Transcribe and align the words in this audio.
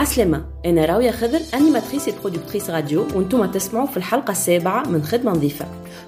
عسلامة 0.00 0.49
أنا 0.65 0.85
راوية 0.85 1.11
خضر 1.11 1.39
أنيماتريس 1.53 2.09
برودكتريس 2.09 2.69
راديو 2.69 3.05
وأنتم 3.15 3.45
تسمعوا 3.45 3.87
في 3.87 3.97
الحلقة 3.97 4.31
السابعة 4.31 4.89
من 4.89 5.03
خدمة 5.03 5.31
نظيفة. 5.31 5.65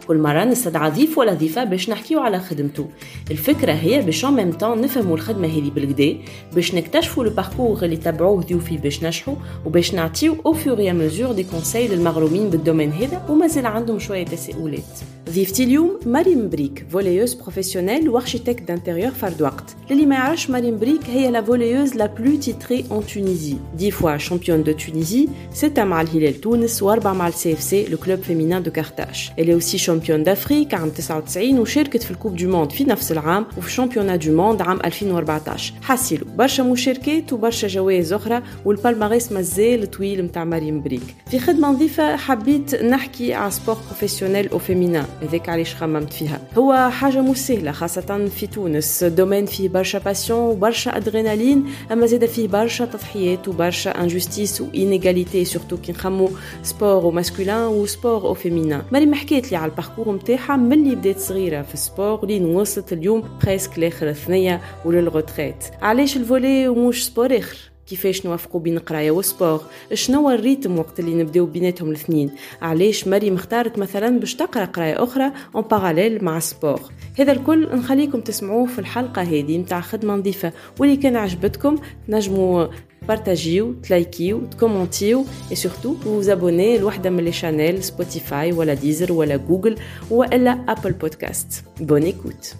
كل 0.07 0.17
مرة 0.17 0.43
نستدعى 0.43 0.89
ضيف 0.91 1.17
ولا 1.17 1.33
ضيفة 1.33 1.63
باش 1.63 1.89
نحكيو 1.89 2.19
على 2.19 2.39
خدمته. 2.39 2.87
الفكرة 3.31 3.71
هي 3.71 4.01
باش 4.01 4.25
ان 4.25 4.33
ميم 4.33 4.51
طون 4.51 4.81
نفهموا 4.81 5.15
الخدمة 5.15 5.47
هذه 5.47 5.71
بالكدا 5.75 6.17
باش 6.55 6.75
نكتشفوا 6.75 7.23
لو 7.23 7.29
باركور 7.29 7.83
اللي 7.83 7.97
تبعوه 7.97 8.41
ضيوفي 8.41 8.77
باش 8.77 9.03
نجحوا 9.03 9.35
وباش 9.65 9.93
نعطيو 9.93 10.35
أو 10.45 10.53
فور 10.53 10.93
مزور 10.93 11.31
دي 11.31 11.43
كونساي 11.43 11.87
للمغرومين 11.87 12.49
بالدومين 12.49 12.91
هذا 12.91 13.25
ومازال 13.29 13.65
عندهم 13.65 13.99
شوية 13.99 14.25
تساؤلات. 14.25 14.83
ضيفتي 15.29 15.63
اليوم 15.63 15.99
مريم 16.05 16.49
بريك 16.49 16.85
فوليوز 16.89 17.33
بروفيسيونيل 17.33 18.09
وارشيتكت 18.09 18.61
دانتيريور 18.63 19.11
فرد 19.11 19.41
وقت 19.41 19.75
للي 19.91 20.05
ما 20.05 20.15
يعرفش 20.15 20.49
مريم 20.49 20.77
بريك 20.79 21.01
هي 21.09 21.31
لا 21.31 21.41
فوليوز 21.41 21.95
لا 21.95 22.05
بلو 22.05 22.35
تيتري 22.39 22.85
اون 22.91 23.05
تونيزي 23.05 23.55
دي 23.77 23.91
فوا 23.91 24.17
شامبيون 24.43 24.63
دو 24.63 24.71
تونيزي 24.71 25.27
ستة 25.53 25.83
مع 25.83 26.01
الهلال 26.01 26.41
تونس 26.41 26.83
واربعة 26.83 27.13
مع 27.13 27.27
السي 27.27 27.53
اف 27.53 27.61
سي 27.61 27.85
لو 27.85 27.97
كلوب 27.97 28.19
فيمينان 28.19 28.63
دو 28.63 28.71
كارتاج 28.71 29.31
اللي 29.39 29.53
اوسي 29.53 29.77
شامبيون 29.77 30.23
دافريك 30.23 30.73
عام 30.73 30.89
99 30.89 31.59
وشاركت 31.59 32.03
في 32.03 32.11
الكوب 32.11 32.35
دو 32.35 32.49
موند 32.49 32.71
في 32.71 32.83
نفس 32.83 33.11
العام 33.11 33.45
وفي 33.57 33.71
شامبيونات 33.71 34.25
دو 34.27 34.35
موند 34.35 34.61
عام 34.61 34.79
2014 34.85 35.73
حاسيلو 35.81 36.25
برشا 36.35 36.61
مشاركات 36.61 37.33
وبرشا 37.33 37.67
جوائز 37.67 38.13
أخرى 38.13 38.41
والبالماريس 38.65 39.31
مازال 39.31 39.91
طويل 39.91 40.23
متاع 40.23 40.43
مريم 40.43 40.81
بريك 40.81 41.15
في 41.31 41.39
خدمه 41.39 41.67
نظيفه 41.71 42.15
حبيت 42.15 42.75
نحكي 42.75 43.33
على 43.33 43.51
سبور 43.51 43.75
بروفيسيونيل 43.87 44.49
أو 44.49 44.59
فيمينا 44.59 45.05
هذاك 45.21 45.49
علاش 45.49 45.75
خممت 45.75 46.13
فيها 46.13 46.41
هو 46.57 46.89
حاجة 46.91 47.21
مش 47.21 47.37
سهله 47.37 47.71
خاصه 47.71 48.29
في 48.39 48.47
تونس 48.47 49.03
دومين 49.03 49.45
فيه 49.45 49.69
برشا 49.69 49.99
باسيون 49.99 50.39
وبرشا 50.39 50.97
ادرينالين 50.97 51.65
اما 51.91 52.05
زاد 52.05 52.25
فيه 52.25 52.47
برشا 52.47 52.85
تضحيات 52.85 53.47
وبرشا 53.47 54.01
انجستيس 54.01 54.32
وانيغاليتي 54.60 55.44
سورتو 55.44 55.76
كي 55.76 55.92
نخمو 55.92 56.30
سبور 56.62 57.02
او 57.02 57.10
ماسكولين 57.10 57.54
وسبور 57.54 58.22
او 58.22 58.34
فيمينا 58.34 58.84
مريم 58.92 59.14
حكيت 59.14 59.50
لي 59.52 59.56
على 59.56 59.70
الباركور 59.70 60.14
نتاعها 60.14 60.56
ملي 60.56 60.94
بدات 60.94 61.18
صغيره 61.18 61.62
في 61.62 61.74
السبور 61.74 62.26
لين 62.26 62.44
وصلت 62.44 62.92
اليوم 62.92 63.38
بريسك 63.44 63.78
لاخر 63.78 64.08
الثنيه 64.08 64.60
وللغوتريت 64.84 65.64
علاش 65.82 66.16
الفولي 66.16 66.68
ومش 66.68 67.06
سبور 67.06 67.38
اخر 67.38 67.56
كيفاش 67.87 68.25
نوافقوا 68.25 68.61
بين 68.61 68.77
القرايه 68.77 69.11
والسبور 69.11 69.61
شنو 69.93 70.29
الريتم 70.29 70.79
وقت 70.79 70.99
اللي 70.99 71.23
نبداو 71.23 71.45
بيناتهم 71.45 71.89
الاثنين؟ 71.89 72.31
علاش 72.61 73.07
مريم 73.07 73.35
اختارت 73.35 73.77
مثلا 73.77 74.19
باش 74.19 74.35
تقرأ 74.35 74.65
قراية 74.65 75.03
أخرى 75.03 75.31
اون 75.55 75.63
باراليل 75.63 76.23
مع 76.23 76.37
السبور 76.37 76.81
هذا 77.19 77.31
الكل 77.31 77.75
نخليكم 77.75 78.21
تسمعوه 78.21 78.65
في 78.65 78.79
الحلقة 78.79 79.21
هذه 79.21 79.57
نتاع 79.57 79.81
خدمة 79.81 80.15
نظيفة 80.15 80.53
واللي 80.79 80.95
كان 80.95 81.15
عجبتكم 81.15 81.75
تنجموا 82.07 82.67
بارتاجيو 83.07 83.73
تلايكيو 83.73 84.41
تكومونتيو 84.45 85.25
اي 85.51 85.55
سورتو 85.55 85.95
وزابوني 86.05 86.77
لوحدة 86.77 87.09
من 87.09 87.23
لي 87.23 87.31
شانيل 87.31 87.83
سبوتيفاي 87.83 88.51
ولا 88.51 88.73
ديزر 88.73 89.13
ولا 89.13 89.37
جوجل 89.37 89.75
وإلا 90.11 90.51
ابل 90.51 90.91
بودكاست 90.91 91.63
بون 91.79 92.03
ايكوت 92.03 92.55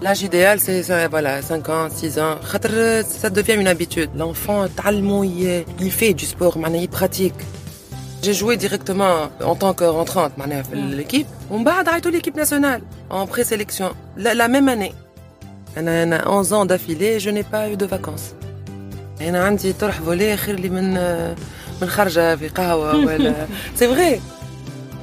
L'âge 0.00 0.22
idéal, 0.22 0.60
c'est 0.60 0.82
voilà, 1.08 1.42
5 1.42 1.68
ans, 1.68 1.88
6 1.90 2.18
ans. 2.20 2.36
Ça 3.08 3.30
devient 3.30 3.54
une 3.54 3.66
habitude. 3.66 4.10
L'enfant, 4.16 4.66
tellement 4.68 5.24
il, 5.24 5.64
il 5.80 5.90
fait 5.90 6.14
du 6.14 6.24
sport, 6.24 6.56
il 6.72 6.88
pratique. 6.88 7.34
J'ai 8.22 8.34
joué 8.34 8.56
directement 8.56 9.28
en 9.44 9.54
tant 9.54 9.74
que 9.74 9.84
rentrante 9.84 10.32
l'équipe. 10.96 11.26
On 11.50 11.60
bat 11.60 11.82
l'équipe 12.12 12.36
nationale 12.36 12.80
en 13.10 13.26
présélection. 13.26 13.92
La, 14.16 14.34
la 14.34 14.48
même 14.48 14.68
année. 14.68 14.94
On 15.76 15.86
a 15.86 16.28
11 16.28 16.52
ans 16.52 16.64
d'affilée, 16.66 17.20
je 17.20 17.30
n'ai 17.30 17.44
pas 17.44 17.68
eu 17.68 17.76
de 17.76 17.86
vacances. 17.86 18.34
C'est 23.74 23.86
vrai. 23.86 24.20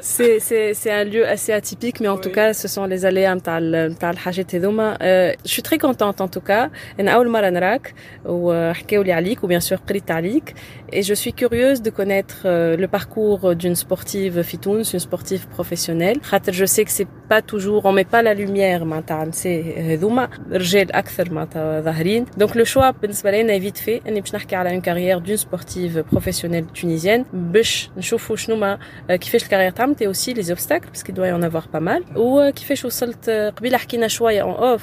c'est 0.00 0.90
un 1.00 1.04
lieu 1.04 1.24
assez 1.34 1.52
atypique, 1.52 2.00
mais 2.00 2.08
en 2.08 2.18
tout 2.18 2.30
cas, 2.30 2.52
ce 2.52 2.68
sont 2.68 2.86
les 2.86 3.04
aléas 3.04 3.34
نتاع 3.34 4.10
الحاجات 4.10 4.54
هذوما. 4.54 4.96
Je 5.44 5.50
suis 5.50 5.62
très 5.62 5.78
contente 5.78 6.20
en 6.20 6.28
tout 6.28 6.44
cas. 6.48 6.70
أنا 7.00 7.10
أول 7.10 7.28
مرة 7.28 7.50
نراك 7.50 7.94
وحكاو 8.24 9.02
لي 9.02 9.12
عليك 9.12 9.44
وبيان 9.44 9.60
سور 9.60 9.78
قريت 9.88 10.10
عليك. 10.10 10.54
Et 10.92 11.02
je 11.02 11.14
suis 11.14 11.32
curieuse 11.32 11.82
de 11.82 11.90
connaître 11.90 12.36
le 12.82 12.86
parcours 12.86 13.54
d'une 13.54 13.74
sportive 13.74 14.40
في 14.40 14.56
تونس, 14.56 14.96
une 14.96 15.00
sportive 15.00 15.46
professionnelle. 15.58 16.22
خاطر 16.22 16.52
je 16.52 16.64
sais 16.64 16.84
que 16.84 16.90
c'est 16.90 17.08
pas 17.28 17.42
toujours, 17.42 17.84
on 17.84 17.92
met 17.92 18.04
pas 18.04 18.22
la 18.22 18.34
lumière 18.34 18.82
معناتها 18.82 19.22
النساء 19.22 19.74
هذوما 19.78 20.28
رجال 20.52 20.92
أكثر 20.92 21.32
معناتها 21.32 21.80
ظاهرين. 21.80 22.26
Donc 22.40 22.54
le 22.54 22.64
choix 22.64 22.90
بالنسبة 23.02 23.30
لنا 23.30 23.70
vite 23.70 23.78
fait 23.78 24.06
اني 24.08 24.20
باش 24.20 24.34
نحكي 24.34 24.56
على 24.56 24.80
une 24.80 24.82
carrière 24.82 25.20
d'une 25.20 25.36
sportive 25.36 26.02
professionnelle 26.14 26.66
tunisienne 26.80 27.24
باش 27.32 27.90
نشوفوا 27.96 28.36
شنو 28.36 28.56
ما 28.56 28.78
كيفاش 29.08 29.42
الكارير 29.42 29.70
تعملت 29.70 29.89
et 30.00 30.06
aussi 30.06 30.34
les 30.34 30.50
obstacles 30.50 30.88
parce 30.88 31.02
qu'il 31.02 31.14
doit 31.14 31.28
y 31.28 31.32
en 31.32 31.42
avoir 31.42 31.68
pas 31.68 31.80
mal 31.80 32.02
وكيفاش 32.16 32.84
وصلت 32.84 33.30
قبيله 33.30 33.78
حكينا 33.78 34.08
شويه 34.08 34.42
en 34.42 34.56
off 34.76 34.82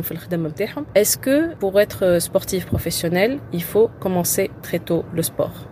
est-ce 0.95 1.17
que 1.17 1.55
pour 1.55 1.79
être 1.79 2.19
sportif 2.19 2.65
professionnel, 2.65 3.39
il 3.53 3.63
faut 3.63 3.89
commencer 3.99 4.49
très 4.61 4.79
tôt 4.79 5.05
le 5.13 5.23
sport? 5.23 5.67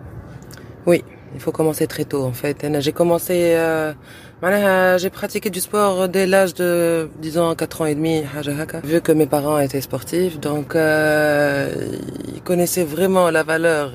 Oui, 0.86 1.04
il 1.34 1.40
faut 1.40 1.52
commencer 1.52 1.86
très 1.86 2.04
tôt 2.04 2.24
en 2.24 2.32
fait. 2.32 2.66
J'ai 2.80 2.92
commencé, 2.92 3.54
euh, 3.54 3.92
j'ai 4.98 5.10
pratiqué 5.10 5.50
du 5.50 5.60
sport 5.60 6.08
dès 6.08 6.26
l'âge 6.26 6.54
de, 6.54 7.08
disons, 7.20 7.54
4 7.54 7.82
ans 7.82 7.86
et 7.86 7.94
demi, 7.94 8.22
vu 8.84 9.00
que 9.00 9.12
mes 9.12 9.26
parents 9.26 9.58
étaient 9.58 9.80
sportifs. 9.80 10.40
Donc, 10.40 10.74
euh, 10.74 11.68
ils 12.34 12.42
connaissaient 12.42 12.84
vraiment 12.84 13.30
la 13.30 13.42
valeur 13.42 13.92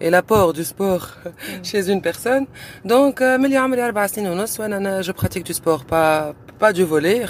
et 0.00 0.10
l'apport 0.10 0.52
du 0.52 0.64
sport 0.64 1.10
chez 1.62 1.90
une 1.90 2.02
personne. 2.02 2.46
Donc, 2.84 3.20
je 3.20 5.12
pratique 5.12 5.44
du 5.44 5.54
sport, 5.54 5.84
pas 5.84 6.34
pas 6.58 6.72
du 6.72 6.84
volet, 6.84 7.24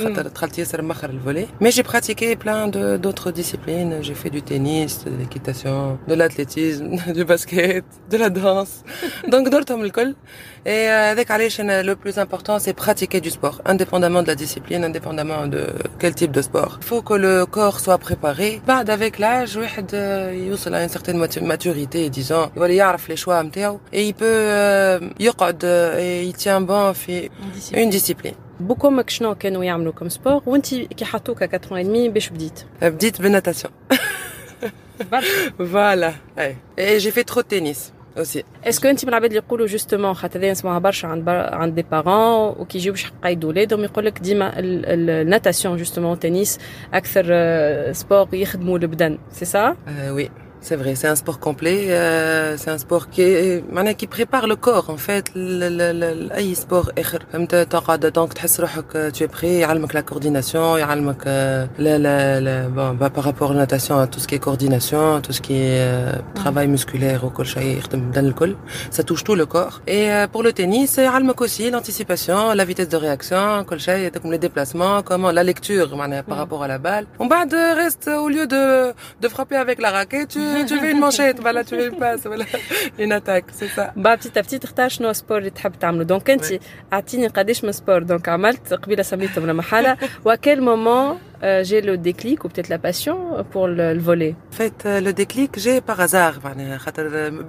mais 1.60 1.70
j'ai 1.70 1.82
pratiqué 1.82 2.36
plein 2.36 2.68
d'autres 2.68 3.30
disciplines. 3.30 3.98
J'ai 4.00 4.14
fait 4.14 4.30
du 4.30 4.42
tennis, 4.42 5.04
de 5.04 5.10
l'équitation, 5.16 5.98
de 6.08 6.14
l'athlétisme, 6.14 6.96
du 7.14 7.24
basket, 7.24 7.84
de 8.10 8.16
la 8.16 8.30
danse. 8.30 8.84
Donc, 9.28 9.48
et 10.66 10.86
avec 10.88 11.28
le 11.28 11.94
plus 11.94 12.18
important, 12.18 12.58
c'est 12.58 12.72
pratiquer 12.72 13.20
du 13.20 13.30
sport, 13.30 13.60
indépendamment 13.64 14.22
de 14.22 14.28
la 14.28 14.34
discipline, 14.34 14.84
indépendamment 14.84 15.46
de 15.46 15.66
quel 15.98 16.14
type 16.14 16.32
de 16.32 16.42
sport. 16.42 16.78
Il 16.80 16.86
faut 16.86 17.02
que 17.02 17.14
le 17.14 17.46
corps 17.46 17.80
soit 17.80 17.98
préparé. 17.98 18.60
Avec 18.66 19.18
l'âge, 19.18 19.58
il 19.58 20.74
a 20.74 20.82
une 20.82 20.88
certaine 20.88 21.18
maturité, 21.42 22.10
disons, 22.10 22.50
il 22.56 22.62
les 23.08 23.16
choix 23.16 23.42
et 23.92 24.08
il 24.08 24.14
peut, 24.14 25.00
et 25.98 26.24
il 26.24 26.34
tient 26.34 26.60
bon 26.60 26.92
une 27.74 27.90
discipline. 27.90 28.34
بكمك 28.60 29.10
شنو 29.10 29.34
كانوا 29.34 29.64
يعملوا 29.64 29.92
كم 29.92 30.08
سبور 30.08 30.42
وانت 30.46 30.74
كي 30.74 31.04
حطوك 31.04 31.42
4 31.42 31.82
دمي 31.82 32.08
باش 32.08 32.28
بديت 32.28 32.60
بديت 32.82 33.22
بالناتاسيون 33.22 33.72
فوالا 35.58 36.12
اي 36.38 36.98
جي 36.98 37.10
في 37.10 37.22
ترو 37.22 37.42
تنس. 37.42 37.92
Est-ce 38.18 38.80
que 38.80 38.86
انت 38.86 39.04
من 39.04 39.08
العباد 39.08 39.30
اللي 39.30 39.42
يقولوا 39.46 39.66
جوستومون 39.66 40.14
خاطر 40.14 40.40
هذا 40.40 40.50
نسمعها 40.50 40.78
برشا 40.78 41.08
عند 41.08 41.24
بر... 41.24 41.54
عند 41.54 41.74
دي 41.74 41.82
بارون 41.82 42.54
وكي 42.58 42.78
يجيو 42.78 42.92
باش 42.92 43.04
يقيدوا 43.04 43.50
ولادهم 43.50 43.84
يقول 43.84 44.06
لك 44.06 44.18
ديما 44.18 44.52
الناتاسيون 44.56 45.76
جوستومون 45.76 46.18
تنس 46.18 46.58
أكثر 46.94 47.24
سبور 47.92 48.28
يخدموا 48.32 48.78
البدن 48.78 49.18
سي 49.32 49.44
سا؟ 49.44 49.76
وي 50.10 50.30
c'est 50.63 50.77
vrai, 50.77 50.95
c'est 50.95 51.09
un 51.09 51.15
sport 51.15 51.39
complet, 51.39 51.87
euh, 51.89 52.55
c'est 52.57 52.71
un 52.71 52.77
sport 52.77 53.09
qui 53.09 53.21
est, 53.21 53.95
qui 53.97 54.07
prépare 54.07 54.47
le 54.47 54.55
corps 54.55 54.89
en 54.89 54.97
fait, 54.97 55.25
اي 55.35 56.55
sport 56.55 56.89
اخر 56.97 57.25
فهمت 57.33 57.55
تقعد 57.55 58.05
دونك 58.05 58.33
تحس 58.33 58.59
روحك 58.59 59.11
tu 59.13 59.23
es 59.23 59.27
prêt 59.27 59.43
يعلمك 59.43 59.93
la 59.93 60.01
coordination 60.01 60.77
يعلمك 60.77 61.25
la 61.79 61.97
la 61.97 62.39
la 62.39 62.61
bon 62.69 62.93
bah, 62.93 63.09
par 63.09 63.23
rapport 63.23 63.51
à 63.51 63.53
la 63.53 63.59
natation 63.61 64.07
tout 64.07 64.19
ce 64.19 64.27
qui 64.27 64.35
est 64.35 64.39
coordination 64.39 65.21
tout 65.21 65.33
ce 65.33 65.41
qui 65.41 65.53
est 65.53 65.79
euh, 65.79 66.13
travail 66.35 66.67
musculaire 66.67 67.23
وكل 67.23 67.45
شيء 67.45 67.77
يخدم 67.77 67.99
بدن 67.99 68.25
الكل 68.25 68.55
ça 68.91 69.03
touche 69.03 69.23
tout 69.23 69.35
le 69.35 69.45
corps 69.45 69.81
et 69.87 70.11
euh, 70.11 70.27
pour 70.27 70.43
le 70.43 70.53
tennis 70.53 70.97
يعلمك 70.97 71.41
aussi 71.41 71.71
l'anticipation 71.71 72.53
la 72.53 72.65
vitesse 72.65 72.89
de 72.89 72.97
réaction 72.97 73.63
كل 73.69 73.79
شيء 73.79 74.11
comme 74.11 74.31
les 74.31 74.37
déplacements 74.37 75.01
comment 75.03 75.31
la 75.31 75.43
lecture 75.43 75.89
par 76.27 76.37
rapport 76.37 76.63
à 76.63 76.67
la 76.67 76.77
balle 76.77 77.05
on 77.19 77.27
بعد 77.27 77.53
reste 77.53 78.07
au 78.07 78.29
lieu 78.29 78.47
de 78.47 78.93
de 79.21 79.27
frapper 79.27 79.57
avec 79.57 79.81
la 79.81 79.91
raquette 79.91 80.29
tu 80.29 80.46
tu 80.47 80.75
fais 80.81 80.91
une 80.91 80.99
manchette, 80.99 81.39
voilà, 81.39 81.63
tu 81.63 81.75
fais 81.75 81.87
une 81.87 81.97
passe, 81.97 82.23
voilà, 82.31 82.45
une 82.99 83.11
attaque, 83.11 83.45
c'est 83.51 83.67
ça. 83.67 83.93
Bah, 83.95 84.17
petit 84.17 84.37
à 84.39 84.41
petit, 84.43 84.59
تختار 84.63 84.89
شنو 84.89 85.13
سبور 85.13 85.37
اللي 85.37 85.49
تحب 85.49 85.79
تعمله 85.79 86.03
دونك 86.03 86.29
انت 86.29 86.59
اعطيني 86.93 87.27
قداش 87.27 87.63
من 87.63 87.71
سبور 87.71 88.03
دونك 88.03 88.29
عملت 88.29 88.73
قبيله 88.73 89.03
سميتهم 89.03 89.43
ولا 89.43 89.53
محاله 89.53 89.97
وكل 90.25 90.61
مومون 90.61 91.17
j'ai 91.69 91.81
le 91.81 91.97
déclic 91.97 92.45
ou 92.45 92.47
peut-être 92.47 92.69
la 92.69 92.79
passion 92.87 93.17
pour 93.51 93.67
le, 93.67 93.93
le 93.93 93.99
volet 94.09 94.33
En 94.51 94.55
fait, 94.55 94.79
le 95.07 95.11
déclic, 95.11 95.51
j'ai 95.63 95.81
par 95.81 95.99
hasard. 95.99 96.35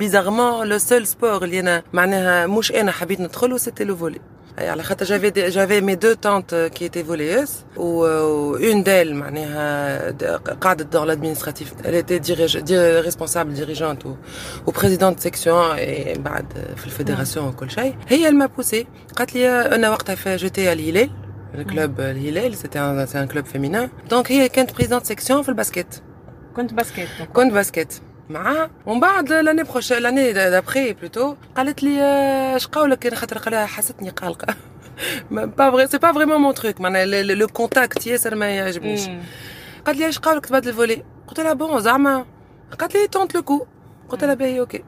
Bizarrement, 0.03 0.65
le 0.65 0.79
seul 0.79 1.05
sport 1.07 1.43
اللي 1.43 1.61
انا 1.61 1.83
معناها 1.93 2.47
مش 2.47 2.73
انا 2.73 2.93
حبيت 2.93 3.21
ندخله 3.21 3.59
c'était 3.59 3.85
le 3.85 3.95
volet. 4.03 4.21
j'avais 5.03 5.51
j'avais 5.51 5.81
mes 5.81 5.97
deux 5.97 6.17
tantes 6.17 6.55
qui 6.75 6.85
étaient 6.85 7.03
volleyeuses 7.03 7.65
ou 7.77 8.05
une 8.71 8.83
d'elles 8.85 9.15
معناها 9.15 10.11
قعدت 10.61 10.97
dans 10.97 11.05
l'administratif 11.05 11.75
elle 11.85 11.97
était 11.97 12.21
dirige, 12.21 12.57
responsable 13.11 13.53
dirigeante 13.53 14.05
ou, 14.05 14.17
ou 14.67 14.73
présidente 14.73 15.17
de 15.17 15.21
section 15.21 15.75
et 15.77 16.19
بعد 16.19 16.47
في 16.77 16.87
الفيدراسيون 16.87 17.49
وكل 17.49 17.71
شيء 17.71 17.95
هي 18.09 18.31
elle 18.31 18.37
m'a 18.37 18.49
poussé 18.49 18.87
قالت 19.17 19.35
لي 19.35 19.49
انا 19.49 19.91
وقتها 19.91 20.37
j'étais 20.37 20.67
à 20.69 20.73
الهلال 20.73 21.11
le 21.55 21.65
club 21.65 22.01
الهلال 22.01 22.57
c'était 22.57 22.79
un 22.79 23.07
c'est 23.07 23.19
un 23.19 23.27
club 23.27 23.47
féminin 23.47 23.89
donc 24.11 24.31
هي 24.31 24.49
كانت 24.49 24.71
présidente 24.71 25.03
de 25.03 25.07
section 25.07 25.43
في 25.43 25.49
الباسكت 25.49 26.03
كنت 26.57 26.73
باسكت 26.73 27.09
كنت 27.33 27.53
باسكت 27.53 28.03
معاها 28.31 28.71
ومن 28.87 29.01
بعد 29.01 29.33
لاني 29.33 29.63
بروش 29.63 29.93
لاني 29.93 30.33
دابخي 30.33 30.93
بلوتو 30.93 31.35
قالت 31.57 31.83
لي 31.83 32.03
اش 32.57 32.67
قولك 32.67 33.07
انا 33.07 33.17
خاطر 33.17 33.39
قالها 33.39 33.67
حستني 33.67 34.11
قلقه 34.11 34.55
با 35.31 35.71
فري 35.71 35.87
سي 35.87 35.99
با 35.99 36.13
فريمون 36.13 36.37
مون 36.37 36.55
تروك 36.55 36.81
معناها 36.81 37.05
لو 37.23 37.47
كونتاكت 37.47 38.07
ياسر 38.07 38.35
ما 38.35 38.47
يعجبنيش 38.47 39.09
قالت 39.87 39.99
لي 39.99 40.09
اش 40.09 40.19
قولك 40.19 40.47
تبدل 40.47 40.69
الفولي 40.69 41.05
قلت 41.29 41.41
لها 41.41 41.53
بون 41.53 41.81
زعما 41.81 42.25
قالت 42.79 42.95
لي 42.95 43.07
تونت 43.07 43.35
لو 43.35 43.43
كو 43.43 43.67
قلت 44.09 44.25
لها 44.25 44.35
باهي 44.35 44.61
اوكي 44.61 44.85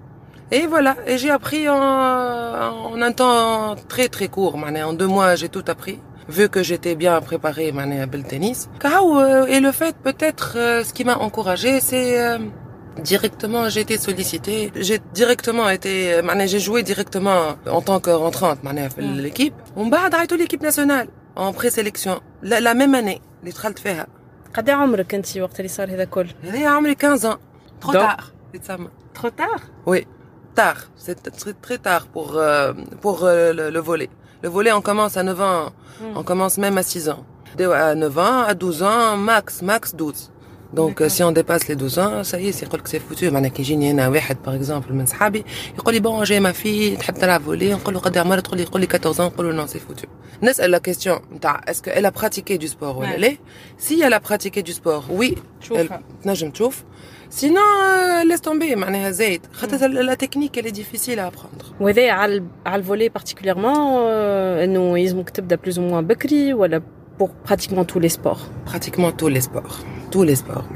Et 0.52 0.66
voilà, 0.68 0.94
et 1.08 1.18
j'ai 1.18 1.30
appris 1.30 1.68
en, 1.68 1.76
en 1.76 3.02
un 3.02 3.12
temps 3.20 3.74
très 3.88 4.08
très 4.08 4.28
court. 4.28 4.54
En 4.54 4.92
deux 4.92 5.08
mois, 5.08 5.34
j'ai 5.34 5.48
tout 5.48 5.64
appris. 5.66 5.98
Vu 6.28 6.48
que 6.48 6.62
j'étais 6.62 6.94
bien 6.94 7.20
préparée 7.20 7.70
à 7.76 7.86
le 7.86 8.22
tennis. 8.22 8.68
Et 9.48 9.60
le 9.66 9.72
fait, 9.72 9.96
peut-être, 10.08 10.52
ce 10.86 10.92
qui 10.92 11.04
m'a 11.04 11.16
encouragé, 11.16 11.80
c'est 11.80 12.38
Directement, 13.02 13.68
j'ai 13.68 13.82
été 13.82 13.98
sollicité. 13.98 14.72
J'ai 14.74 14.98
directement 15.12 15.68
été, 15.68 16.20
j'ai 16.46 16.60
joué 16.60 16.82
directement 16.82 17.56
en 17.70 17.82
tant 17.82 18.00
que 18.00 18.10
rentrante, 18.10 18.58
l'équipe. 18.98 19.54
On 19.76 19.86
bat 19.86 20.08
l'équipe 20.38 20.62
nationale 20.62 21.08
en 21.36 21.52
présélection 21.52 22.20
la, 22.42 22.74
même 22.74 22.94
année 22.94 23.20
اللي 23.42 23.50
دخلت 23.50 23.78
فيها. 23.78 24.06
قد 24.54 24.70
عمرك 24.70 25.14
انت 25.14 25.36
وقت 25.38 25.60
اللي 25.60 25.68
صار 25.68 25.90
هذا 25.90 26.04
كل؟ 26.04 26.26
هذا 26.42 26.68
عمري 26.68 26.94
15 26.94 27.24
ans. 27.24 27.38
Trop 27.80 27.92
tard. 27.92 28.32
Trop 29.14 29.30
tard? 29.30 29.60
Oui, 29.86 30.06
tard. 30.54 30.80
C'est 30.96 31.20
très, 31.38 31.52
très 31.52 31.78
tard 31.78 32.06
pour 32.06 32.36
euh, 32.36 32.72
pour 33.02 33.24
euh, 33.24 33.52
le, 33.52 33.70
le 33.70 33.80
volet. 33.80 34.10
Le 34.42 34.48
volet, 34.48 34.72
on 34.72 34.80
commence 34.80 35.16
à 35.16 35.22
9 35.22 35.40
ans. 35.40 35.72
Mm. 36.00 36.16
On 36.16 36.22
commence 36.22 36.58
même 36.58 36.78
à 36.78 36.82
6 36.82 37.08
ans. 37.10 37.24
À 37.58 37.94
9 37.94 38.18
ans, 38.18 38.42
à 38.42 38.54
12 38.54 38.82
ans, 38.82 39.16
max, 39.16 39.62
max 39.62 39.94
12. 39.94 40.29
دونك 40.72 41.06
سي 41.06 41.24
اون 41.24 41.34
ديباس 41.34 41.70
لي 41.70 41.76
12 41.76 42.22
سا 42.22 42.38
يس 42.38 42.62
يقول 42.62 42.80
لك 42.80 42.86
سي 42.86 43.00
فوتو 43.00 43.30
معناها 43.30 43.50
كيجيني 43.50 43.90
انا 43.90 44.08
واحد 44.08 44.36
باغ 44.46 44.54
اكزومبل 44.54 44.92
من 44.92 45.06
صحابي 45.06 45.44
يقول 45.78 45.94
لي 45.94 46.00
بون 46.00 46.24
جاي 46.24 46.40
ما 46.40 46.52
في 46.52 46.96
تحب 46.96 47.14
تلعب 47.14 47.42
فولي 47.42 47.74
نقول 47.74 47.94
له 47.94 48.00
قد 48.00 48.18
عمرك 48.18 48.42
تقول 48.42 48.56
لي 48.58 48.62
يقول 48.62 48.80
لي 48.80 48.88
14 48.94 49.24
نقول 49.24 49.46
له 49.46 49.52
نو 49.52 49.66
سي 49.66 49.78
فوتو 49.78 50.08
نسال 50.42 50.70
لا 50.70 50.78
كيستيون 50.78 51.18
نتاع 51.34 51.60
اسكو 51.68 51.90
الا 51.90 52.08
براتيكي 52.08 52.56
دو 52.56 52.66
سبور 52.66 52.96
ولا 52.96 53.16
لا 53.16 53.36
سي 53.78 54.06
الا 54.06 54.18
براتيكي 54.18 54.62
دو 54.62 54.72
سبور 54.72 55.04
وي 55.10 55.34
تنجم 56.22 56.50
تشوف 56.50 56.84
سينون 57.30 58.28
ليس 58.28 58.40
تومبي 58.40 58.76
معناها 58.76 59.10
زايد 59.10 59.40
خاطر 59.52 59.86
لا 59.88 60.14
تكنيك 60.14 60.58
اللي 60.58 60.70
ديفيسيل 60.70 61.18
ابروندر 61.18 61.64
وهذا 61.80 62.10
على 62.10 62.44
على 62.66 62.80
الفولي 62.80 63.08
بارتيكوليرمون 63.08 64.10
انه 64.58 64.98
يلزمك 64.98 65.30
تبدا 65.30 65.56
بلوز 65.56 65.78
او 65.78 65.84
موان 65.84 66.06
بكري 66.06 66.54
ولا 66.54 66.82
pour 67.20 67.30
pratiquement 67.48 67.84
tous 67.84 68.00
les 68.04 68.08
sports 68.18 68.42
Pratiquement 68.64 69.10
tous 69.12 69.28
les 69.28 69.40
sports. 69.40 69.78
Tous 70.10 70.22
les 70.22 70.36
sports. 70.42 70.66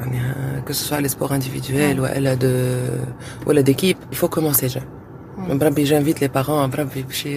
Que 0.67 0.73
ce 0.73 0.85
soit 0.85 1.01
les 1.01 1.09
sports 1.09 1.33
individuels 1.33 2.01
ou 2.01 2.07
elle 2.07 2.39
de, 2.39 2.55
ou 3.47 3.53
d'équipe, 3.53 3.99
il 4.11 4.17
faut 4.17 4.29
commencer 4.29 4.69
jeune. 4.69 4.89
بربي 5.49 5.87
j'invite 5.87 6.21
les 6.21 6.29
parents 6.29 6.67
بربي 6.67 7.03
باش 7.03 7.29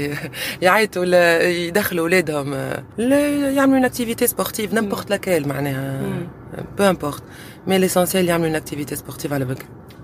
يعيطوا 0.62 1.02
ولا 1.02 1.42
يدخلوا 1.42 2.04
اولادهم 2.04 2.54
يعملوا 2.98 3.80
une 3.80 3.92
activité 3.92 4.28
sportive 4.28 4.74
n'importe 4.74 5.10
laquelle 5.10 5.48
معناها 5.48 6.00
peu 6.78 6.84
importe 6.84 7.24
mais 7.68 7.80
l'essentiel 7.80 8.16
يعملوا 8.16 8.50
une 8.50 8.62
activité 8.62 8.96
sportive 8.96 9.32
على 9.32 9.46
بكري 9.46 9.68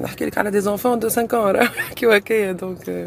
نحكي 0.00 0.26
لك 0.26 0.38
على 0.38 0.50
دي 0.50 0.60
زونفون 0.60 0.98
دو 0.98 1.08
5 1.08 1.26
ans 1.28 1.62
نحكيو 1.78 2.12
هكايا 2.12 2.52
دونك 2.52 3.04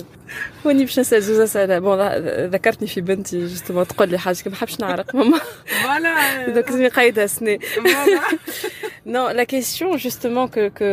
واني 0.65 0.85
باش 0.85 0.99
نسال 0.99 1.21
زوز 1.21 1.39
اسئله 1.39 1.79
بون 1.79 2.07
ذكرتني 2.45 2.87
في 2.87 3.01
بنتي 3.01 3.47
جوستومون 3.47 3.87
تقول 3.87 4.09
لي 4.09 4.17
حاجه 4.17 4.37
ما 4.45 4.51
نحبش 4.51 4.79
نعرق 4.79 5.15
ماما 5.15 5.39
فوالا 5.65 6.45
دونك 6.49 6.71
لازم 6.71 6.87
قايدها 6.87 7.25
سني 7.25 7.59
Non, 9.05 9.27
la 9.41 9.45
question 9.55 9.87
justement 10.05 10.45
que 10.55 10.63
que 10.79 10.89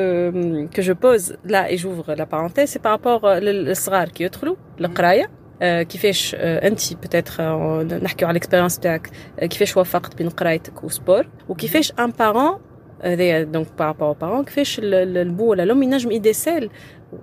que 0.75 0.82
je 0.88 0.94
pose 1.04 1.26
là 1.54 1.62
et 1.72 1.76
j'ouvre 1.82 2.08
la 2.22 2.26
parenthèse, 2.34 2.68
c'est 2.72 2.82
par 2.86 2.92
rapport 2.92 3.25
للصغار 3.26 4.08
كي 4.08 4.25
يدخلوا 4.25 4.56
القرايه 4.80 5.30
كيفاش 5.62 6.36
انت 6.40 6.80
peut-être 6.80 7.40
نحكيو 7.40 8.28
على 8.28 8.36
الاكسبيرينس 8.36 8.78
تاعك 8.78 9.10
كيفاش 9.40 9.76
وفقت 9.76 10.16
بين 10.16 10.28
قرايتك 10.28 10.84
وسبور 10.84 11.28
وكيفاش 11.48 11.92
ان 11.98 12.10
بارون 12.10 12.58
هذايا 13.02 13.42
دونك 13.42 13.66
بارابور 13.78 14.12
بارون 14.12 14.44
كيفاش 14.44 14.80
البو 14.82 15.44
ولا 15.44 15.62
الام 15.62 15.82
ينجم 15.82 16.10
يديسال 16.10 16.70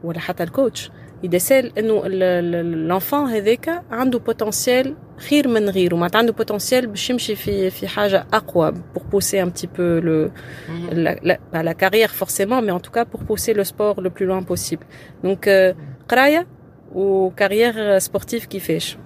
ولا 0.04 0.20
حتى 0.20 0.44
الكوتش 0.44 0.92
يديسال 1.24 1.80
انه 1.80 2.08
لونفون 2.62 3.30
هذاك 3.30 3.84
عنده 3.92 4.20
بوتنسيال 4.20 4.96
خير 5.18 5.48
من 5.48 5.70
غيره 5.70 5.96
معناتها 5.96 6.20
عنده 6.20 6.34
بوتنسيال 6.34 6.88
باش 6.88 7.10
يمشي 7.10 7.36
في 7.36 7.70
في 7.70 7.88
حاجه 7.88 8.26
اقوى 8.34 8.74
pour 8.96 9.02
pousser 9.02 9.40
un 9.40 9.50
petit 9.50 9.68
peu 9.68 10.00
le 10.00 10.32
la, 10.92 11.16
la, 11.24 11.38
pas 11.54 11.64
la 11.64 11.74
carrière 11.74 12.12
forcément 12.24 12.62
mais 12.62 12.72
en 12.72 12.80
tout 12.80 12.92
cas 12.92 13.06
pour 13.06 13.22
pousser 13.30 13.54
le 13.54 13.64
sport 13.64 14.02
le 14.02 14.10
plus 14.10 14.26
loin 14.26 14.44
possible 14.44 14.86
donc 15.24 15.50
قرايه 16.10 16.48
وكارير 16.96 18.00
سبورتيف 18.00 18.46
كيفاش 18.46 18.98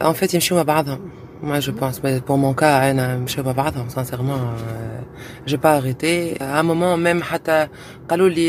En 0.00 0.12
fait, 0.12 0.34
يمشيو 0.34 0.56
مع 0.56 0.62
بعضهم. 0.62 1.17
Moi, 1.41 1.61
je 1.61 1.71
pense, 1.71 2.03
mais 2.03 2.19
pour 2.19 2.37
mon 2.37 2.53
cas, 2.53 2.81
hein, 2.81 3.21
je 3.25 3.35
sais 3.35 3.43
pas 3.43 3.53
sincèrement, 3.87 4.33
euh, 4.33 4.99
j'ai 5.45 5.57
pas 5.57 5.73
arrêté. 5.73 6.35
À 6.41 6.59
un 6.59 6.63
moment, 6.63 6.97
même, 6.97 7.23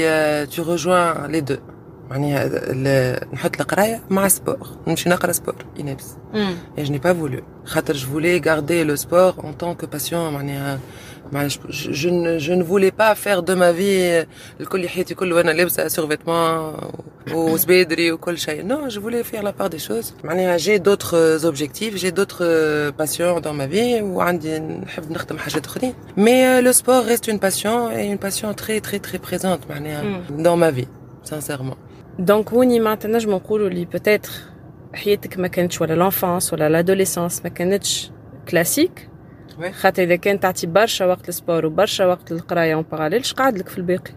euh, 0.05 0.47
tu 0.47 0.61
rejoins 0.61 1.29
les 1.29 1.43
deux. 1.43 1.61
Euh, 2.13 3.17
hmm. 6.33 6.55
Et 6.77 6.85
je 6.85 6.91
n'ai 6.91 6.99
pas 6.99 7.13
voulu. 7.13 7.43
Je 7.65 8.07
voulais 8.07 8.41
garder 8.41 8.83
le 8.83 8.97
sport 8.97 9.37
en 9.45 9.53
tant 9.53 9.77
que 9.77 9.87
passion. 9.87 10.33
Ben, 11.33 11.49
je, 11.49 11.59
je, 11.93 12.09
ne, 12.09 12.39
je, 12.39 12.53
ne, 12.53 12.63
voulais 12.63 12.91
pas 12.91 13.15
faire 13.15 13.43
de 13.43 13.55
ma 13.55 13.73
vie 13.73 14.25
le 14.59 14.67
Non, 18.65 18.89
je 18.89 18.99
voulais 18.99 19.23
faire 19.23 19.43
la 19.43 19.53
part 19.53 19.71
des 19.71 19.79
choses. 19.79 20.15
J'ai 20.57 20.79
d'autres 20.79 21.45
objectifs, 21.45 21.97
j'ai 21.97 22.13
d'autres 22.13 22.45
euh, 22.45 22.93
passions 22.93 23.41
dans 23.41 23.53
ma 23.53 23.67
vie. 23.67 24.01
Mais 26.17 26.47
euh, 26.47 26.63
le 26.63 26.73
sport 26.73 27.05
reste 27.05 27.29
une 27.29 27.39
passion 27.39 27.91
et 27.93 28.07
une 28.07 28.19
passion 28.19 28.53
très 28.55 28.81
très 28.81 28.99
très 28.99 29.19
présente 29.19 29.61
hmm. 29.69 30.43
dans 30.43 30.57
ma 30.57 30.71
vie, 30.71 30.89
sincèrement. 31.23 31.77
Donc, 32.19 32.53
je 32.53 33.29
m'en 33.29 33.41
peut-être 33.87 34.53
l'enfance 35.95 36.53
ou 36.53 36.57
l'adolescence, 36.57 37.43
classique. 38.47 39.10
خاطر 39.72 40.04
اذا 40.04 40.16
كان 40.16 40.40
تعطي 40.40 40.68
برشا 40.68 41.06
وقت 41.06 41.28
للسبور 41.28 41.66
وبرشا 41.66 42.06
وقت 42.06 42.32
للقرايه 42.32 42.74
اون 42.74 42.86
باراليل 42.92 43.24
قاعد 43.24 43.58
لك 43.58 43.70
في 43.70 43.78
الباقي 43.78 44.12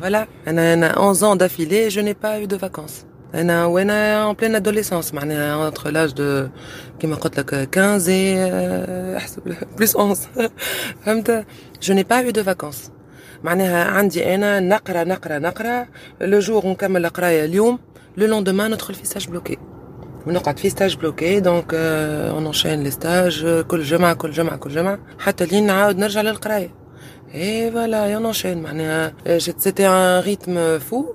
فوالا 0.00 0.26
انا 0.46 0.74
انا 0.74 0.98
11 0.98 1.34
ans 1.34 1.36
d'affilée 1.36 1.90
je 1.90 2.00
n'ai 2.00 2.14
pas 2.14 2.40
eu 2.42 2.46
de 2.46 2.66
vacances 2.66 3.04
انا 3.34 3.64
وانا 3.64 4.32
en 4.32 4.34
pleine 4.34 4.56
adolescence 4.60 5.14
معناها 5.14 5.70
entre 5.70 5.84
l'âge 5.84 6.14
de 6.14 6.48
كما 6.98 7.14
قلت 7.16 7.40
لك 7.40 7.68
15 7.78 8.06
et 8.06 8.12
احسب 9.16 9.54
plus 9.80 9.96
11 9.96 10.28
فهمت 11.04 11.44
je 11.84 11.92
n'ai 11.92 12.04
pas 12.04 12.28
eu 12.28 12.32
de 12.32 12.42
vacances 12.42 12.90
معناها 13.42 13.84
عندي 13.84 14.34
انا 14.34 14.60
نقرا 14.60 15.04
نقرا 15.04 15.38
نقرا 15.38 15.86
لو 16.20 16.38
جور 16.38 16.66
نكمل 16.66 17.06
القرايه 17.06 17.44
اليوم 17.44 17.78
لو 18.16 18.26
لوندومان 18.26 18.70
ندخل 18.70 18.94
في 18.94 19.06
ستاج 19.06 19.28
بلوكي 19.28 19.58
ونقعد 20.26 20.58
في 20.58 20.70
ستاج 20.70 20.96
بلوكي 20.96 21.40
دونك 21.40 21.74
اون 21.74 22.46
انشين 22.46 22.82
لي 22.82 22.90
ستاج 22.90 23.64
كل 23.68 23.82
جمعه 23.82 24.14
كل 24.14 24.30
جمعه 24.30 24.56
كل 24.56 24.70
جمعه 24.70 24.98
حتى 25.18 25.46
لين 25.46 25.66
نعاود 25.66 25.98
نرجع 25.98 26.20
للقرايه 26.20 26.74
اي 27.34 27.70
فوالا 27.72 28.06
يا 28.06 28.18
انشين 28.18 28.62
معناها 28.62 29.12
سيتي 29.38 29.88
ان 29.88 30.20
ريتم 30.20 30.78
فو 30.78 31.14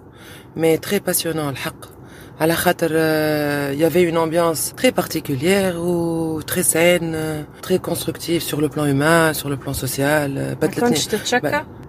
مي 0.56 0.78
تري 0.78 1.00
باسيونون 1.00 1.50
الحق 1.50 1.86
على 2.42 2.56
خاطر 2.56 2.90
il 3.74 3.80
y 3.80 3.86
avait 3.86 4.04
une 4.04 4.18
ambiance 4.18 4.74
très 4.76 4.92
particulière 4.92 5.76
ou 5.88 6.42
très 6.52 6.64
saine 6.64 7.46
très 7.62 7.80
constructive 7.80 8.42
sur 8.42 8.62
le 8.62 8.70
plan 8.70 8.86
humain 8.86 9.34
sur 9.34 9.50
le 9.50 9.58
plan 9.58 9.74
social 9.74 10.56
كنتش 10.62 11.06
تتشكى 11.06 11.64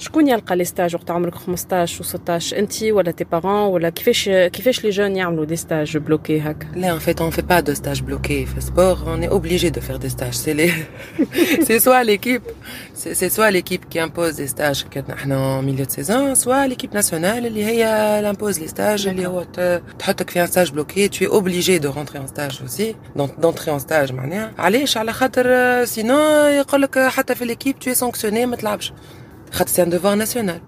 شكون 0.00 0.28
يلقى 0.28 0.56
لي 0.56 0.64
ستاج 0.64 0.94
وقت 0.94 1.10
عمرك 1.10 1.34
15 1.34 2.00
و 2.00 2.04
16 2.04 2.58
انت 2.58 2.82
ولا 2.82 3.10
تي 3.10 3.24
بارون 3.24 3.52
ولا 3.52 3.90
كيفاش 3.90 4.28
كيفاش 4.28 4.84
لي 4.84 4.90
جون 4.90 5.16
يعملوا 5.16 5.44
دي 5.44 5.56
ستاج 5.56 5.96
بلوكي 5.96 6.40
هكا 6.40 6.66
لا 6.74 6.98
en 6.98 7.00
fait 7.00 7.20
on 7.20 7.30
fait 7.30 7.46
pas 7.46 7.62
de 7.62 7.74
stage 7.74 8.02
bloqué 8.02 8.46
في 8.46 8.60
sport 8.60 8.98
on 9.06 9.22
est 9.22 9.28
obligé 9.28 9.70
de 9.70 9.80
faire 9.80 9.98
des 9.98 10.08
stages 10.08 10.36
c'est 10.36 10.54
les 10.54 10.72
c'est 11.66 11.80
soit 11.80 12.04
l'équipe 12.04 12.46
c'est 12.94 13.14
c'est 13.14 13.30
soit 13.36 13.50
l'équipe 13.50 13.84
qui 13.90 13.98
impose 13.98 14.36
des 14.36 14.48
stages 14.48 14.84
كنا 14.92 15.14
احنا 15.14 15.60
en 15.60 15.64
milieu 15.64 15.86
de 15.86 15.90
saison 15.90 16.34
soit 16.34 16.68
l'équipe 16.68 16.94
nationale 16.94 17.46
اللي 17.46 17.64
هي 17.64 18.34
impose 18.34 18.56
les 18.56 18.68
stages 18.68 19.06
اللي 19.06 19.26
هو 19.26 19.44
تحطك 19.98 20.30
في 20.30 20.46
un 20.46 20.50
stage 20.50 20.70
bloqué 20.70 21.08
tu 21.08 21.24
es 21.24 21.28
obligé 21.28 21.80
de 21.80 21.88
rentrer 21.88 22.18
en 22.18 22.26
stage 22.26 22.62
aussi 22.64 22.94
d'entrer 23.18 23.70
en 23.70 23.78
stage 23.78 24.12
معناها 24.12 24.52
علاش 24.58 24.96
على 24.96 25.12
خاطر 25.12 25.44
sinon 25.86 26.46
يقول 26.58 26.82
لك 26.82 26.98
حتى 26.98 27.34
في 27.34 27.54
l'équipe 27.54 27.84
tu 27.84 27.92
es 27.92 27.98
sanctionné 27.98 28.44
ما 28.44 28.56
تلعبش 28.56 28.92
c'est 29.66 29.82
un 29.82 29.90
devoir 29.96 30.16
national. 30.16 30.60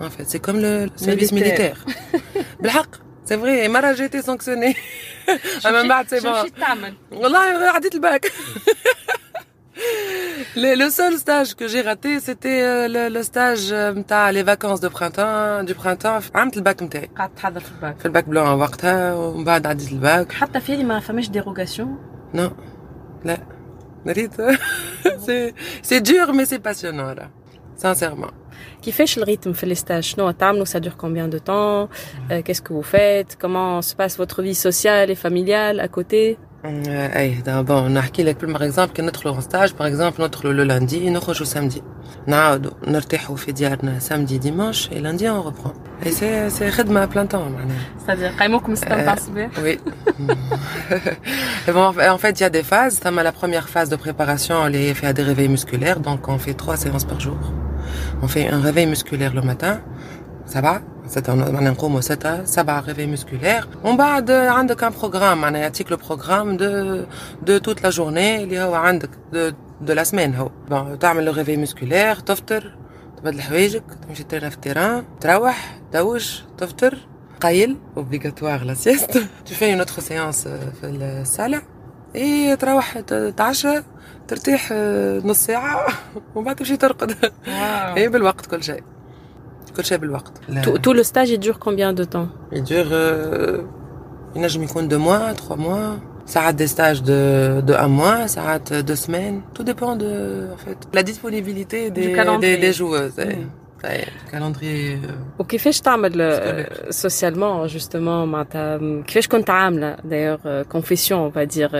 En 0.00 0.10
fait, 0.10 0.26
c'est 0.30 0.42
comme 0.46 0.58
le 0.66 0.88
service 0.96 1.32
militaire. 1.32 1.78
بالحق 2.60 2.92
c'est 3.24 3.36
vrai 3.36 3.68
مرة 3.68 3.92
j'ai 3.94 4.04
été 4.04 4.22
sanctionnée. 4.22 4.76
من 5.64 5.88
بعد 5.88 6.06
c'est 6.08 6.20
bon. 6.20 6.42
شو 6.42 6.48
تعمل؟ 6.60 6.94
والله 7.12 7.38
عديت 7.70 7.94
الباك. 7.94 8.32
Le, 10.56 10.70
le 10.82 10.88
seul 10.98 11.14
stage 11.18 11.54
que 11.54 11.66
j'ai 11.66 11.82
raté, 11.82 12.20
c'était 12.20 12.88
le, 12.88 13.08
le 13.08 13.22
stage 13.22 13.72
نتاع 13.72 14.32
les 14.32 14.42
vacances 14.42 14.80
de 14.80 14.88
printemps 14.88 15.64
du 15.64 15.74
printemps 15.74 16.22
عملت 16.34 16.56
الباك 16.56 16.82
نتاعي. 16.82 17.10
قعدت 17.16 17.36
تحضر 17.36 17.60
في 17.60 17.70
الباك. 17.70 17.98
في 17.98 18.06
الباك 18.06 18.28
بلون 18.28 18.48
وقتها 18.48 19.14
ومن 19.14 19.44
بعد 19.44 19.66
عديت 19.66 19.92
الباك. 19.92 20.32
حتى 20.32 20.60
فيلي 20.60 20.84
ما 20.84 21.00
فماش 21.00 21.28
ديروغاسيون؟ 21.28 21.98
Non. 22.34 22.50
لا. 23.24 23.38
ريت 24.06 24.34
c'est 25.26 25.54
c'est 25.82 26.00
dur 26.00 26.32
mais 26.32 26.44
c'est 26.44 26.58
passionnant 26.58 27.14
là. 27.14 27.26
Sincèrement. 27.78 28.32
كيفاش 28.82 29.18
الريتم 29.18 29.52
في 29.52 29.64
الستاج 29.64 30.02
شنو 30.02 30.30
تعملوا 30.30 30.64
ça 30.64 30.80
dure 30.80 30.96
combien 30.96 31.28
de 31.28 31.38
temps 31.38 31.88
euh, 32.30 32.42
qu'est-ce 32.42 32.62
que 32.62 32.72
vous 32.72 32.82
faites 32.82 33.36
comment 33.40 33.82
se 33.82 33.94
passe 33.94 34.16
votre 34.18 34.42
vie 34.42 34.54
sociale 34.54 35.10
et 35.10 35.14
familiale 35.14 35.80
à 35.80 35.88
côté 35.88 36.36
اي 36.66 37.42
بون 37.46 37.94
نحكي 37.94 38.22
لك 38.22 38.44
باغ 38.44 38.64
اكزومبل 38.64 38.92
كي 38.92 39.02
ندخلوا 39.02 39.34
ان 39.34 39.40
ستاج 39.40 39.72
باغ 39.72 39.88
اكزومبل 39.88 40.24
ندخلوا 40.24 40.52
لو 40.52 40.62
لاندي 40.62 41.10
نخرجوا 41.10 41.46
سامدي 41.46 41.82
نعاودوا 42.26 42.70
نرتاحوا 42.86 43.36
في 43.36 43.52
ديارنا 43.52 43.98
سامدي 43.98 44.38
ديمانش 44.38 44.92
اي 44.92 45.00
لاندي 45.00 45.30
اون 45.30 45.36
ريبرون 45.36 45.74
اي 46.06 46.12
سي 46.12 46.50
سي 46.50 46.70
خدمه 46.70 47.04
بلان 47.04 47.26
طون 47.26 47.52
معناها 47.52 47.84
c'est-à-dire 48.06 48.40
قيموكم 48.40 48.74
6 48.74 48.80
تاع 48.80 49.12
الصباح 49.12 49.50
Oui. 49.56 49.78
bon, 51.76 51.86
en 52.14 52.18
fait, 52.18 52.40
il 52.40 52.42
y 52.42 52.46
a 52.46 52.50
des 52.58 52.66
phases. 52.72 53.00
La 53.30 53.32
première 53.40 53.68
phase 53.74 53.88
de 53.94 53.96
préparation, 53.96 54.56
elle 54.66 54.76
est 54.76 54.94
fait 54.94 55.06
à 55.06 55.12
des 55.18 55.22
réveils 55.30 55.52
musculaires. 55.56 56.00
Donc, 56.08 56.20
on 56.34 56.38
fait 56.44 56.56
trois 56.62 56.76
séances 56.82 57.06
par 57.12 57.20
jour. 57.26 57.38
On 58.22 58.28
fait 58.28 58.46
un 58.48 58.60
réveil 58.60 58.86
musculaire 58.86 59.32
le 59.34 59.42
matin. 59.42 59.74
Ça 60.46 60.60
va 60.60 60.74
c'est 61.06 61.28
un 61.28 61.36
نقوموا 61.36 62.00
6 62.00 62.16
7 62.44 62.68
réveils 62.86 63.06
musculaires 63.06 63.66
ومن 63.84 63.96
بعد 63.96 64.30
عندك 64.30 64.84
un 64.84 64.92
programme 64.92 65.38
معناها 65.38 65.60
يعطيك 65.60 65.92
le 65.92 65.96
programme 65.96 66.56
de 66.56 67.04
de 67.50 67.58
toute 67.58 67.82
la 67.82 67.90
journée 67.90 68.42
اللي 68.42 68.60
هو 68.60 68.74
عندك 68.74 69.10
de 69.32 69.52
de 69.88 69.92
la 69.94 70.04
semaine 70.04 70.34
هو 70.36 70.50
bon 70.70 70.98
تعمل 71.00 71.32
le 71.32 71.36
réveil 71.36 71.68
musculaire 71.70 72.22
تفطر 72.22 72.76
تبدل 73.16 73.40
حوايجك 73.40 73.82
تمشي 74.08 74.24
ترينا 74.24 74.48
في 74.48 74.56
التيران 74.56 75.04
تروح 75.20 75.78
تدوش 75.92 76.42
تفطر 76.58 76.98
قايل 77.40 77.76
obligatoire 77.96 78.64
la 78.66 78.74
sieste 78.74 79.18
tu 79.48 79.54
fais 79.54 79.70
une 79.72 79.80
autre 79.80 80.00
séance 80.00 80.48
في 80.80 80.84
الصالة 80.84 81.62
ايه 82.14 82.54
تروح 82.54 82.98
تتعشى 83.00 83.82
ترتاح 84.28 84.72
نص 85.24 85.38
ساعة 85.38 85.86
ومن 86.34 86.44
بعد 86.44 86.56
تمشي 86.56 86.76
ترقد 86.76 87.14
ايه 87.96 88.08
بالوقت 88.08 88.46
كل 88.46 88.62
شيء 88.62 88.82
كل 89.76 89.84
شيء 89.84 89.98
بالوقت 89.98 90.32
tout, 90.62 90.78
tout 90.78 90.92
le 90.92 91.02
stage 91.02 91.30
il 91.30 91.38
dure 91.38 91.58
combien 91.58 91.92
de 91.92 92.04
temps 92.04 92.28
il 92.52 92.62
dure 92.62 92.88
euh, 92.92 93.60
ينجم 94.36 94.62
يكون 94.62 94.88
2 94.88 94.98
mois 94.98 95.32
3 95.34 95.56
mois 95.56 95.98
ساعات 96.26 96.54
des 96.54 96.66
stages 96.66 97.02
de 97.02 97.60
de 97.60 97.74
un 97.74 97.88
mois 97.88 98.26
ساعات 98.26 98.72
deux 98.72 98.96
semaines 98.96 99.42
tout 99.54 99.64
dépend 99.64 99.96
de 99.96 100.48
en 100.54 100.56
fait 100.56 100.78
la 100.92 101.02
disponibilité 101.02 101.90
des 101.90 102.14
des, 102.40 102.56
des 102.56 102.72
joueuses 102.72 103.18
mm. 103.18 103.64
calendrier 104.32 105.10
وكيفاش 105.38 105.80
تعمل 105.80 106.36
سوسيالمون 106.90 107.66
جوستومون 107.66 108.28
معناتها 108.28 108.78
كيفاش 109.02 109.28
كنت 109.28 109.50
عامله 109.50 109.96
دايوغ 110.04 110.62
كونفيسيون 110.62 111.30
on 111.30 111.34
va 111.34 111.54
dire 111.56 111.76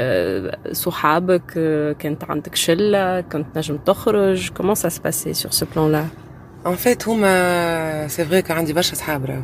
صحابك 0.72 1.52
كانت 1.98 2.24
عندك 2.24 2.54
شله 2.54 3.20
كنت 3.20 3.58
نجم 3.58 3.76
تخرج 3.76 4.50
comment 4.50 4.74
ça 4.74 4.90
se 4.90 5.00
passait 5.00 5.34
sur 5.34 5.52
ce 5.54 5.64
plan 5.64 5.88
là 5.88 6.04
ان 6.66 6.74
فيت 6.76 7.08
هما 7.08 8.08
سي 8.08 8.24
فري 8.24 8.42
كان 8.42 8.56
عندي 8.56 8.72
برشا 8.72 8.94
صحاب 8.94 9.24
راهو 9.24 9.42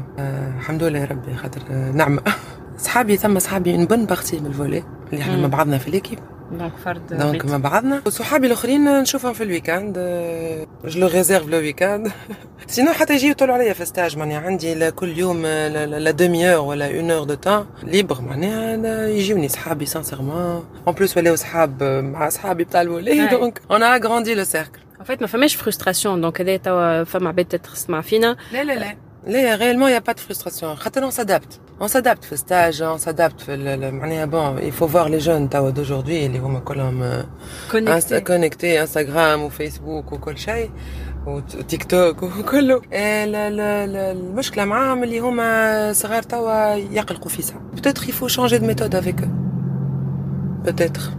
الحمد 0.58 0.82
لله 0.82 0.98
يا 0.98 1.04
ربي 1.04 1.36
خاطر 1.36 1.60
نعمه 1.94 2.22
صحابي 2.78 3.16
ثم 3.16 3.38
صحابي 3.38 3.74
اون 3.74 3.84
بون 3.84 4.06
بارتي 4.06 4.40
من 4.40 4.46
الفولي 4.46 4.82
اللي 5.12 5.22
احنا 5.22 5.36
مع 5.36 5.46
بعضنا 5.46 5.78
في 5.78 5.90
ليكيب 5.90 6.18
دونك 6.57 6.73
فرد 6.85 7.13
دونك 7.13 7.45
مع 7.45 7.57
بعضنا 7.57 8.01
وصحابي 8.05 8.47
الآخرين 8.47 9.01
نشوفهم 9.01 9.33
في 9.33 9.43
الويكاند. 9.43 9.97
جو 10.85 10.99
لو 10.99 11.07
ريزيرف 11.07 11.47
لو 11.47 11.57
ويكاند 11.57 12.11
سينو 12.67 12.91
حتى 12.91 13.13
يجيو 13.13 13.31
يطلعوا 13.31 13.53
عليا 13.57 13.73
في 13.73 13.85
ستاج 13.85 14.17
معناها 14.17 14.39
عندي 14.39 14.91
كل 14.91 15.17
يوم 15.17 15.45
لا 15.45 16.11
دومي 16.11 16.53
اور 16.53 16.65
ولا 16.67 16.99
اون 16.99 17.11
اور 17.11 17.23
دو 17.23 17.33
تان 17.33 17.65
ليبر 17.83 18.21
معناها 18.21 19.07
يجيوني 19.07 19.47
صحابي 19.47 19.85
سانسيرمون 19.85 20.65
اون 20.87 20.95
بلوس 20.95 21.17
ولاو 21.17 21.35
صحاب 21.35 21.83
مع 21.83 22.29
صحابي 22.29 22.63
بتاع 22.63 22.81
الفولي 22.81 23.27
دونك 23.27 23.61
اون 23.71 23.83
اغراندي 23.83 24.35
لو 24.35 24.43
سيركل 24.43 24.79
En 24.99 25.07
fait, 25.07 25.21
ما 25.21 25.27
فماش 25.27 25.55
فرستراسيون 25.55 26.21
دونك 26.21 26.41
هذا 26.41 26.57
توا 26.57 27.03
فما 27.03 27.29
عباد 27.29 27.45
تسمع 27.45 28.01
فينا. 28.01 28.37
لا 28.51 28.63
لا 28.63 28.73
لا. 28.73 28.95
لا 29.26 29.56
réellement 29.56 29.88
il 29.88 29.92
y 29.92 29.94
a 29.94 30.00
pas 30.00 30.14
de 30.14 30.20
frustration 30.20 30.74
خاطر 30.74 31.02
on 31.02 31.10
s'adapte 31.10 31.60
on 31.80 31.88
s'adapte 31.88 32.24
في 32.24 32.36
stage 32.36 32.80
on 32.80 32.98
s'adapte 32.98 33.40
في 33.40 33.76
معناها 33.92 34.26
bon 34.26 34.60
il 34.62 34.72
faut 34.72 34.86
voir 34.86 35.08
les 35.08 35.20
jeunes 35.20 35.48
توا 35.50 35.70
d'aujourd'hui 35.70 36.26
اللي 36.26 36.38
هما 36.38 36.58
كلهم 36.58 37.24
كونكتي 38.26 38.80
انستغرام 38.80 39.42
وفيسبوك 39.42 40.12
وكل 40.12 40.38
شيء 40.38 40.70
وتيك 41.26 41.84
توك 41.84 42.22
وكله 42.22 42.82
المشكله 42.92 44.64
معاهم 44.64 45.02
اللي 45.02 45.18
هما 45.18 45.92
صغار 45.92 46.22
توا 46.22 46.74
يقلقوا 46.74 47.30
في 47.30 47.42
ساعه 47.42 47.60
peut-être 47.76 48.08
il 48.08 48.12
faut 48.12 48.28
changer 48.28 48.58
de 48.58 48.66
méthode 48.66 48.94
avec 48.94 49.20
eux 49.22 49.30
peut-être 50.64 51.10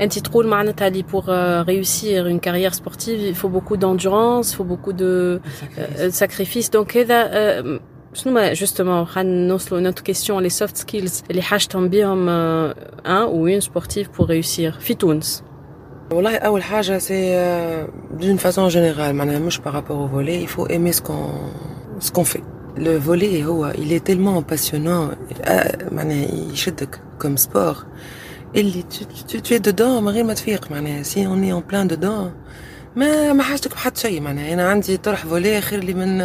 انت 0.00 0.18
تقول 0.18 0.46
معناتها 0.46 0.88
لي 0.88 1.04
pour 1.12 1.24
réussir 1.66 2.26
une 2.26 2.40
carrière 2.40 2.74
sportive 2.74 3.20
il 3.30 3.34
faut 3.34 3.48
beaucoup 3.48 3.76
d'endurance 3.76 4.52
il 4.52 4.56
faut 4.56 4.68
beaucoup 4.72 4.92
de 4.92 5.40
sacrifice 6.10 6.70
donc 6.70 6.96
هذا 6.96 7.80
شنو 8.14 8.52
جوستومون 8.52 9.04
خلينا 9.04 9.48
نوصلوا 9.48 9.80
نوت 9.80 10.00
كيستيون 10.00 10.42
لي 10.42 10.48
سوفت 10.48 10.76
سكيلز 10.76 11.22
اللي 11.30 11.42
حاجتهم 11.42 11.88
بهم 11.88 12.28
ان 12.28 12.74
او 13.06 13.46
اون 13.46 13.60
سبورتيف 13.60 14.08
بور 14.18 14.26
réussir 14.26 14.78
في 14.80 14.94
تونس 14.94 15.42
والله 16.12 16.36
اول 16.36 16.62
حاجه 16.62 16.98
سي 16.98 17.36
d'une 18.20 18.38
façon 18.38 18.72
générale 18.72 19.12
معناها 19.12 19.38
مش 19.38 19.60
par 19.60 19.72
rapport 19.72 19.98
au 19.98 20.16
volet 20.16 20.42
il 20.42 20.48
faut 20.48 20.66
aimer 20.68 20.92
ce 20.92 21.02
qu'on 21.02 21.30
ce 22.00 22.10
qu'on 22.12 22.24
fait 22.24 22.42
le 22.76 22.98
volet 22.98 23.42
هو 23.44 23.72
il 23.72 23.92
est 23.92 24.04
tellement 24.04 24.42
passionnant 24.52 25.16
معناها 25.92 26.26
يشدك 26.52 27.00
comme 27.24 27.38
sport 27.38 27.76
اللي 28.55 28.83
tu 29.29 29.53
es 29.53 29.59
dedans 29.59 29.81
من 29.81 30.09
غير 30.09 30.23
ما 30.23 30.33
تفيق 30.33 30.71
معناها. 30.71 31.03
On 31.03 31.43
est 31.43 31.53
en 31.53 31.71
plein 31.71 31.95
dedans. 31.95 32.31
ما 32.95 33.33
ما 33.33 33.43
حاجتك 33.43 33.71
بحد 33.71 33.97
شيء 33.97 34.21
معناها. 34.21 34.53
أنا 34.53 34.69
عندي 34.69 34.97
طرح 34.97 35.25
فولي 35.25 35.61
خير 35.61 35.83
لي 35.83 35.93
من 35.93 36.17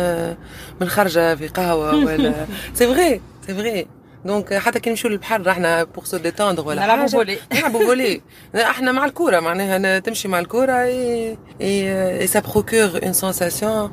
من 0.80 0.88
خرجة 0.88 1.34
في 1.34 1.48
قهوة 1.48 1.94
ولا 1.94 2.46
سي 2.74 2.86
فغي 2.86 3.20
سي 3.46 3.54
فغي 3.54 3.86
دونك 4.24 4.54
حتى 4.54 4.80
كي 4.80 4.90
نمشيو 4.90 5.10
للبحر 5.10 5.50
إحنا 5.50 5.84
بور 5.84 6.04
سو 6.04 6.16
ديتاندر 6.16 6.68
ولا 6.68 6.82
نلعبوا 6.82 7.06
فولي 7.06 7.38
نلعبوا 7.52 7.86
فولي 7.86 8.20
إحنا 8.54 8.92
مع 8.92 9.04
الكورة 9.04 9.40
معناها. 9.40 9.98
تمشي 9.98 10.28
مع 10.28 10.38
الكورة 10.38 10.72
اي 10.72 11.38
اي 11.60 12.26
سا 12.26 12.40
بروكور 12.40 13.00
اون 13.04 13.12
سونساسيون 13.12 13.92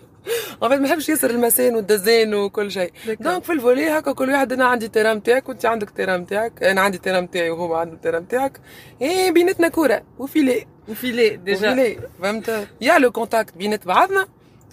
ان 0.63 0.69
فيت 0.69 0.79
ما 0.79 0.87
نحبش 0.87 1.09
ياسر 1.09 1.29
المسان 1.29 1.75
والدزان 1.75 2.33
وكل 2.33 2.71
شيء. 2.71 2.91
دونك 3.19 3.43
في 3.43 3.51
الفولي 3.51 3.89
هكا 3.89 4.11
كل 4.11 4.29
واحد 4.29 4.53
أنا 4.53 4.65
عندي 4.65 4.87
تيران 4.87 5.17
نتاعك 5.17 5.49
وأنت 5.49 5.65
عندك 5.65 5.89
تيران 5.89 6.21
نتاعك 6.21 6.63
أنا 6.63 6.81
عندي 6.81 6.97
تيران 6.97 7.23
نتاعي 7.23 7.49
وهو 7.49 7.73
عنده 7.75 7.97
تيران 8.03 8.21
نتاعك 8.21 8.59
اي 9.01 9.31
بيناتنا 9.31 9.67
كورة. 9.67 10.03
وفيلي. 10.19 10.67
وفيلي 10.89 11.29
ديجا 11.29 11.71
وفيلي 11.71 11.97
فهمت؟ 12.21 12.67
يا 12.81 12.97
لو 12.97 13.11
كونتاكت 13.11 13.57
بينات 13.57 13.87
بعضنا 13.87 14.27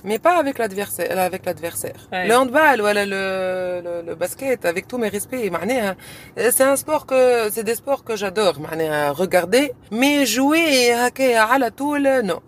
mais 0.04 0.20
pas 0.26 0.36
avec 0.42 0.56
l'adversaire 0.60 1.18
avec 1.28 1.42
l'adversaire. 1.46 2.00
Ouais. 2.12 2.28
le 2.28 2.34
handball 2.40 2.78
voilà 2.86 3.04
le, 3.14 3.22
le, 3.86 3.92
le 4.08 4.14
basket 4.14 4.60
avec 4.64 4.84
tous 4.86 4.98
mes 4.98 5.08
respects 5.08 5.50
معناها 5.52 5.96
c'est 6.38 6.62
un 6.72 6.76
sport 6.76 7.04
que 7.06 7.50
c'est 7.50 7.64
des 7.64 7.74
sports 7.74 8.04
que 8.04 8.14
j'adore 8.16 8.58
معناها 8.60 9.12
regarder. 9.12 9.72
Mais 9.90 10.24
jouer 10.26 10.92
هكايا 10.94 11.40
على 11.40 11.70
طول 11.70 12.28
non. 12.32 12.47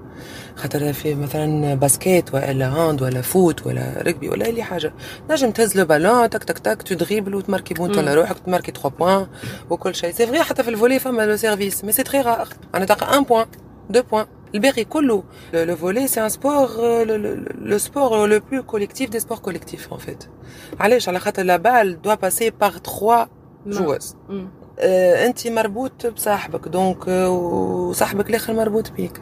خاطر 0.55 0.93
في 0.93 1.15
مثلا 1.15 1.73
باسكيت 1.73 2.33
ولا 2.33 2.67
هاند 2.69 3.01
ولا 3.01 3.21
فوت 3.21 3.67
ولا 3.67 4.01
رجبي 4.01 4.29
ولا 4.29 4.45
أي 4.45 4.63
حاجة. 4.63 4.93
نجم 5.29 5.51
تهز 5.51 5.77
لو 5.77 5.85
بالون 5.85 6.29
تك 6.29 6.43
تك 6.43 6.59
تك 6.59 6.81
تو 6.81 6.95
دريبل 6.95 7.35
وتماركي 7.35 7.73
بونت 7.73 7.97
على 7.97 8.13
روحك 8.15 8.39
تماركي 8.39 8.71
3 8.71 8.89
بوان 8.89 9.27
وكل 9.69 9.95
شيء. 9.95 10.11
سي 10.13 10.27
فري 10.27 10.43
حتى 10.43 10.63
في 10.63 10.69
الفولي 10.69 10.99
فما 10.99 11.25
لو 11.25 11.37
سيرفيس 11.37 11.83
مي 11.83 11.91
سي 11.91 12.03
تري 12.03 12.21
رار 12.21 12.47
أنا 12.75 12.85
تلقى 12.85 13.07
1 13.17 13.27
بوان 13.27 13.45
2 13.89 14.05
بوان 14.11 14.25
الباقي 14.55 14.83
كله. 14.83 15.23
Un 15.53 16.29
sport 16.29 16.71
euh, 16.79 17.05
le, 17.05 17.15
le, 17.25 17.31
le 17.71 17.77
sport 17.79 18.27
le 18.27 18.39
plus 18.39 18.63
collectif 18.63 19.09
des 19.09 19.19
sports 19.19 19.41
collectifs 19.41 19.87
en 19.91 19.97
fait. 19.97 20.27
علاش؟ 20.79 21.09
على 21.09 21.19
خاطر 21.19 21.43
la 21.43 21.57
balle 21.57 21.97
doit 22.07 22.17
passer 22.17 22.51
par 22.51 22.81
trois 22.81 23.27
joueuses. 23.69 24.15
آه، 24.79 25.25
أنت 25.25 25.47
مربوط 25.47 26.07
بصاحبك 26.07 26.67
دونك 26.67 27.09
آه، 27.09 27.29
وصاحبك 27.29 28.29
الآخر 28.29 28.53
مربوط 28.53 28.91
بيك. 28.91 29.21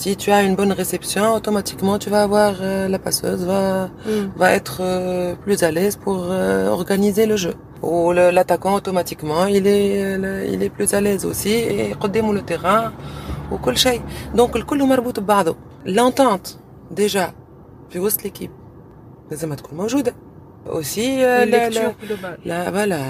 si 0.00 0.10
tu 0.22 0.28
as 0.36 0.40
une 0.48 0.56
bonne 0.60 0.72
réception 0.82 1.24
automatiquement 1.38 1.96
tu 2.04 2.08
vas 2.14 2.22
avoir 2.28 2.52
euh, 2.60 2.88
la 2.94 2.98
passeuse 3.06 3.42
va 3.52 3.62
va 4.40 4.48
être 4.60 4.78
euh, 4.80 5.34
plus 5.44 5.58
à 5.68 5.70
l'aise 5.76 5.96
pour 6.04 6.18
euh, 6.30 6.68
organiser 6.78 7.24
le 7.32 7.36
jeu 7.44 7.54
ou 7.82 8.12
le- 8.16 8.30
l'attaquant 8.36 8.74
automatiquement 8.80 9.44
il 9.58 9.64
est 9.66 9.88
euh, 10.02 10.52
il 10.52 10.58
est 10.66 10.72
plus 10.76 10.90
à 10.98 11.00
l'aise 11.04 11.24
aussi 11.30 11.54
et 11.72 11.94
قدامه 12.02 12.32
le 12.38 12.42
terrain 12.42 12.92
وكل 13.52 13.76
شيء 13.78 14.00
دونك 14.34 14.56
الكل 14.56 14.84
مربوط 14.84 15.20
ببعضه 15.20 15.56
l'entente 15.86 16.48
déjà 17.00 17.32
في 17.90 17.98
وسط 17.98 18.20
l'équipe 18.20 18.50
لازم 19.30 19.54
تكون 19.54 19.78
موجودة 19.78 20.14
aussi 20.66 20.98
euh, 20.98 21.44
la- 21.44 21.70
la- 21.74 21.92
لا 22.44 22.70
بلا 22.70 23.02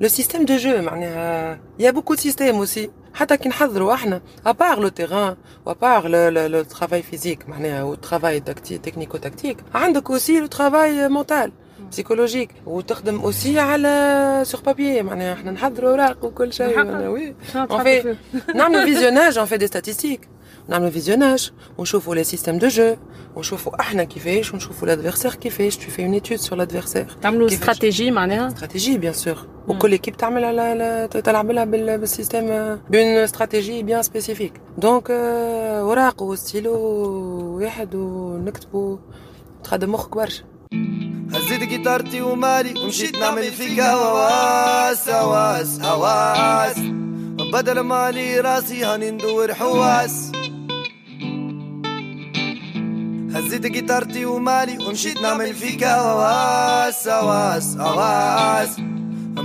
لو 0.00 0.08
سيستيم 0.08 0.44
دو 0.44 0.56
جو 0.56 0.82
معناها 0.82 1.58
يا 1.78 1.90
بوكو 1.90 2.14
سيستيم 2.14 2.54
اوسي 2.54 2.90
حتى 3.13 3.37
كي 3.37 3.49
نحضروا 3.49 3.93
إحنا 3.93 4.21
ابار 4.45 4.79
لو 4.79 4.87
تيران 4.87 5.35
وابار 5.65 6.07
لو 6.47 6.63
ترافاي 6.63 7.01
فيزيك 7.01 7.49
معناها 7.49 7.83
والترافاي 7.83 8.39
تكنيكو 8.39 9.17
تكتيك 9.17 9.57
عندك 9.75 10.09
اوسي 10.11 10.39
لو 10.39 10.45
ترافاي 10.45 11.09
مونتال 11.09 11.51
بسيكولوجيك 11.91 12.49
وتخدم 12.65 13.19
اوسي 13.19 13.59
على 13.59 14.41
سور 14.45 14.61
بابيي 14.61 15.03
معناها 15.03 15.33
إحنا 15.33 15.51
نحضروا 15.51 15.89
اوراق 15.89 16.25
وكل 16.25 16.53
شيء 16.53 16.79
وي 17.07 17.35
نعملوا 18.55 18.85
فيزيوناج 18.85 19.37
اون 19.37 19.47
في 19.47 19.57
دي 19.57 19.67
ستاتيستيك 19.67 20.27
نعملوا 20.68 20.90
فيزيوناج 20.90 21.50
ونشوفوا 21.78 22.14
لي 22.14 22.24
سيستيم 22.24 22.58
دو 22.58 22.68
جو 22.68 22.96
ونشوفوا 23.36 23.80
احنا 23.80 24.04
كيفاش 24.04 24.54
ونشوفوا 24.54 24.88
l'adversaire 24.88 25.34
كيفاش 25.36 25.76
tu 25.78 25.90
fais 25.90 26.02
une 26.02 26.14
étude 26.20 26.40
sur 26.46 26.56
l'adversaire 26.56 27.20
تعملوا 27.22 27.48
كيفاش؟ 27.48 27.62
استراتيجي 27.68 28.10
معناها 28.10 28.48
استراتيجي 28.48 28.98
بيان 28.98 29.12
سور 29.12 29.36
وكل 29.68 29.92
ايكيب 29.92 30.16
تعمل 30.16 30.44
على 30.44 31.08
على- 31.12 31.22
تلعب 31.22 31.50
لها 31.50 31.64
بال- 31.64 31.98
بالسيستم 31.98 32.46
بون 32.90 33.00
استراتيجي 33.02 33.82
بيان 33.82 34.02
سبيسيفيك 34.02 34.52
دونك 34.78 35.10
آه، 35.10 35.80
اوراق 35.80 36.22
وستيلو 36.22 36.72
واحد 37.62 37.94
ونكتبوا 37.94 38.96
تخدم 39.64 39.92
مخك 39.92 40.16
برشا 40.16 40.42
هزيت 41.32 41.62
جيتارتي 41.68 42.22
ومالي 42.22 42.80
ومشيت 42.84 43.16
نعمل 43.18 43.42
فيك 43.42 43.80
هواس 43.80 45.08
هواس 45.08 45.80
هواس 45.80 46.76
بدل 47.52 47.80
مالي 47.80 48.40
راسي 48.40 48.84
هاني 48.84 49.10
ندور 49.10 49.54
حواس 49.54 50.32
هزيت 53.35 53.65
جيتارتي 53.65 54.25
ومالي 54.25 54.77
ومشيت 54.77 55.21
نعمل 55.21 55.53
فيك 55.53 55.83
هواس 55.83 57.07
هواس 57.07 57.77
هواس 57.77 58.69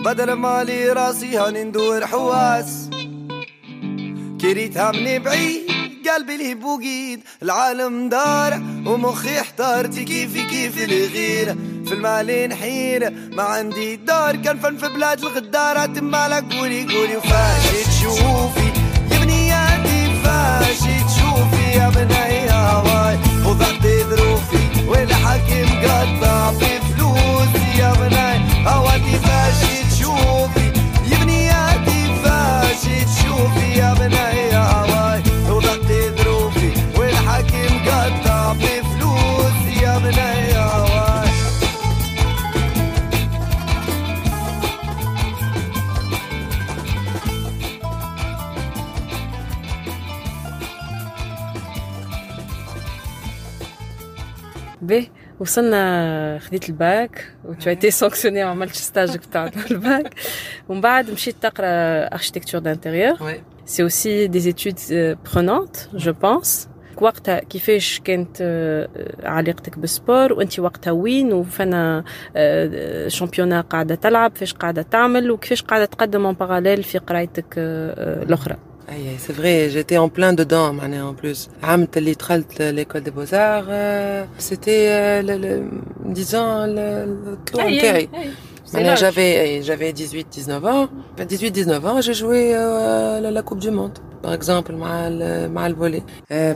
بدل 0.05 0.33
مالي 0.33 0.93
راسي 0.93 1.37
هاني 1.37 1.65
ندور 1.65 2.07
حواس. 2.07 2.91
كريتها 4.41 4.93
من 4.93 5.19
بعيد 5.19 5.63
قلبي 6.15 6.37
لي 6.37 6.55
بوقيد. 6.55 7.21
العالم 7.43 8.09
دار 8.09 8.63
ومخي 8.87 9.41
احتارتي 9.41 10.05
كيفي 10.05 10.43
كيف 10.43 10.85
الغيرة 10.85 11.57
في 11.87 11.95
المال 11.95 12.49
نحيرة 12.49 13.13
ما 13.33 13.43
عندي 13.43 13.97
دار. 13.97 14.37
كان 14.37 14.59
فن 14.59 14.77
في 14.77 14.89
بلاد 14.89 15.19
الغدارة 15.19 16.01
مالك 16.01 16.55
قولي 16.55 16.83
قولي. 16.83 17.17
وفاش 17.17 17.63
تشوفي 17.85 18.74
والحكيم 24.89 25.67
قطع 25.83 26.51
في 26.53 26.81
فلوسي 26.81 27.79
يا 27.79 27.93
بني 27.93 28.69
هواتي 28.69 29.19
باهي 54.87 55.07
وصلنا 55.41 56.39
خديت 56.39 56.69
الباك 56.69 57.35
وتو 57.45 57.71
ايتي 57.71 57.91
سانكسيوني 57.91 58.45
ما 58.45 58.51
عملتش 58.51 58.77
ستاج 58.77 59.17
بتاع 59.17 59.51
الباك. 59.71 60.15
ومن 60.69 60.81
بعد 60.81 61.11
مشيت 61.11 61.37
تقرا 61.41 61.67
اركيتكتور 62.15 62.61
دانتيريور 62.61 63.17
aussi 63.83 64.29
des 64.29 64.49
études 64.49 64.79
euh, 64.91 65.15
prenantes, 65.25 65.89
je 65.97 66.11
pense. 66.11 66.69
وقتها 67.01 67.39
كيفاش 67.39 68.01
كانت 68.05 68.37
آه، 68.41 68.89
علاقتك 69.23 69.79
بالسبور؟ 69.79 70.33
وانت 70.33 70.61
وقتها 70.61 70.91
وين؟ 70.91 71.33
وفنا 71.33 72.05
آه، 72.37 73.09
شامبيونا 73.09 73.61
قاعدة 73.61 73.95
تلعب 73.95 74.37
فاش 74.37 74.55
قاعدة 74.55 74.83
تعمل؟ 74.83 75.31
وكيفاش 75.31 75.63
قاعدة 75.63 75.85
تقدم 75.85 76.27
اون 76.27 76.35
باراليل 76.35 76.83
في 76.83 76.99
قرايتك 76.99 77.55
الأخرى؟ 77.59 78.57
C'est 79.19 79.33
vrai, 79.33 79.69
j'étais 79.71 79.97
en 79.97 80.09
plein 80.09 80.33
dedans, 80.33 80.75
en 80.77 81.15
plus. 81.15 81.49
Euh, 81.63 82.73
l'école 82.73 83.03
des 83.03 83.11
beaux-arts, 83.11 83.65
euh, 83.69 84.25
c'était, 84.39 85.23
euh, 85.23 85.61
disons, 86.05 86.67
le 86.67 87.37
J'avais, 88.97 89.63
j'avais 89.63 89.93
18, 89.93 90.29
19 90.31 90.65
ans. 90.65 90.89
18, 91.27 91.51
19 91.51 91.87
ans, 91.87 92.01
j'ai 92.01 92.15
joué 92.15 92.53
la 92.53 93.43
Coupe 93.43 93.61
du 93.61 93.71
Monde, 93.71 93.99
par 94.23 94.35
exemple, 94.35 94.75
avec 94.75 95.19
le 95.19 95.75
volley. 95.75 96.03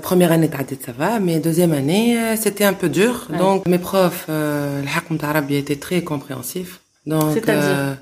première 0.03 0.33
année, 0.33 0.51
ça 0.85 0.93
va, 0.93 1.21
mais 1.21 1.39
deuxième 1.39 1.73
année, 1.73 2.17
c'était 2.37 2.65
un 2.65 2.75
peu 2.75 2.89
dur. 2.89 3.29
Donc, 3.39 3.67
mes 3.67 3.79
profs, 3.79 4.27
le 4.29 5.25
arabe 5.25 5.51
était 5.51 5.77
très 5.77 6.03
compréhensif. 6.03 6.81
Donc, 7.07 7.33
C'est-à-dire 7.33 7.97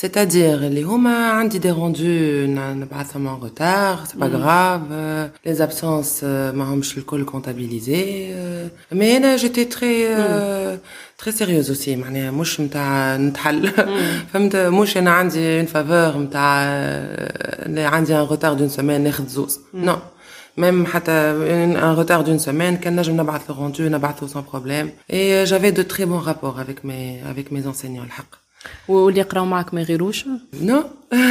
c'est-à-dire 0.00 0.60
les 0.60 0.84
homa 0.84 1.30
عندي 1.30 1.58
des 1.58 1.70
rendus 1.70 2.46
نبعثهم 2.48 3.26
en 3.26 3.36
retard 3.36 4.04
c'est 4.06 4.18
pas 4.18 4.28
mm. 4.28 4.38
grave 4.38 4.88
euh, 4.90 5.26
les 5.46 5.62
absences 5.62 6.22
ما 6.24 6.64
همش 6.64 6.98
الكل 6.98 7.26
comptabilisés 7.26 8.30
euh, 8.30 8.68
mais 8.94 9.16
انا 9.16 9.36
j'étais 9.36 9.64
très 9.64 10.04
euh, 10.06 10.76
mm. 10.76 10.78
très 11.22 11.32
sérieuse 11.32 11.70
aussi 11.70 11.88
معناها 11.88 12.30
مش 12.30 12.60
نتاع 12.60 13.16
نتحل 13.16 13.68
فهمت 14.32 14.56
مش 14.56 14.96
انا 14.96 15.10
عندي 15.10 15.64
une 15.64 15.68
faveur 15.68 16.16
نتاع 16.16 16.56
عندي 17.76 18.14
un 18.14 18.26
retard 18.26 18.56
d'une 18.56 18.76
semaine 18.76 18.80
ناخذ 18.80 19.28
زوز 19.28 19.60
non 19.74 19.98
même 20.58 20.86
حتى 20.86 21.32
un 21.76 21.94
retard 21.94 22.24
d'une 22.24 22.44
semaine 22.46 22.82
كان 22.82 22.96
نجم 22.96 23.20
نبعث 23.20 23.50
le 23.50 23.52
rendu 23.52 23.80
نبعثه 23.80 24.26
sans 24.28 24.42
problème 24.42 24.90
et 25.10 25.46
j'avais 25.46 25.72
de 25.72 25.82
très 25.82 26.06
bons 26.06 26.24
rapports 26.30 26.60
avec 26.60 26.84
mes 26.84 27.22
avec 27.30 27.50
mes 27.50 27.66
enseignants 27.66 28.04
الحق 28.04 28.39
واللي 28.87 29.19
يقراو 29.19 29.45
معك 29.45 29.73
ما 29.73 29.81
يغيروش؟ 29.81 30.25
نو. 30.61 30.83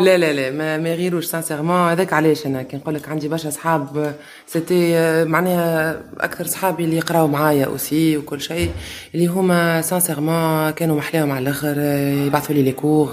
لا 0.00 0.18
لا 0.18 0.32
لا 0.32 0.50
ما 0.50 0.78
ما 0.78 0.88
يغيروش 0.88 1.24
سانسيرمون 1.24 1.90
هذاك 1.90 2.12
علاش 2.12 2.46
أنا؟ 2.46 2.62
كي 2.62 2.76
نقول 2.76 2.94
لك 2.94 3.08
عندي 3.08 3.28
برشا 3.28 3.50
صحاب 3.50 4.14
سيتي 4.46 4.94
معناها 5.24 6.02
أكثر 6.20 6.46
صحابي 6.46 6.84
اللي 6.84 6.96
يقراو 6.96 7.26
معايا 7.26 7.66
أوسي 7.66 8.16
وكل 8.16 8.40
شيء 8.40 8.70
اللي 9.14 9.26
هما 9.26 9.82
سانسيرمون 9.82 10.70
كانوا 10.70 10.96
محلاهم 10.96 11.30
على 11.30 11.42
الآخر 11.42 11.78
يبعثوا 12.26 12.54
لي 12.54 12.62
لي 12.62 12.72
كور 12.72 13.08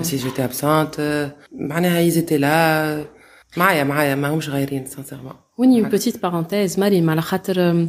سي 0.00 0.16
جيتي 0.16 0.44
ابسونت 0.44 1.30
معناها 1.52 2.00
يزيتي 2.00 2.38
لا 2.38 3.04
معايا 3.56 3.84
معايا 3.84 4.14
ما 4.14 4.28
همش 4.28 4.48
غايرين 4.48 4.86
سانسيرمون 4.86 5.32
وين 5.58 5.80
اون 5.80 5.90
بوتيت 5.90 6.22
بارونتيز 6.22 6.80
مريم 6.80 7.10
على 7.10 7.22
خاطر 7.22 7.88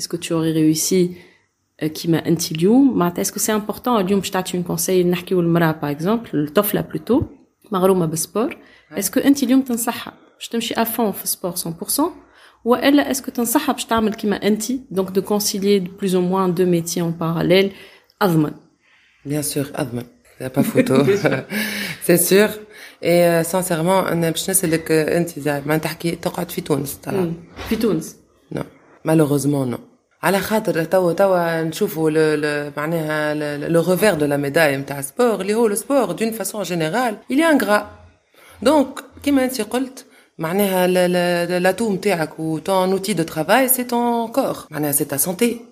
est-ce 0.00 0.08
que 0.08 0.16
tu 0.16 0.32
aurais 0.32 0.52
réussi 0.52 1.10
كيما 1.84 2.28
انت 2.28 2.52
اليوم 2.52 2.98
معناتها 2.98 3.22
اسكو 3.22 3.38
سي 3.38 3.52
امبورطون 3.52 4.00
اليوم 4.00 4.20
باش 4.20 4.30
تعطي 4.30 4.56
اون 4.56 4.62
كونساي 4.62 5.04
نحكيو 5.04 5.40
المراه 5.40 5.72
باغ 5.72 5.90
اكزومبل 5.90 6.28
الطفله 6.34 6.80
بلوتو 6.80 7.22
مغرومه 7.72 8.06
بالسبور 8.06 8.56
اسكو 8.92 9.20
انت 9.20 9.42
اليوم 9.42 9.62
تنصحها 9.62 10.14
باش 10.34 10.48
تمشي 10.48 10.74
افون 10.74 11.12
في 11.12 11.24
السبور 11.24 11.52
100% 11.52 12.02
والا 12.64 13.10
اسكو 13.10 13.30
تنصحها 13.30 13.72
باش 13.72 13.84
تعمل 13.84 14.14
كيما 14.14 14.36
انت 14.36 14.72
دونك 14.90 15.10
دو 15.10 15.22
كونسيليي 15.22 15.78
بلوز 15.78 16.14
او 16.14 16.20
موان 16.20 16.54
دو 16.54 16.64
ميتي 16.64 17.00
اون 17.00 17.10
باراليل 17.10 17.72
اضمن 18.22 18.52
بيان 19.24 19.42
سور 19.42 19.66
اضمن 19.74 20.04
a 20.40 20.50
pas 20.50 20.62
photo 20.62 20.94
c'est 22.06 22.20
sûr 22.30 22.48
et 23.02 23.42
sincèrement 23.52 24.06
انا 24.12 24.30
باش 24.30 24.50
نسالك 24.50 24.92
انت 24.92 25.38
زعما 25.38 25.78
تحكي 25.78 26.10
تقعد 26.10 26.50
في 26.50 26.60
تونس 26.60 26.94
طلع 26.94 27.32
في 27.68 27.76
تونس 27.76 28.16
نو 28.52 28.62
مالوغوزمون 29.04 29.70
نو 29.70 29.78
على 30.22 30.40
خاطر 30.40 30.84
توا 30.84 31.12
توا 31.12 31.62
نشوفوا 31.62 32.10
معناها 32.76 33.34
لو 33.68 33.80
ريفير 33.80 34.14
دو 34.14 34.26
لا 34.26 34.36
ميداي 34.36 34.76
نتاع 34.76 34.98
السبور 34.98 35.40
اللي 35.40 35.54
هو 35.54 35.66
السبور 35.66 36.12
دون 36.12 36.30
فاسون 36.30 36.62
جينيرال 36.62 37.16
الي 37.30 37.44
انغرا 37.44 37.90
دونك 38.62 39.04
كيما 39.22 39.44
انت 39.44 39.60
قلت 39.60 40.04
معناها 40.38 40.86
لاتو 41.58 41.92
نتاعك 41.92 42.40
و 42.40 42.58
ton 42.58 42.98
outil 42.98 43.14
de 43.14 43.22
travail 43.22 43.68
c'est 43.68 43.88
ton 43.88 44.28
corps 44.32 44.66
معناها 44.70 44.92
c'est 44.92 45.08
ta 45.08 45.18
santé 45.18 45.62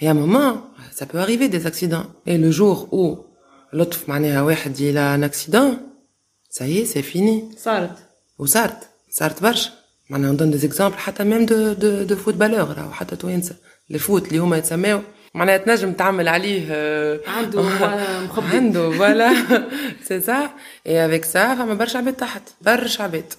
et 0.00 0.08
à 0.08 0.10
un 0.10 0.14
moment 0.14 0.52
ça 0.98 1.06
peut 1.06 1.18
arriver 1.18 1.48
des 1.48 1.66
accidents 1.66 2.06
et 2.26 2.38
le 2.38 2.50
jour 2.50 2.88
où 2.92 3.16
لطف 3.72 4.08
معناها 4.08 4.42
واحد 4.42 4.80
يلا 4.80 5.14
ان 5.14 5.24
اكسيدون 5.24 5.78
ça 6.50 6.64
y 6.64 6.78
est 6.78 6.86
c'est 6.94 7.02
fini 7.14 7.58
صارت 7.58 7.98
وصارت 8.38 8.88
صارت 9.10 9.42
برشا 9.42 9.70
معناها 10.10 10.32
ندون 10.32 10.50
دي 10.50 10.58
زيكزامبل 10.58 10.96
حتى 10.96 11.24
ميم 11.24 11.46
دو 11.46 11.72
دو 11.72 12.02
دو 12.02 12.16
فوتبالور 12.16 12.74
راهو 12.74 12.90
حتى 12.90 13.16
توانسه 13.16 13.56
الفوت 13.93 14.27
اللي 14.27 14.37
هما 14.39 14.57
يتسماو 14.57 15.01
معناها 15.35 15.57
تنجم 15.57 15.93
تعمل 15.93 16.27
عليه 16.27 16.67
عنده 17.27 17.61
مخبي. 18.25 18.57
عنده 18.57 18.91
فوالا 18.91 19.33
سي 20.07 20.21
سا 20.21 20.49
اي 20.87 21.05
افيك 21.05 21.25
سا 21.25 21.55
فما 21.55 21.73
برشا 21.73 21.97
عباد 21.99 22.13
تحت 22.13 22.41
برشا 22.61 23.03
عباد. 23.03 23.33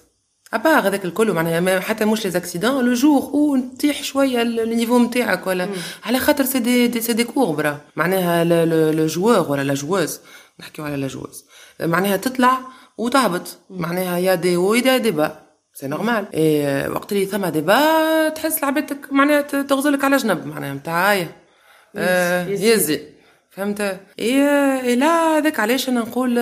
ابار 0.53 0.87
هذاك 0.87 1.05
الكل 1.05 1.31
معناها 1.31 1.79
حتى 1.79 2.05
مش 2.05 2.25
لي 2.25 2.31
زاكسيدون 2.31 2.85
لو 2.85 2.93
جور 2.93 3.21
أو 3.21 3.55
نطيح 3.55 4.03
شوية 4.03 4.41
النيفو 4.41 4.99
نتاعك 4.99 5.47
ولا 5.47 5.69
على 6.03 6.19
خاطر 6.19 6.43
سي 6.45 6.59
دي, 6.59 6.87
دي 6.87 7.01
سي 7.01 7.13
دي 7.13 7.23
كوربرا 7.23 7.81
معناها 7.95 8.43
لو 8.91 9.05
جوور 9.07 9.51
ولا 9.51 9.61
لا 9.63 9.73
جووز 9.73 10.19
نحكيو 10.59 10.85
على 10.85 10.95
لا 10.97 11.07
جووز 11.07 11.45
معناها 11.81 12.17
تطلع 12.17 12.59
وتهبط. 12.97 13.57
معناها 13.69 14.17
يا 14.17 14.35
دي 14.35 14.57
و 14.57 14.73
يا 14.73 14.97
دي 14.97 15.11
با 15.11 15.42
سي 15.74 15.86
نورمال 15.86 16.26
اي 16.34 16.88
وقت 16.88 17.12
اللي 17.12 17.26
ثما 17.26 17.50
ديبا 17.50 18.28
تحس 18.28 18.62
لعبتك 18.62 19.12
معناها 19.12 19.42
تغزلك 19.42 20.04
على 20.04 20.16
جنب 20.16 20.46
معناها 20.46 20.74
نتاع 20.74 21.26
آه 21.96 22.46
يزي 22.48 23.00
فهمت 23.50 23.80
اي 24.18 24.48
اي 24.80 24.96
لا 24.96 25.38
هذاك 25.38 25.60
علاش 25.60 25.88
انا 25.88 26.00
نقول 26.00 26.38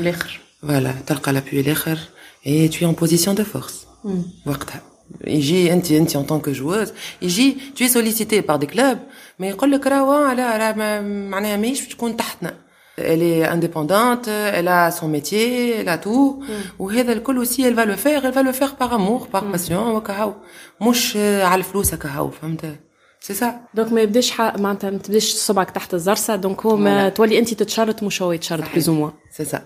الاخر 0.00 0.40
فوالا 0.62 0.94
تلقى 1.06 1.32
لابوي 1.32 1.60
الاخر 1.60 1.98
اي 2.46 2.68
tu 2.68 2.74
es 2.74 2.86
en 2.86 3.04
position 3.04 3.34
de 3.40 3.44
force 3.54 4.06
وقتها 4.46 4.80
يجي 5.26 5.72
انت 5.72 5.90
انت 5.90 6.16
en 6.16 6.20
tant 6.20 6.48
que 6.48 6.52
joueuse 6.58 6.90
يجي 7.22 7.56
tu 7.76 7.82
es 7.82 7.88
sollicité 7.88 8.42
par 8.42 8.58
des 8.58 8.66
clubs 8.66 8.98
ما 9.38 9.46
يقول 9.46 9.72
لك 9.72 9.86
راهو 9.86 10.30
لا 10.32 10.56
راه 10.56 11.00
معناها 11.02 11.56
ماهيش 11.56 11.88
تكون 11.88 12.16
تحتنا 12.16 12.54
elle 12.98 13.22
est 13.22 13.44
indépendante, 13.56 14.26
elle 14.28 14.68
a 14.68 14.90
son 14.90 15.08
métier, 15.08 15.76
elle 15.80 15.88
a 15.88 15.98
tout. 15.98 16.42
وهذا 16.78 17.12
الكل 17.12 17.44
aussi 17.44 17.62
elle 17.62 17.74
va 17.74 17.84
le 17.84 17.96
faire, 17.96 18.24
elle 18.24 18.32
va 18.32 18.42
le 18.42 18.52
faire 18.52 18.76
par 18.76 18.92
amour, 18.92 19.26
par 19.28 19.44
passion 19.52 19.72
وكهو 19.72 20.34
مش 20.80 21.16
على 21.16 21.58
الفلوس 21.58 21.94
كهو 21.94 22.30
فهمت 22.30 22.76
سي 23.20 23.34
سا 23.34 23.60
دونك 23.74 23.92
ما 23.92 24.00
يبداش 24.00 24.40
معناتها 24.40 24.90
ما 24.90 24.98
تبداش 24.98 25.32
صبعك 25.32 25.70
تحت 25.70 25.94
الزرسه 25.94 26.36
دونك 26.36 26.66
هو 26.66 26.76
ما 26.76 27.08
تولي 27.08 27.38
انت 27.38 27.54
تتشرط 27.54 28.02
مش 28.02 28.22
هو 28.22 28.32
يتشرط 28.32 28.64
بلوز 28.72 28.90
موا 28.90 29.10
سي 29.30 29.44
سا 29.44 29.62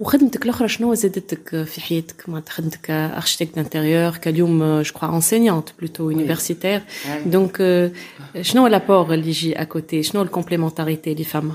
وخدمتك 0.00 0.44
الاخرى 0.44 0.68
شنو 0.68 0.94
زادتك 0.94 1.64
في 1.64 1.80
حياتك 1.80 2.28
معناتها 2.28 2.52
خدمتك 2.52 2.90
اركتيك 2.90 3.54
دانتيريور 3.56 4.16
كاليوم 4.16 4.80
جو 4.82 4.92
كخوا 4.94 5.14
انسينيونت 5.14 5.68
بلوتو 5.78 6.10
يونيفرسيتير 6.10 6.82
دونك 7.26 7.90
شنو 8.40 8.66
لابور 8.66 9.14
اللي 9.14 9.28
يجي 9.28 9.62
اكوتي 9.62 10.02
شنو 10.02 10.22
الكومبليمونتاريتي 10.22 11.12
اللي 11.12 11.24
فما 11.24 11.54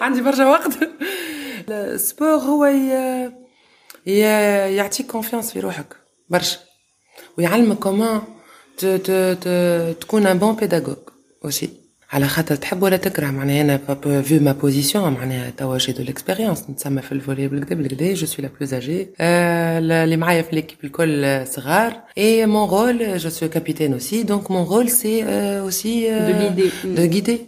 عندي 0.00 0.20
برشا 0.20 0.46
وقت 0.46 0.72
السبور 1.68 2.28
هو 2.28 2.64
يعطيك 4.06 5.06
كونفيونس 5.06 5.52
في 5.52 5.60
روحك 5.60 5.96
برشا 6.30 6.58
ويعلمك 7.38 7.78
كومون 7.78 8.22
تكون 10.00 10.26
ان 10.26 10.38
بون 10.38 10.56
بيداغوج 10.56 10.96
اوسي 11.44 11.70
على 12.12 12.28
خاطر 12.28 12.54
تحب 12.56 12.82
ولا 12.82 12.96
تكره 12.96 13.26
معناها 13.26 13.60
انا 13.60 13.78
فو 13.78 14.38
ما 14.40 14.52
بوزيسيون 14.52 15.12
معناها 15.12 15.50
توا 15.50 15.78
جي 15.78 15.92
دو 15.92 16.02
ليكسبيريونس 16.02 16.70
نتسمى 16.70 17.02
في 17.02 17.12
الفولي 17.12 17.48
بالكدا 17.48 17.74
بالكدا 17.74 18.14
جو 18.14 18.26
سوي 18.26 18.44
لا 18.44 18.50
بلوز 18.58 18.74
اجي 18.74 19.08
اللي 19.20 20.16
معايا 20.16 20.42
في 20.42 20.54
ليكيب 20.54 20.78
الكل 20.84 21.46
صغار 21.46 22.00
اي 22.18 22.46
مون 22.46 22.68
رول 22.68 23.18
جو 23.18 23.30
سوي 23.30 23.48
كابيتان 23.48 23.92
اوسي 23.92 24.22
دونك 24.22 24.50
مون 24.50 24.66
رول 24.66 24.90
سي 24.90 25.24
اوسي 25.60 26.10
دو 26.10 26.32
غيدي 26.32 26.70
دونك 26.84 27.44
نحس 27.46 27.47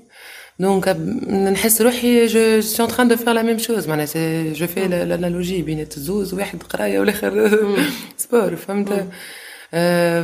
روحي 1.81 2.27
جو 2.27 2.61
سي 2.61 2.83
ان 2.83 2.89
تران 2.89 3.09
دو 3.09 3.17
فير 3.17 3.33
لا 3.33 3.43
ميم 3.43 3.59
شوز 3.59 3.89
معناها 3.89 4.53
جو 4.53 4.67
في 4.67 4.89
لانالوجي 4.89 5.63
بين 5.63 5.87
الزوز 5.97 6.35
واحد 6.35 6.63
قرايه 6.63 7.01
والاخر 7.01 7.59
سبور 8.17 8.57
فهمت 8.57 9.07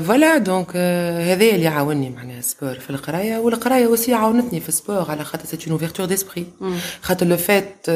فوالا 0.06 0.38
دونك 0.38 0.76
هذايا 0.76 1.54
اللي 1.54 1.66
عاوني 1.66 2.10
معناها 2.10 2.38
السبور 2.38 2.74
في 2.74 2.90
القرايه 2.90 3.38
والقرايه 3.38 3.86
اوسي 3.86 4.14
عاونتني 4.14 4.60
في 4.60 4.68
السبور 4.68 5.10
على 5.10 5.24
خاطر 5.24 5.44
سي 5.46 5.58
اون 5.66 5.72
اوفرتور 5.72 6.06
ديسبري 6.06 6.46
خاطر 7.02 7.26
لو 7.26 7.36
فات 7.36 7.90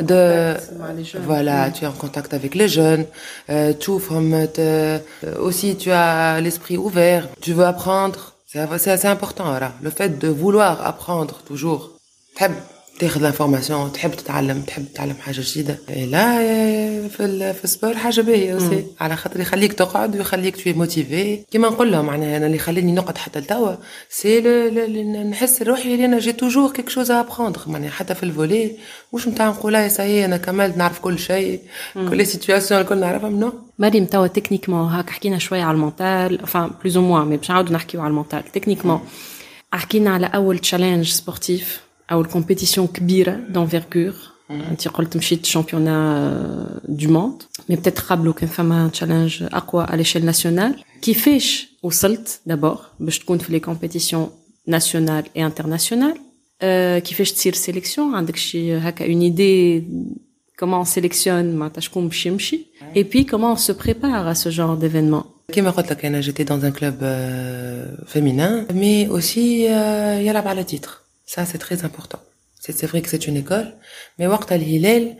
دو 0.00 0.54
فوالا 1.26 1.72
tu 1.74 1.84
es 1.84 1.88
en 1.88 2.04
contact 2.04 2.34
avec 2.34 2.54
les 2.54 2.68
jeunes 2.68 3.04
تشوفهم 3.80 4.48
aussi 5.38 5.76
tu 5.76 5.90
as 5.90 6.40
l'esprit 6.40 6.76
ouvert 6.76 7.28
tu 7.40 7.52
veux 7.52 7.66
apprendre 7.66 8.31
c'est 8.53 8.91
assez 8.91 9.07
important. 9.07 9.59
Le 9.81 9.89
fait 9.89 10.19
de 10.19 10.27
vouloir 10.27 10.85
apprendre 10.85 11.39
toujours. 11.43 11.89
تاخذ 12.99 13.21
لانفورماسيون 13.21 13.91
تحب 13.91 14.11
تتعلم 14.11 14.61
تحب 14.61 14.85
تتعلم 14.93 15.15
حاجة 15.21 15.41
جديدة. 15.41 15.77
لا 15.89 16.37
في 17.07 17.53
في 17.53 17.63
السبور 17.63 17.97
حاجة 17.97 18.21
باهية 18.21 18.57
على 19.01 19.15
خاطر 19.15 19.39
يخليك 19.39 19.73
تقعد 19.73 20.15
ويخليك 20.15 20.55
تشوي 20.55 20.73
موتيفي 20.73 21.39
كيما 21.51 21.69
نقول 21.69 21.91
لهم 21.91 22.05
معناها 22.05 22.37
أنا 22.37 22.45
اللي 22.45 22.57
خليني 22.57 22.91
نقعد 22.91 23.17
حتى 23.17 23.39
لتوا. 23.39 23.75
سي 24.09 24.41
نحس 25.29 25.61
روحي 25.61 25.93
اللي 25.93 26.05
أنا 26.05 26.19
جي 26.19 26.31
توجور 26.31 26.71
كيك 26.71 26.89
شوز 26.89 27.11
ابروندر 27.11 27.61
معناها 27.67 27.89
حتى 27.91 28.15
في 28.15 28.23
الفولي 28.23 28.71
مش 29.13 29.27
نتاع 29.27 29.49
نقول 29.49 29.75
يا 29.75 29.87
ساي 29.87 30.25
أنا 30.25 30.37
كملت 30.37 30.77
نعرف 30.77 30.99
كل 30.99 31.19
شيء 31.19 31.59
كل 31.93 32.25
سيتوياسيون 32.25 32.81
الكل 32.81 32.99
نعرفهم 32.99 33.39
نو 33.39 33.53
مريم 33.79 34.05
توا 34.05 34.27
تكنيكمون 34.27 34.89
هاك 34.89 35.09
حكينا 35.09 35.37
شوية 35.37 35.63
على 35.63 35.75
المونتال 35.75 36.39
enfin 36.47 36.81
بلوز 36.81 36.97
أو 36.97 37.03
موان 37.03 37.27
مي 37.27 37.37
باش 37.37 37.49
نعاودوا 37.49 37.73
نحكيو 37.73 38.01
على 38.01 38.09
المونتال. 38.09 38.43
تكنيكمون 38.51 39.01
حكينا 39.73 40.09
على 40.13 40.25
أول 40.35 40.59
تشالنج 40.59 41.07
سبورتيف 41.07 41.81
او 42.12 42.20
الكومبيتيسيون 42.20 42.86
كبيره 42.86 43.32
دونفيرغور 43.32 44.14
انت 44.50 44.88
قلت 44.88 45.16
مشيت 45.16 45.46
شامبيونا 45.46 46.80
دو 46.88 47.10
موند 47.10 47.42
مي 47.68 47.76
بتيت 47.76 48.00
قبله 48.00 48.32
كان 48.32 48.48
فما 48.48 48.88
تشالنج 48.88 49.42
اقوى 49.42 49.84
على 49.84 49.96
ليشيل 49.96 50.24
ناسيونال 50.24 50.84
كيفاش 51.02 51.68
وصلت 51.82 52.40
دابور 52.46 52.78
باش 53.00 53.18
تكون 53.18 53.38
في 53.38 53.52
لي 53.52 53.60
كومبيتيسيون 53.60 54.30
ناسيونال 54.66 55.24
اي 55.36 55.46
انترناسيونال 55.46 56.14
كيفاش 57.00 57.32
تصير 57.32 57.54
سيليكسيون 57.54 58.14
عندك 58.14 58.36
شي 58.36 58.78
هكا 58.78 59.06
اون 59.06 59.20
ايدي 59.20 59.84
comment 60.62 60.84
on 60.84 60.88
sélectionne 60.98 61.28
معناتها 61.28 61.80
شكون 61.80 62.08
باش 62.08 62.26
يمشي 62.26 62.60
et 62.96 63.04
puis 63.04 63.26
comment 63.26 63.52
on 63.52 63.68
se 63.68 63.72
prépare 63.72 64.26
à 64.28 64.34
ce 64.34 64.48
genre 64.48 64.76
d'événement 64.76 65.24
كيما 65.52 65.70
قلت 65.70 65.90
لك 65.90 66.04
انا 66.04 66.22
j'étais 66.22 66.44
dans 66.44 66.64
un 66.64 66.70
club 66.70 66.94
euh, 67.02 68.14
féminin 68.14 68.66
mais 68.70 69.08
aussi 69.08 69.66
euh, 69.68 70.20
يلعب 70.20 70.48
على 70.48 70.64
titre 70.64 71.01
ça, 71.32 71.44
c'est 71.50 71.58
très 71.58 71.84
important. 71.84 72.20
C'est 72.60 72.86
vrai 72.86 73.00
que 73.02 73.08
c'est 73.08 73.26
une 73.28 73.36
école, 73.36 73.68
mais 74.18 74.26
وقت 74.26 74.52
الهلال 74.52 75.14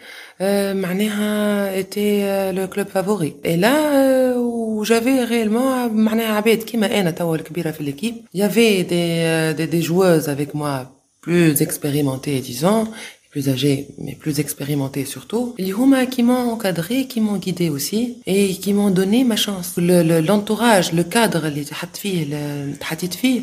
معناها 0.77 1.81
était 1.81 2.53
le 2.53 2.67
club 2.67 2.89
favori. 2.89 3.35
Et 3.45 3.57
là 3.57 4.35
où 4.37 4.85
j'avais 4.85 5.25
réellement 5.25 5.89
معناها 5.89 6.37
عباد 6.37 6.63
كيما 6.63 7.01
انا 7.01 7.11
توا 7.11 7.37
الكبيره 7.37 7.71
في 7.71 7.85
l'équipe, 7.85 8.17
il 8.35 8.41
y 8.41 8.43
avait 8.43 8.83
des, 8.85 9.55
des 9.57 9.67
des 9.67 9.83
joueuses 9.83 10.29
avec 10.29 10.55
moi 10.55 10.93
plus 11.21 11.63
expérimentées 11.63 12.41
disons, 12.41 12.89
plus 13.31 13.49
âgées 13.49 13.87
mais 13.99 14.15
plus 14.15 14.41
expérimentées 14.41 15.05
surtout. 15.05 15.55
اللي 15.61 15.73
هما 15.73 16.05
qui 16.05 16.23
m'ont 16.23 16.51
encadré, 16.53 17.07
qui 17.07 17.21
m'ont 17.21 17.37
guidé 17.37 17.69
aussi 17.71 18.17
et 18.27 18.49
qui 18.55 18.73
m'ont 18.73 18.91
donné 18.91 19.25
ma 19.25 19.37
chance. 19.37 19.77
Le 19.77 20.21
l'entourage, 20.21 20.93
le 20.93 21.05
cadre 21.05 21.45
اللي 21.45 21.65
تحط 21.65 21.97
فيه 21.97 22.27
تحطيت 22.81 23.15
فيه 23.15 23.41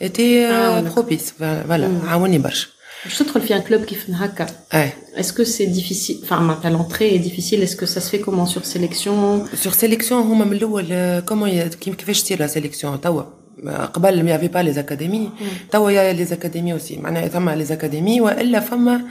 était 0.00 0.46
Ah, 0.50 0.82
ouais, 0.82 0.90
propice 0.94 1.32
voilà 1.40 2.08
عاوني 2.08 2.38
برشا 2.38 2.66
باش 3.04 3.18
تدخل 3.18 3.40
في 3.40 3.56
ان 3.56 3.62
كلوب 3.62 3.84
كيف 3.84 4.10
هكا 4.10 4.46
اي 4.74 4.92
est-ce 5.16 5.32
que 5.32 5.44
c'est 5.44 5.66
difficile 5.78 6.24
enfin 6.24 6.32
معناتها 6.32 6.70
l'entrée 6.70 7.14
est 7.14 7.28
difficile 7.28 7.62
est-ce 7.62 7.76
que 7.76 7.86
ça 7.86 8.00
se 8.00 8.10
fait 8.16 8.20
comment 8.26 8.46
sur 8.46 8.64
sélection 8.64 9.46
سور 9.62 9.72
سيليكسيون 9.72 10.22
هما 10.22 10.44
من 10.44 10.52
الاول 10.52 11.20
كومون 11.20 11.68
كيفاش 11.70 12.22
تصير 12.22 12.40
لا 12.40 12.46
سيليكسيون 12.46 13.00
توا 13.00 13.22
قبل 13.92 14.22
ما 14.22 14.30
يافي 14.30 14.48
با 14.48 14.58
لي 14.58 14.72
زاكاديمي 14.72 15.30
توا 15.70 15.90
يا 15.90 16.12
لي 16.12 16.24
زاكاديمي 16.24 16.72
اوسي 16.72 16.96
معناها 16.96 17.28
ثما 17.28 17.56
لي 17.56 17.64
زاكاديمي 17.64 18.20
والا 18.20 18.60
فما 18.60 19.10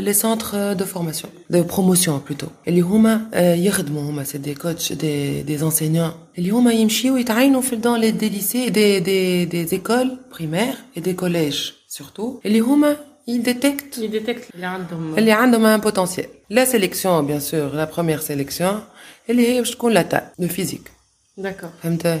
لي 0.00 0.12
سونتر 0.12 0.72
دو 0.72 0.84
فورماسيون 0.84 1.32
دو 1.50 1.62
بروموسيون 1.62 2.20
بلوتو 2.26 2.46
اللي 2.68 2.80
هما 2.80 3.30
يخدموا 3.34 4.02
هما 4.02 4.24
سي 4.24 4.38
دي 4.38 4.54
كوتش 4.54 4.92
دي 4.92 5.42
دي 5.42 5.62
انسينيون 5.62 6.12
اللي 6.38 6.50
هما 6.50 6.72
يمشيو 6.72 7.16
يتعينوا 7.16 7.60
في 7.60 7.76
دون 7.76 8.00
لي 8.00 8.10
دي 8.10 8.28
ليسي 8.28 8.70
دي 8.70 9.00
دي 9.00 9.44
دي 9.44 9.68
ايكول 9.72 10.18
بريمير 10.36 10.74
اي 10.96 11.02
دي 11.02 11.12
كوليج 11.12 11.70
سورتو 11.88 12.40
اللي 12.46 12.60
هما 12.60 12.96
يديتكت 13.28 13.94
ils 13.94 13.98
détectent 13.98 14.54
اللي 14.54 14.66
عندهم 14.66 15.18
اللي 15.18 15.32
عندهم 15.32 15.66
ان 15.66 15.80
بوتنسيال 15.80 16.26
لا 16.50 16.64
سيليكسيون 16.64 17.26
بيان 17.26 17.40
سور 17.40 17.74
لا 17.74 17.84
بروميير 17.84 18.18
سيليكسيون 18.18 18.80
اللي 19.30 19.48
هي 19.48 19.58
باش 19.58 19.70
تكون 19.70 19.92
لا 19.92 20.02
تاي 20.02 20.20
لو 20.38 20.48
فيزيك 20.48 20.90
d'accord 21.40 21.82
فهمت 21.82 22.20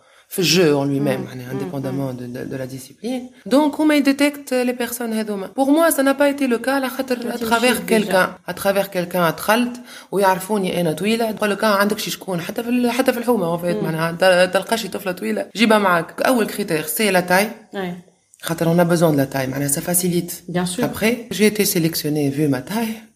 في 0.30 0.38
الجو 0.38 0.84
en 0.84 0.86
lui-même 0.86 1.20
معناها 1.26 1.52
indépendamment 1.52 2.12
de, 2.18 2.22
de, 2.36 2.54
de 2.54 2.56
la 2.56 2.66
discipline 2.66 3.50
donc 3.54 3.80
هما 3.80 3.94
يديتكت 3.94 4.54
لي 4.54 4.72
بيرسون 4.72 5.12
هذوما 5.12 5.50
pour 5.58 5.66
moi 5.68 5.90
ça 5.96 6.02
n'a 6.02 6.14
pas 6.14 6.28
été 6.30 6.46
le 6.46 6.58
cas 6.58 6.68
على 6.68 6.88
خاطر 6.88 7.16
à 7.32 7.36
travers 7.38 7.86
quelqu'un 7.86 8.28
à 8.50 8.54
travers 8.54 8.90
quelqu'un 8.90 9.30
دخلت 9.36 9.76
ويعرفوني 10.12 10.80
انا 10.80 10.92
طويله 10.92 11.30
يقول 11.30 11.50
لك 11.50 11.64
آه، 11.64 11.66
عندك 11.76 11.98
شي 11.98 12.10
شكون 12.10 12.40
حتى 12.40 12.62
في 12.62 12.68
ال- 12.68 12.90
حتى 12.90 13.12
في 13.12 13.18
الحومه 13.18 13.54
وفات 13.54 13.82
معناها 13.82 14.12
ت- 14.12 14.52
تلقى 14.54 14.78
شي 14.78 14.88
طفله 14.88 15.12
طويله 15.12 15.46
جيبها 15.56 15.78
معاك 15.78 16.22
اول 16.22 16.46
كريتير 16.46 16.82
سي 16.86 17.10
لا 17.10 17.20
تاي 17.20 17.50
ouais 17.74 17.78
خاطر 18.42 18.66
on 18.76 18.78
a 18.80 18.84
besoin 18.84 19.12
de 19.12 19.16
la 19.20 19.34
taille 19.34 19.48
معناها 19.48 19.68
ça 19.68 19.80
facilite 19.80 20.32
bien 20.48 20.66
sûr 20.66 20.84
après 20.84 21.34
j'ai 21.36 21.46
été 21.46 21.64
sélectionnée 21.64 22.30
vu 22.30 22.48
ma 22.48 22.60
taille 22.60 22.96
آه، 22.96 23.09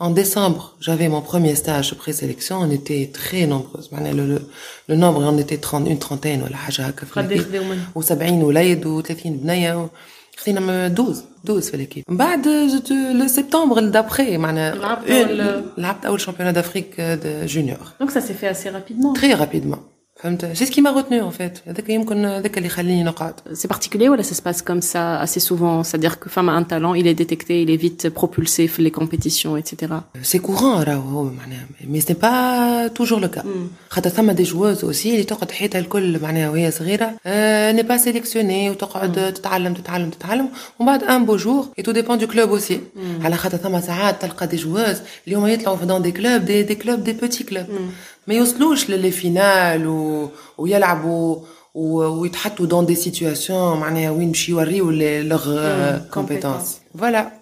En 0.00 0.10
décembre, 0.10 0.62
j'avais 0.86 1.08
mon 1.08 1.22
premier 1.30 1.54
stage 1.62 1.90
de 1.90 1.94
présélection. 2.04 2.56
On 2.66 2.70
était 2.70 3.10
très 3.12 3.46
nombreuses. 3.46 3.88
معناها 3.92 4.12
Le, 4.12 4.26
le, 4.26 4.40
le 4.88 4.96
nombre, 4.96 5.20
on 5.32 5.38
était 5.38 5.58
30, 5.60 5.86
une 5.88 5.98
trentaine 5.98 6.42
ولا 6.42 6.56
حاجة 6.56 6.82
هكا 6.86 7.06
في 7.06 7.12
قد 7.12 7.28
l'équipe. 7.28 7.36
يخدموا 7.36 7.74
منهم 7.74 7.86
و70 7.98 8.44
وليد 8.44 8.84
و30 8.84 9.26
بنية 9.26 9.82
و... 9.82 9.88
خدينا 10.36 10.60
م- 10.60 10.70
12 10.70 11.22
12 11.44 11.70
في 11.70 11.76
ليكيب 11.76 12.04
من 12.08 12.16
بعد 12.16 12.48
جت 12.48 12.90
لو 12.90 13.26
سبتمبر 13.28 13.78
اللي 13.78 13.90
دابخي 13.90 14.38
معناها 14.38 14.74
لعبت 14.74 15.06
une- 15.06 15.10
أول- 15.10 15.80
لعبت 15.80 16.06
اول 16.06 16.20
شامبيونات 16.20 16.54
دافريك 16.54 17.00
دو 17.00 17.46
جونيور 17.46 17.92
donc 18.02 18.06
ça 18.10 18.20
s'est 18.20 18.40
fait 18.42 18.54
assez 18.56 18.68
rapidement 18.70 19.14
تري 19.20 19.34
رابيدمون 19.34 19.78
فهمت 20.22 20.44
سي 20.44 20.66
سكي 20.66 20.80
ما 20.80 20.90
روتنو 20.90 21.26
ان 21.26 21.30
فيت 21.30 21.58
هذاك 21.66 21.88
يمكن 21.88 22.24
هذاك 22.24 22.56
اللي 22.56 22.66
يخليني 22.66 23.02
نقعد 23.02 23.34
c'est 23.52 23.68
particulier 23.68 24.08
ou 24.08 24.14
là 24.14 24.22
ça 24.22 24.34
se 24.34 24.42
passe 24.42 24.62
comme 24.62 24.82
ça 24.82 25.20
assez 25.20 25.40
souvent 25.40 25.82
c'est-à-dire 25.82 26.18
que 26.20 26.28
femme 26.28 26.48
a 26.48 26.52
un 26.52 26.62
talent 26.62 26.94
il 26.94 27.06
est 27.06 27.14
détecté 27.14 27.62
il 27.62 27.70
est 27.70 27.76
vite 27.76 28.08
propulsé 28.08 28.66
في 28.66 28.82
les 28.82 28.90
compétitions 29.00 29.56
etc 29.56 30.00
سي 30.22 30.38
كورون 30.38 30.82
راهو 30.82 31.08
هو 31.08 31.24
معناها 31.24 31.66
مي 31.84 32.00
سي 32.00 32.14
با 32.14 32.86
توجور 32.86 33.20
لو 33.20 33.28
كا 33.28 33.44
خاطر 33.88 34.10
ثما 34.10 34.32
دي 34.32 34.42
جوز 34.42 34.84
اوسي 34.84 35.12
اللي 35.12 35.24
تقعد 35.24 35.50
حياتها 35.50 35.78
الكل 35.78 36.18
معناها 36.22 36.50
وهي 36.50 36.70
صغيره 36.70 37.14
ني 37.72 37.82
با 37.82 37.96
سيليكسيوني 37.96 38.70
وتقعد 38.70 39.32
تتعلم 39.34 39.74
تتعلم 39.74 40.10
تتعلم 40.10 40.48
ومن 40.78 40.86
بعد 40.86 41.02
ان 41.02 41.24
بو 41.24 41.36
جور 41.36 41.66
اي 41.78 41.82
تو 41.82 41.92
ديبون 41.92 42.18
دو 42.18 42.26
كلوب 42.26 42.48
اوسي 42.50 42.80
على 43.20 43.36
خاطر 43.36 43.56
ثما 43.56 43.80
ساعات 43.80 44.22
تلقى 44.22 44.46
دي 44.46 44.56
جوز 44.56 44.96
اللي 45.26 45.36
هما 45.36 45.52
يطلعوا 45.52 45.76
في 45.76 45.86
دون 45.86 46.02
دي 46.02 46.12
كلوب 46.12 46.44
دي 46.44 46.62
دي 46.62 46.74
كلوب 46.74 47.04
دي 47.04 47.12
بوتي 47.12 47.44
كلوب 47.44 47.66
ما 48.28 48.34
يوصلوش 48.34 48.90
للي 48.90 49.10
فينال 49.10 49.86
و... 49.86 50.30
ويلعبوا 50.58 51.36
ويتحطوا 51.74 52.66
dans 52.66 52.86
des 52.90 52.96
situations 52.96 53.50
معناها 53.50 54.10
وين 54.10 54.30
باش 54.30 54.48
يوريوا 54.48 55.22
leurs 55.28 56.14
compétences 56.14 56.98
voilà 56.98 57.37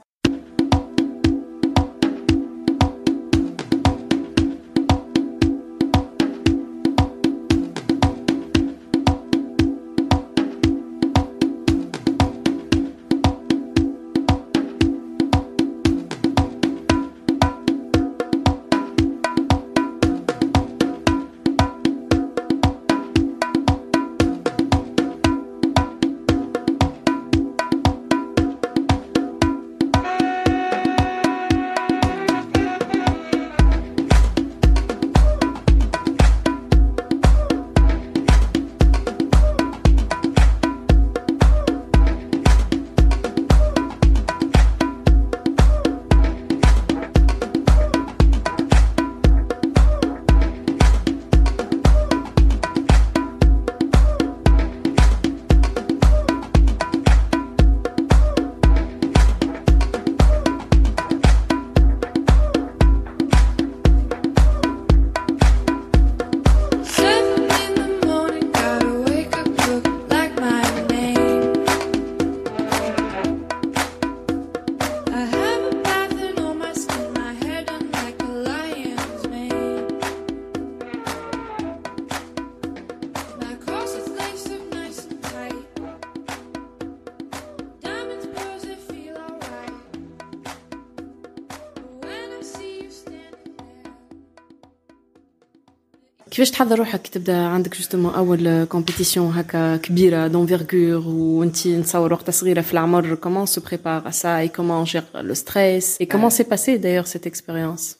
كيفاش 96.37 96.51
تحضر 96.51 96.79
روحك 96.79 97.07
تبدا 97.07 97.37
عندك 97.37 97.77
جوستومون 97.77 98.15
اول 98.15 98.65
كومبيتيسيون 98.65 99.33
هكا 99.33 99.77
كبيره 99.77 100.27
دونفيرغور 100.27 101.09
وانت 101.09 101.67
نتصور 101.67 102.13
وقتها 102.13 102.33
صغيره 102.33 102.61
في 102.61 102.73
العمر 102.73 103.15
كومون 103.15 103.47
سو 103.47 103.61
بريبار 103.61 104.09
ا 104.09 104.11
سا 104.11 104.39
اي 104.39 104.49
كومون 104.49 104.85
جير 104.85 105.03
لو 105.15 105.35
ستريس 105.35 105.97
اي 106.01 106.07
كومون 106.07 106.31
سي 106.31 106.43
باسي 106.43 106.77
دايوغ 106.77 107.05
سيت 107.05 107.27
اكسبيريونس 107.27 107.97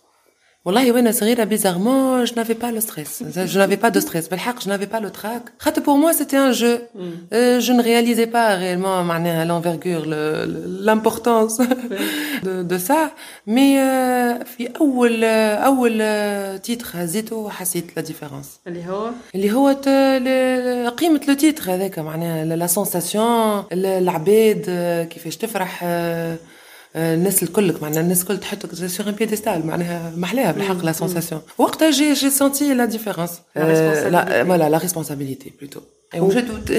والله 0.67 0.93
وانا 0.93 1.13
صغيره 1.13 1.45
bizarrement 1.45 2.25
je 2.25 2.35
n'avais 2.35 2.55
pas 2.55 2.71
le 2.71 2.81
stress 2.81 3.23
je 3.53 3.59
n'avais 3.59 3.77
pas 3.77 3.91
de 3.91 4.01
stress 4.01 4.29
بالحق 4.31 4.63
je 4.63 4.69
n'avais 4.69 4.87
pas 4.87 5.01
le 5.01 5.11
trac 5.11 5.43
خاطر 5.59 5.83
pour 5.83 5.99
moi 5.99 6.13
c'était 6.13 6.37
un 6.37 6.53
jeu 6.53 6.77
euh, 7.33 7.61
je 7.61 7.73
ne 7.73 7.83
réalisais 7.83 8.29
pas 8.29 8.55
réellement 8.55 9.03
معناها 9.05 9.45
l'envergure 9.45 10.05
l'importance 10.89 11.59
de, 12.47 12.63
de 12.63 12.79
ça 12.79 13.11
mais 13.47 13.71
euh, 13.79 14.45
في 14.45 14.69
اول 14.81 15.25
اول 15.25 15.99
تيتر 16.59 16.87
هزيته 16.95 17.51
حسيت 17.51 17.97
لا 17.97 18.03
ديفيرونس 18.03 18.47
اللي 18.67 18.85
هو 18.89 19.11
اللي 19.35 19.53
هو 19.53 19.69
قيمه 20.89 21.21
لو 21.29 21.35
تيتر 21.35 21.75
هذاك 21.75 21.99
معناها 21.99 22.45
لا 22.45 22.67
سونساسيون 22.67 23.65
العباد 23.73 24.65
كيفاش 25.11 25.37
تفرح 25.37 25.85
الناس 26.97 27.43
الكل 27.43 27.75
معناها 27.83 28.01
الناس 28.01 28.23
الكل 28.23 28.39
تحطك 28.39 28.75
سور 28.75 29.09
ان 29.09 29.15
بيديستال 29.15 29.67
معناها 29.67 30.13
محلاها 30.17 30.53
بالحق 30.53 30.85
لا 30.85 30.93
سونساسيون 30.93 31.43
وقتها 31.59 31.91
جي 31.91 32.13
جي 32.13 32.31
سونتي 32.31 32.75
لا 32.75 32.85
ديفيرونس 32.85 33.41
لا 33.57 34.45
فوالا 34.45 34.69
لا 34.69 34.79
ريسبونسابيلتي 34.79 35.53
بلوتو 35.61 35.81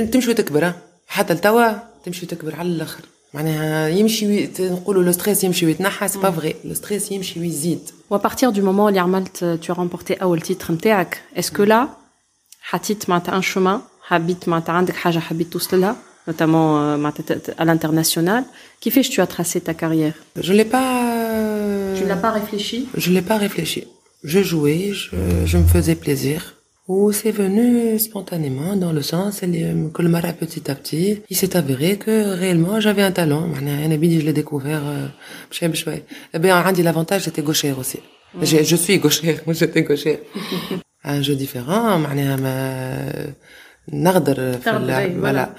تمشي 0.06 0.30
وتكبر 0.30 0.74
حتى 1.08 1.34
لتوا 1.34 1.72
تمشي 2.06 2.26
وتكبر 2.26 2.56
على 2.56 2.70
الاخر 2.70 3.02
معناها 3.34 3.88
يمشي 3.88 4.50
نقولوا 4.60 5.04
لو 5.04 5.12
ستريس 5.12 5.44
يمشي 5.44 5.66
ويتنحى 5.66 6.08
سي 6.08 6.20
با 6.20 6.32
فري 6.32 6.56
لو 6.66 6.74
ستريس 6.74 7.12
يمشي 7.12 7.40
ويزيد 7.40 7.90
و 8.10 8.18
بارتير 8.18 8.50
دو 8.50 8.62
مومون 8.62 8.90
اللي 8.90 9.00
عملت 9.00 9.38
تو 9.46 9.74
رامبورتي 9.74 10.14
اول 10.14 10.42
تيتر 10.42 10.74
نتاعك 10.74 11.22
اسكو 11.38 11.64
لا 11.64 11.88
حطيت 12.62 13.10
معناتها 13.10 13.36
ان 13.36 13.42
شومان 13.42 13.82
حبيت 14.02 14.50
معناتها 14.50 14.74
عندك 14.74 14.96
حاجه 14.96 15.20
حبيت 15.20 15.54
توصل 15.54 15.82
لها 15.82 15.96
Notamment 16.29 16.95
à 17.59 17.65
l'international. 17.65 18.45
Qui 18.81 18.93
fait 18.93 19.03
que 19.03 19.09
tu 19.09 19.21
as 19.21 19.27
tracé 19.27 19.61
ta 19.61 19.75
carrière? 19.75 20.15
Je 20.41 20.53
l'ai 20.53 20.65
pas. 20.65 21.95
Tu 21.97 22.05
l'as 22.07 22.17
pas 22.27 22.31
réfléchi? 22.31 22.87
Je 22.97 23.11
l'ai 23.11 23.23
pas 23.23 23.39
réfléchi. 23.39 23.89
Je 24.23 24.41
jouais, 24.43 24.93
je, 24.93 25.11
je 25.47 25.57
me 25.59 25.67
faisais 25.67 25.97
plaisir. 25.97 26.55
Ou 26.89 27.13
c'est 27.13 27.33
venu 27.33 27.99
spontanément 27.99 28.75
dans 28.75 28.93
le 28.93 29.03
sens 29.03 29.41
que 29.41 30.03
le 30.03 30.09
mara 30.09 30.33
petit 30.33 30.71
à 30.71 30.75
petit, 30.75 31.21
il 31.29 31.37
s'est 31.37 31.55
avéré 31.55 31.99
que 31.99 32.15
réellement 32.43 32.81
j'avais 32.81 33.03
un 33.03 33.13
talent. 33.13 33.47
Je 33.55 34.25
l'ai 34.27 34.33
découvert. 34.33 34.83
Eh 35.63 36.39
bien, 36.39 36.57
un 36.57 36.73
l'avantage, 36.73 37.25
j'étais 37.25 37.43
gauchère 37.43 37.79
aussi. 37.79 38.01
Je, 38.43 38.63
je 38.63 38.77
suis 38.77 38.99
gauchère, 38.99 39.41
moi 39.47 39.55
j'étais 39.55 39.83
gauchère. 39.83 40.19
un 41.05 41.21
jeu 41.23 41.35
différent, 41.35 42.01
نغدر 43.92 44.58
في 44.64 44.70
اللعب 44.70 45.22
voilà 45.26 45.48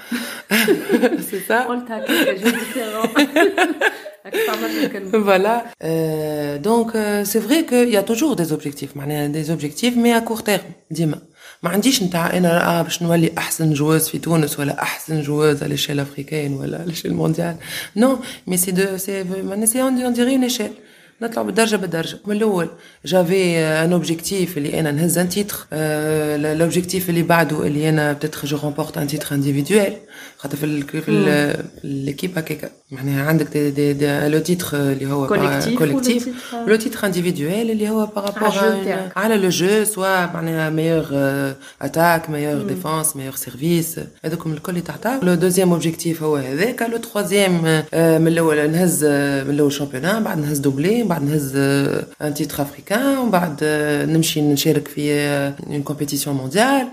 c'est 1.29 1.51
ça 1.51 1.67
قلت 1.67 1.91
هكاك 1.91 2.39
جو 2.39 2.49
ديفيرون 2.49 3.09
voilà 5.13 5.63
euh, 5.83 6.57
donc 6.57 6.95
euh, 6.95 7.23
c'est 7.25 7.39
vrai 7.47 7.65
qu'il 7.65 7.89
y 7.89 7.97
a 7.97 8.03
toujours 8.03 8.35
des 8.35 8.51
objectifs 8.51 8.95
معناها 8.95 9.27
des 9.27 9.49
objectifs 9.51 9.95
mais 9.95 10.13
à 10.13 10.21
court 10.21 10.43
terme 10.43 10.71
ديما 10.91 11.19
ما 11.63 11.69
عنديش 11.69 12.03
نتاع 12.03 12.37
انا 12.37 12.79
اه 12.79 12.81
باش 12.81 13.03
نولي 13.03 13.31
احسن 13.37 13.73
جواز 13.73 14.09
في 14.09 14.17
تونس 14.17 14.59
ولا 14.59 14.81
احسن 14.81 15.21
جواز 15.21 15.63
على 15.63 15.69
ليشيل 15.71 15.99
افريكان 15.99 16.53
ولا 16.53 16.77
على 16.77 16.87
ليشيل 16.87 17.13
مونديال 17.13 17.55
نو 17.95 18.19
مي 18.47 18.57
سي 18.57 18.71
دو 18.71 18.97
سي 18.97 19.23
معناها 19.23 19.65
سي 19.65 19.81
اون 19.81 20.13
ديري 20.13 20.35
اون 20.35 20.43
ايشيل 20.43 20.71
نطلع 21.22 21.42
بالدرجه 21.42 21.76
بالدرجه 21.76 22.18
من 22.26 22.36
الأول 22.36 22.68
جافي 23.04 23.58
ان 23.58 23.92
اوبجيكتيف 23.92 24.58
اللي 24.58 24.80
أنا 24.80 24.90
نهز 24.90 25.18
ان 25.18 25.28
تيتر 25.28 25.66
لوبجيكتيف 26.54 27.10
اللي 27.10 27.22
بعده 27.22 27.66
اللي 27.66 27.88
أنا 27.88 28.12
بتتر 28.12 28.46
جو 28.48 28.56
رومبورت 28.62 28.98
ان 28.98 29.06
تيتر 29.06 29.34
انديفيدويل 29.34 29.92
خاطر 30.38 30.56
في 30.56 30.66
ال 30.66 30.82
في 31.02 31.64
ليكيب 31.84 32.38
هكاكا. 32.38 32.70
معناها 32.91 33.27
عندك 33.27 33.47
دي 33.53 33.71
دي 33.71 33.93
دي 33.93 34.27
لو 34.27 34.39
تيتر 34.39 34.77
اللي 34.77 35.11
هو 35.11 35.27
كوليكتيف 35.77 36.29
لو 36.67 36.75
تيتر 36.75 37.05
انديفيدويل 37.05 37.71
اللي 37.71 37.89
هو 37.89 38.05
بارابور 38.05 39.11
على 39.15 39.37
لو 39.37 39.49
جو 39.49 39.83
سوا 39.83 40.25
معناها 40.25 40.69
ميور 40.69 41.05
اتاك 41.81 42.29
ميور 42.29 42.61
ديفونس 42.61 43.15
ميور 43.15 43.35
سيرفيس 43.35 43.99
هذوكم 44.25 44.53
الكل 44.53 44.71
اللي 44.71 44.81
تعطاو 44.81 45.19
لو 45.23 45.33
دوزيام 45.33 45.71
اوبجيكتيف 45.71 46.23
هو 46.23 46.35
هذاك 46.35 46.81
لو 46.81 46.97
تخوازيام 46.97 47.63
من 47.63 48.27
الاول 48.27 48.71
نهز 48.71 49.05
من 49.05 49.49
الاول 49.49 49.71
شامبيون 49.71 50.23
بعد 50.23 50.37
نهز 50.37 50.59
دوبلي 50.59 51.03
بعد 51.03 51.23
نهز 51.23 51.55
ان 52.21 52.33
تيتر 52.35 52.61
افريكان 52.61 53.17
ومن 53.17 53.31
بعد 53.31 53.57
نمشي 54.09 54.41
نشارك 54.41 54.87
في 54.87 55.11
اون 55.69 55.83
كومبيتيسيون 55.83 56.35
مونديال 56.35 56.87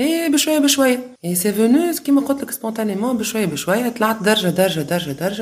اي 0.00 0.30
بشويه 0.32 0.58
بشويه 0.58 1.00
اي 1.24 1.34
سي 1.34 1.52
فونو 1.52 1.92
كيما 2.04 2.20
قلت 2.20 2.42
لك 2.42 2.50
سبونتانيمون 2.50 3.16
بشويه 3.16 3.46
بشويه 3.46 3.88
طلعت 3.88 4.22
درجه 4.22 4.48
درجه 4.48 4.80
درجه 4.80 5.12
درجه 5.12 5.41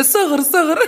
الصغر 0.00 0.38
الصغر 0.38 0.78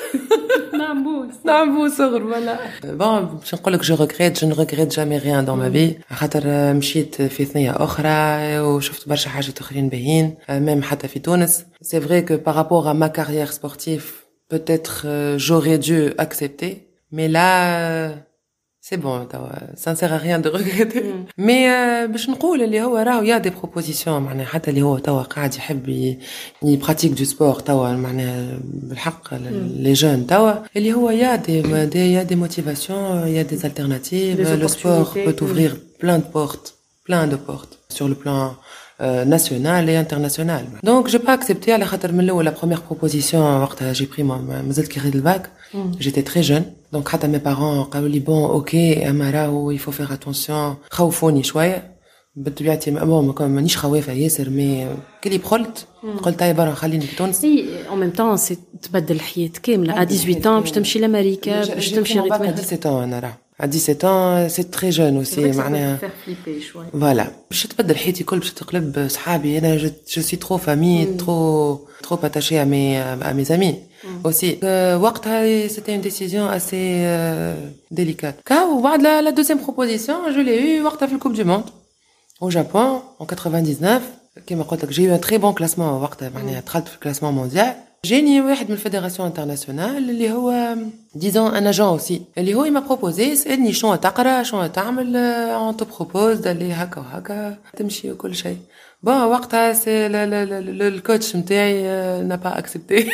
نعم 0.78 1.04
بوس 1.04 1.34
نعم 1.44 1.76
بو 1.76 1.88
صغر 1.88 2.20
فوالا 2.20 2.58
بون 2.84 3.24
باش 3.24 3.54
نقول 3.54 3.74
لك 3.74 3.80
جو 3.82 3.94
ريغريت 3.94 4.44
جو 4.44 4.48
نغريت 4.48 4.96
جامي 4.96 5.18
ريان 5.18 5.44
دون 5.44 5.58
ما 5.58 5.70
في 5.70 5.94
خاطر 6.10 6.72
مشيت 6.74 7.22
في 7.22 7.44
ثنيه 7.44 7.74
اخرى 7.76 8.58
وشفت 8.60 9.08
برشا 9.08 9.30
حاجات 9.30 9.60
اخرين 9.60 9.88
باهيين 9.88 10.34
ميم 10.50 10.82
حتى 10.82 11.08
في 11.08 11.18
تونس 11.18 11.64
سي 11.82 12.00
فري 12.00 12.22
كو 12.22 12.36
بارابور 12.36 12.90
ا 12.90 12.92
ما 12.92 13.06
كارير 13.06 13.46
سبورتيف 13.46 14.30
peut-être 14.54 15.02
euh, 15.04 15.38
j'aurais 15.38 15.78
dû 15.78 15.98
accepter 16.18 16.72
mais 17.12 17.28
là 17.28 17.50
euh, 17.80 18.08
سي 18.84 18.96
بون 18.96 19.28
توا 19.28 19.76
سانسير 19.76 20.16
ريان 20.22 20.42
دو 20.42 20.50
ريغريتي 20.50 21.24
مي 21.38 21.66
باش 22.06 22.30
نقول 22.30 22.62
اللي 22.62 22.82
هو 22.82 22.96
راهو 22.96 23.22
يا 23.22 23.38
دي 23.38 23.50
بروبوزيسيون 23.50 24.22
معناها 24.22 24.46
حتى 24.46 24.70
اللي 24.70 24.82
هو 24.82 24.98
توا 24.98 25.22
قاعد 25.22 25.54
يحب 25.54 26.16
يبراتيك 26.62 27.12
دو 27.12 27.24
سبور 27.24 27.54
توا 27.60 27.92
معناها 27.92 28.58
بالحق 28.64 29.34
لي 29.34 29.92
جون 29.92 30.26
توا 30.26 30.52
اللي 30.76 30.92
هو 30.92 31.10
يا 31.10 31.36
دي 31.36 31.86
دي 31.86 32.12
يا 32.12 32.22
دي 32.22 32.36
موتيفاسيون 32.36 33.28
يا 33.28 33.42
دي 33.42 33.54
التيرناتيف 33.54 34.40
لو 34.40 34.68
سبور 34.68 35.08
بو 35.16 35.30
توفرير 35.30 35.76
بلان 36.02 36.20
دو 36.20 36.26
بورت 36.34 36.74
بلان 37.08 37.30
دو 37.30 37.36
بورت 37.48 37.68
سور 37.88 38.16
لو 38.26 38.52
بلان 39.00 39.38
national 39.38 39.88
et 39.88 39.96
international. 39.96 40.64
Donc 40.82 41.08
j'ai 41.08 41.18
pas 41.18 41.32
accepté 41.32 41.72
à 41.72 41.78
la 41.78 41.84
خاطر 41.84 42.12
من 42.12 42.20
الاول 42.20 42.48
la 42.48 42.52
première 42.52 42.82
proposition 42.82 43.34
وقتها 43.34 43.94
j'ai 43.94 44.06
pris 44.16 44.20
مازلت 44.20 44.88
كي 44.88 45.00
خديت 45.00 45.14
الباك 45.14 45.50
j'étais 46.00 46.30
très 46.30 46.42
jeune 46.42 46.64
donc 46.96 47.08
حتى 47.08 47.26
mes 47.26 47.40
parents 47.40 47.88
قالوا 47.90 48.08
لي 48.08 48.20
bon 48.20 48.62
ok 48.62 48.74
اما 49.08 49.30
راهو 49.30 49.76
il 49.76 49.80
faut 49.80 49.92
faire 49.92 50.12
attention 50.12 50.76
خوفوني 50.90 51.42
شويه 51.42 52.00
بطبيعتي 52.36 52.90
بون 52.90 53.34
مانيش 53.40 53.76
خوافه 53.76 54.12
ياسر 54.12 54.50
مي 54.50 54.88
كي 55.22 55.28
اللي 55.28 55.38
بخلت 55.38 55.86
قلت 56.22 56.42
هاي 56.42 56.54
برا 56.54 56.74
خليني 56.74 57.06
في 57.06 57.16
تونس 57.16 57.44
اي 57.44 57.64
اون 57.88 58.00
ميم 58.00 58.10
طون 58.10 58.36
سي 58.36 58.58
تبدل 58.82 59.14
الحياه 59.14 59.50
كامله 59.62 60.02
ا 60.02 60.04
18 60.04 60.60
باش 60.60 60.70
تمشي 60.70 60.98
لامريكا 60.98 61.74
باش 61.74 61.90
تمشي 61.90 62.20
غير 62.20 62.56
17 62.56 63.04
انا 63.04 63.18
راه 63.20 63.43
à 63.58 63.66
17 63.66 64.04
ans 64.04 64.48
c'est 64.48 64.70
très 64.70 64.90
jeune 64.92 65.18
aussi 65.18 65.38
معناها 65.38 65.98
voilà 66.94 67.24
باش 67.50 67.66
تبدل 67.66 67.96
حياتي 67.96 68.24
كل 68.24 68.38
باش 68.38 68.52
تقلب 68.52 69.08
صحابي 69.08 69.58
انا 69.58 69.78
je 70.08 70.20
suis 70.20 70.38
trop 70.38 70.58
famille 70.58 71.06
trop 71.18 71.86
trop 72.02 72.18
attachée 72.24 72.58
à 72.58 72.64
mes 72.64 72.98
à 73.22 73.34
mes 73.34 73.52
amis 73.52 73.74
aussi 74.24 74.58
وقتها 75.02 75.68
c'était 75.68 75.94
une 75.94 76.00
décision 76.10 76.48
assez 76.48 77.04
délicate 77.90 78.34
كا 78.44 78.64
وبعد 78.64 79.02
la, 79.02 79.22
la 79.22 79.32
deuxième 79.32 79.60
proposition 79.60 80.14
je 80.34 80.40
l'ai 80.40 80.80
eu 80.80 80.84
وقتها 80.84 81.06
في 81.06 81.14
الكوب 81.14 81.36
du 81.36 81.44
monde 81.44 81.70
au 82.44 82.50
Japon 82.50 83.02
en 83.20 83.26
99 83.26 84.00
كما 84.46 84.62
قلت 84.62 84.84
لك 84.84 84.92
j'ai 84.92 85.02
eu 85.02 85.12
un 85.12 85.28
très 85.28 85.38
bon 85.38 85.52
classement 85.54 85.80
وقتها 85.80 86.28
معناها 86.28 86.60
دخلت 86.60 86.88
في 86.88 86.94
الكلاسمون 86.94 87.32
مونديال 87.32 87.74
جاني 88.04 88.40
واحد 88.40 88.66
من 88.68 88.72
الفيدراسيون 88.72 89.28
انترناسيونال 89.28 90.10
اللي 90.10 90.32
هو 90.32 90.76
ديزون 91.14 91.54
ان 91.54 91.66
اجون 91.66 91.86
اوسي 91.86 92.22
اللي 92.38 92.54
هو 92.54 92.64
ما 92.64 92.80
بروبوزي 92.80 93.36
سالني 93.36 93.72
شنو 93.72 93.94
تقرا 93.94 94.42
شنو 94.42 94.66
تعمل 94.66 95.16
اون 95.16 95.76
تو 95.76 95.84
بروبوز 95.84 96.46
قال 96.46 96.58
لي 96.58 96.72
هكا 96.72 97.00
وهكا 97.00 97.56
تمشي 97.76 98.12
وكل 98.12 98.34
شيء 98.34 98.56
بون 99.02 99.22
وقتها 99.22 99.72
سي 99.72 100.06
الكوتش 100.06 101.36
نتاعي 101.36 102.28
n'a 102.28 102.38
pas 102.38 102.54
accepté 102.60 103.10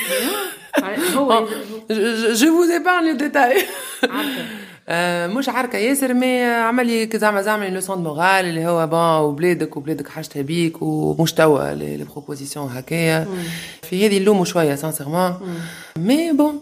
هو 1.14 1.47
je 2.41 2.47
vous 2.47 2.70
épargne 2.81 3.07
le 3.12 3.16
détail 3.16 3.57
مش 5.28 5.50
عاركة 5.50 5.78
ياسر 5.78 6.14
مي 6.14 6.44
عمل 6.44 6.88
لي 6.88 7.10
زعما 7.20 7.42
زعما 7.42 7.66
لي 7.66 7.72
لوسون 7.72 8.04
مورال 8.04 8.46
اللي 8.46 8.66
هو 8.66 8.88
بون 8.88 9.30
وبلادك 9.30 9.78
وبلادك 9.78 10.08
حاجتها 10.10 10.42
بيك 10.42 10.82
ومش 10.82 11.34
توا 11.34 11.74
لي 11.74 12.06
بروبوزيسيون 12.14 12.70
هكايا. 12.72 13.28
في 13.84 14.08
هذه 14.08 14.20
نلومو 14.20 14.44
شوية 14.44 14.76
سانسيرمون 14.76 15.34
مي 15.98 16.32
بون 16.32 16.62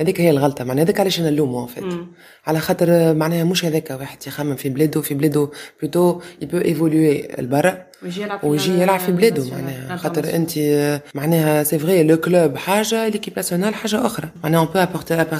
هذيك 0.00 0.20
هي 0.20 0.30
الغلطة 0.30 0.64
معناها 0.64 0.84
هذاك 0.84 1.00
علاش 1.00 1.20
أنا 1.20 1.30
نلومه 1.30 1.66
فات 1.66 1.84
على 2.46 2.60
خاطر 2.60 3.14
معناها 3.14 3.44
مش 3.44 3.64
هذاك 3.64 3.90
واحد 3.90 4.18
يخمم 4.26 4.56
في 4.56 4.68
بلاده 4.68 5.00
في 5.00 5.14
بلاده 5.14 5.50
بلوتو 5.82 6.20
يبو 6.42 6.58
ايفولوي 6.58 7.28
لبرا 7.38 7.88
ويجي 8.42 8.72
يلعب 8.72 9.00
في 9.00 9.12
بلاده 9.12 9.50
معناها. 9.50 9.96
خاطر 9.96 10.34
أنت 10.34 10.50
معناها 11.14 11.64
سي 11.64 11.78
فري 11.78 12.02
لو 12.02 12.16
كلوب 12.16 12.56
حاجة 12.56 13.08
ليكيب 13.08 13.32
ناسيونال 13.36 13.74
حاجة 13.74 14.06
أخرى. 14.06 14.28
معناها 14.44 14.60
اون 14.60 14.66
بو 14.66 14.98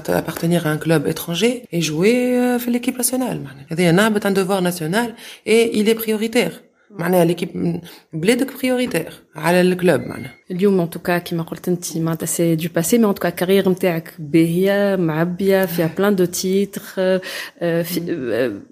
ابارتينير 0.08 0.72
ان 0.72 0.78
كلوب 0.78 1.06
اترونجي 1.06 1.62
اي 1.74 1.78
جوي 1.78 2.58
في 2.58 2.70
ليكيب 2.70 2.96
ناسيونال 2.96 3.44
معناها. 3.44 3.66
هذا 3.70 3.92
نهبط 3.92 4.26
ان 4.26 4.34
دوفوار 4.34 4.60
ناسيونال 4.60 5.14
اي 5.46 5.84
il 5.84 5.88
est 5.88 6.00
prioritaire. 6.02 6.67
معناها 6.91 7.25
ليكيب 7.25 7.81
بلادك 8.13 8.57
بريوريتير 8.59 9.13
على 9.35 9.61
الكلوب 9.61 10.01
معناها 10.01 10.33
اليوم 10.51 10.79
ان 10.79 10.89
توكا 10.89 11.17
كيما 11.17 11.43
قلت 11.43 11.67
انت 11.67 11.97
معناتها 11.97 12.25
سي 12.25 12.55
دو 12.55 12.69
باسي 12.75 12.97
مي 12.97 13.05
ان 13.05 13.15
توكا 13.15 13.29
الكارير 13.29 13.69
نتاعك 13.69 14.13
باهيه 14.19 14.95
معبيه 14.95 15.65
فيها 15.65 15.89
بلان 15.97 16.15
دو 16.15 16.25
تيتر 16.25 16.81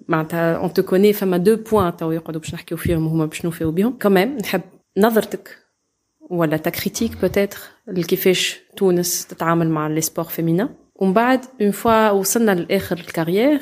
معناتها 0.08 0.56
اون 0.56 0.74
تو 0.74 0.84
كوني 0.84 1.14
فما 1.14 1.38
دو 1.38 1.56
بوان 1.56 1.98
تو 1.98 2.12
يقعدوا 2.12 2.42
باش 2.42 2.54
نحكيو 2.54 2.78
فيهم 2.78 3.08
هما 3.08 3.26
باش 3.26 3.46
نوفيو 3.46 3.72
بهم 3.72 3.98
كمان 3.98 4.38
نحب 4.38 4.62
نظرتك 4.98 5.58
ولا 6.30 6.58
تا 6.58 6.70
كريتيك 6.70 7.22
بوتيتر 7.22 7.60
لكيفاش 7.88 8.60
تونس 8.78 9.28
تتعامل 9.28 9.70
مع 9.70 9.88
لي 9.88 10.02
سبور 10.02 10.26
فيمينا 10.26 10.70
ومن 10.96 11.14
بعد 11.14 11.46
اون 11.62 11.72
فوا 11.72 12.10
وصلنا 12.10 12.52
لاخر 12.52 12.98
الكارير 12.98 13.62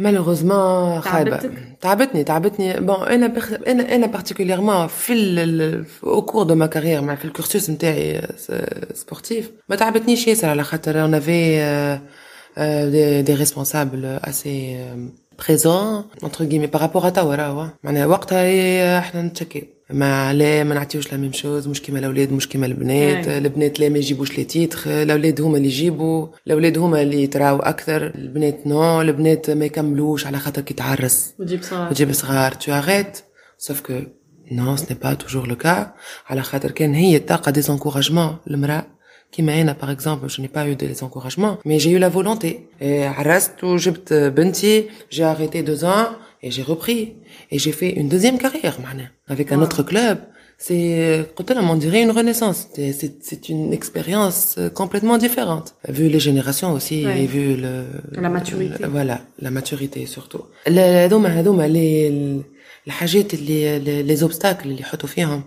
مالوغوزمون 0.00 1.00
خايبه 1.00 1.40
تعبتني 1.80 2.24
تعبتني 2.24 2.80
بون 2.80 3.02
انا 3.02 3.26
بخ... 3.26 3.52
انا 3.66 3.94
انا 3.94 4.06
بارتيكوليرمون 4.06 4.86
في 4.86 5.12
ال... 5.12 5.84
او 6.04 6.22
كور 6.22 6.42
دو 6.42 6.54
ما 6.54 6.66
كارير 6.66 7.00
مع 7.00 7.14
في 7.14 7.24
الكورسوس 7.24 7.70
نتاعي 7.70 8.22
سبورتيف 8.94 9.50
ما 9.68 9.76
تعبتنيش 9.76 10.26
ياسر 10.26 10.48
على 10.48 10.64
خاطر 10.64 11.02
اون 11.02 11.14
افي 11.14 11.58
دي 12.90 13.22
دي 13.22 13.34
ريسبونسابل 13.34 14.04
اسي 14.04 14.86
بريزون 15.46 16.04
انتر 16.24 16.44
غيمي 16.44 16.66
بارابور 16.66 17.06
ا 17.06 17.10
توا 17.10 17.34
راهو 17.34 17.68
معناها 17.84 18.06
وقتها 18.06 18.98
احنا 18.98 19.22
نتشكيو 19.22 19.62
ما 19.93 20.33
لا 20.33 20.63
ما 20.63 20.75
نعطيوش 20.75 21.11
لا 21.11 21.17
ميم 21.17 21.33
شوز 21.33 21.67
مش 21.67 21.81
كيما 21.81 21.99
الأولاد 21.99 22.31
مش 22.31 22.47
كيما 22.47 22.65
البنات. 22.65 23.27
البنات 23.27 23.79
لا 23.79 23.89
ما 23.89 23.97
يجيبوش 23.97 24.37
لي 24.37 24.43
تيتر 24.43 24.79
الأولاد 24.87 25.41
هما 25.41 25.57
اللي 25.57 25.67
يجيبوا 25.67 26.27
الأولاد 26.47 26.77
هما 26.77 27.01
اللي 27.01 27.23
يتراو 27.23 27.59
أكثر. 27.59 28.05
البنات 28.15 28.67
نو 28.67 29.01
البنات 29.01 29.49
ما 29.49 29.65
يكملوش 29.65 30.25
على 30.25 30.39
خاطر 30.39 30.61
كي 30.61 30.73
تعرس. 30.73 31.33
وتجيب 31.39 31.63
صغار. 31.63 31.91
وتجيب 31.91 32.11
صغار. 32.11 32.51
تو 32.51 32.71
اريت 32.71 33.17
سوف 33.57 33.81
كو 33.81 33.93
نو 34.51 34.75
سني 34.75 34.97
با 35.03 35.13
توجور 35.13 35.47
لو 35.47 35.55
كا 35.55 35.93
على 36.27 36.41
خاطر 36.41 36.71
كان 36.71 36.93
هي 36.93 37.19
تلقى 37.19 37.51
دي 37.51 37.61
زونكوراجمون 37.61 38.37
المرأة 38.47 38.87
كيما 39.31 39.61
أنا 39.61 39.75
باغ 39.81 39.91
اكزومبل 39.91 40.27
جو 40.27 40.43
ني 40.43 40.49
با 40.55 40.61
يو 40.61 40.73
دي 40.73 40.93
زونكوراجمون 40.93 41.57
مي 41.65 41.77
جي 41.77 41.91
يو 41.91 41.99
لا 41.99 42.09
فولونتي 42.09 42.59
عرست 42.81 43.63
وجبت 43.63 44.13
بنتي. 44.13 44.89
جي 45.11 45.23
اريتي 45.23 45.61
دو 45.61 45.75
ans. 45.77 46.07
et 46.44 46.50
j'ai 46.50 46.62
repris 46.72 47.02
et 47.52 47.58
j'ai 47.58 47.72
fait 47.80 47.90
une 48.00 48.08
deuxième 48.08 48.38
carrière 48.38 48.80
معناها 48.80 49.10
avec 49.30 49.52
un 49.52 49.60
autre 49.62 49.82
club 49.82 50.18
c'est 50.58 51.24
قلت 51.36 51.52
لهم 51.52 51.68
on 51.70 51.76
dirait 51.84 52.02
une 52.02 52.10
renaissance 52.20 52.58
c'est 52.74 52.92
c'est 53.00 53.14
c'est 53.28 53.48
une 53.48 53.72
expérience 53.72 54.58
complètement 54.80 55.18
différente 55.18 55.68
vu 55.88 56.08
les 56.08 56.20
générations 56.28 56.72
aussi 56.78 56.98
Ouais. 57.06 57.22
et 57.22 57.26
vu 57.34 57.44
le 57.64 57.72
La 58.26 58.30
maturité. 58.38 58.78
le- 58.82 58.88
voilà 58.96 59.16
la 59.46 59.50
maturité 59.58 60.00
surtout 60.16 60.42
ال- 60.68 60.78
هذوما 60.78 61.28
هذوما 61.40 61.68
les 61.68 62.12
الحاجات 62.86 63.34
اللي 63.34 64.16
les 64.16 64.20
obstacles 64.22 64.62
اللي 64.66 64.80
يحطوا 64.80 65.08
فيهم 65.08 65.42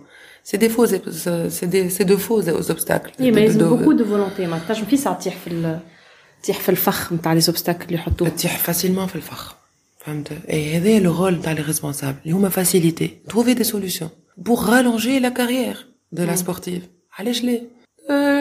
c'est 0.50 0.56
des 0.58 0.68
faux 0.76 0.86
c'est 0.86 1.70
des 1.74 1.84
c'est 1.96 2.04
de 2.12 2.16
faux 2.16 2.42
obstacles 2.74 3.20
اي 3.20 3.30
ما 3.30 3.36
De- 3.36 3.38
لازم 3.40 3.60
de- 3.60 3.62
بوكو 3.62 3.92
دو 3.92 4.04
فولونتي 4.04 4.46
ما 4.46 4.60
تنجم 4.68 4.84
في 4.84 4.96
ساعه 4.96 5.18
تطيح 5.18 5.36
في 5.44 5.50
ال- 5.50 5.78
تطيح 6.42 6.60
في 6.60 6.68
الفخ 6.68 7.12
نتاع 7.12 7.32
لي 7.32 7.40
زوبستاكل 7.40 7.84
اللي 7.84 7.94
يحطوه 7.94 8.28
تطيح 8.28 8.58
فاسيلمون 8.58 9.06
في 9.06 9.16
الفخ 9.16 9.53
فهمت 10.04 10.32
اي 10.50 10.76
هذا 10.76 10.98
لو 10.98 11.12
رول 11.24 11.42
تاع 11.42 11.52
لي 11.52 11.62
ريسبونسابل 11.62 12.16
اللي 12.24 12.34
هما 12.36 12.48
فاسيليتي 12.48 13.10
تروفي 13.28 13.54
دي 13.54 13.64
سوليوشن 13.64 14.08
بور 14.36 14.58
رالونجي 14.68 15.18
لا 15.18 15.28
كارير 15.28 15.86
دو 16.12 16.24
لا 16.24 16.36
سبورتيف 16.36 16.82
علاش 17.18 17.42
ليه 17.44 17.62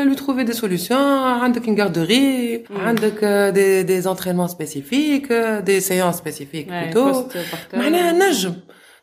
لو 0.07 0.13
تروفي 0.13 0.43
دي 0.43 0.53
سوليوشن 0.53 0.95
عندك 0.95 1.63
une 1.65 1.77
garderie 1.79 2.71
عندك 2.79 3.23
دي 3.53 3.83
دي 3.83 4.01
entraînements 4.03 4.51
spécifiques 4.51 5.33
دي 5.63 5.81
séances 5.81 6.15
spécifiques 6.15 6.69
Ouais, 6.69 6.91
plutôt 6.93 7.13
post-partum. 7.13 7.77
معناها 7.77 8.11
نجم 8.29 8.53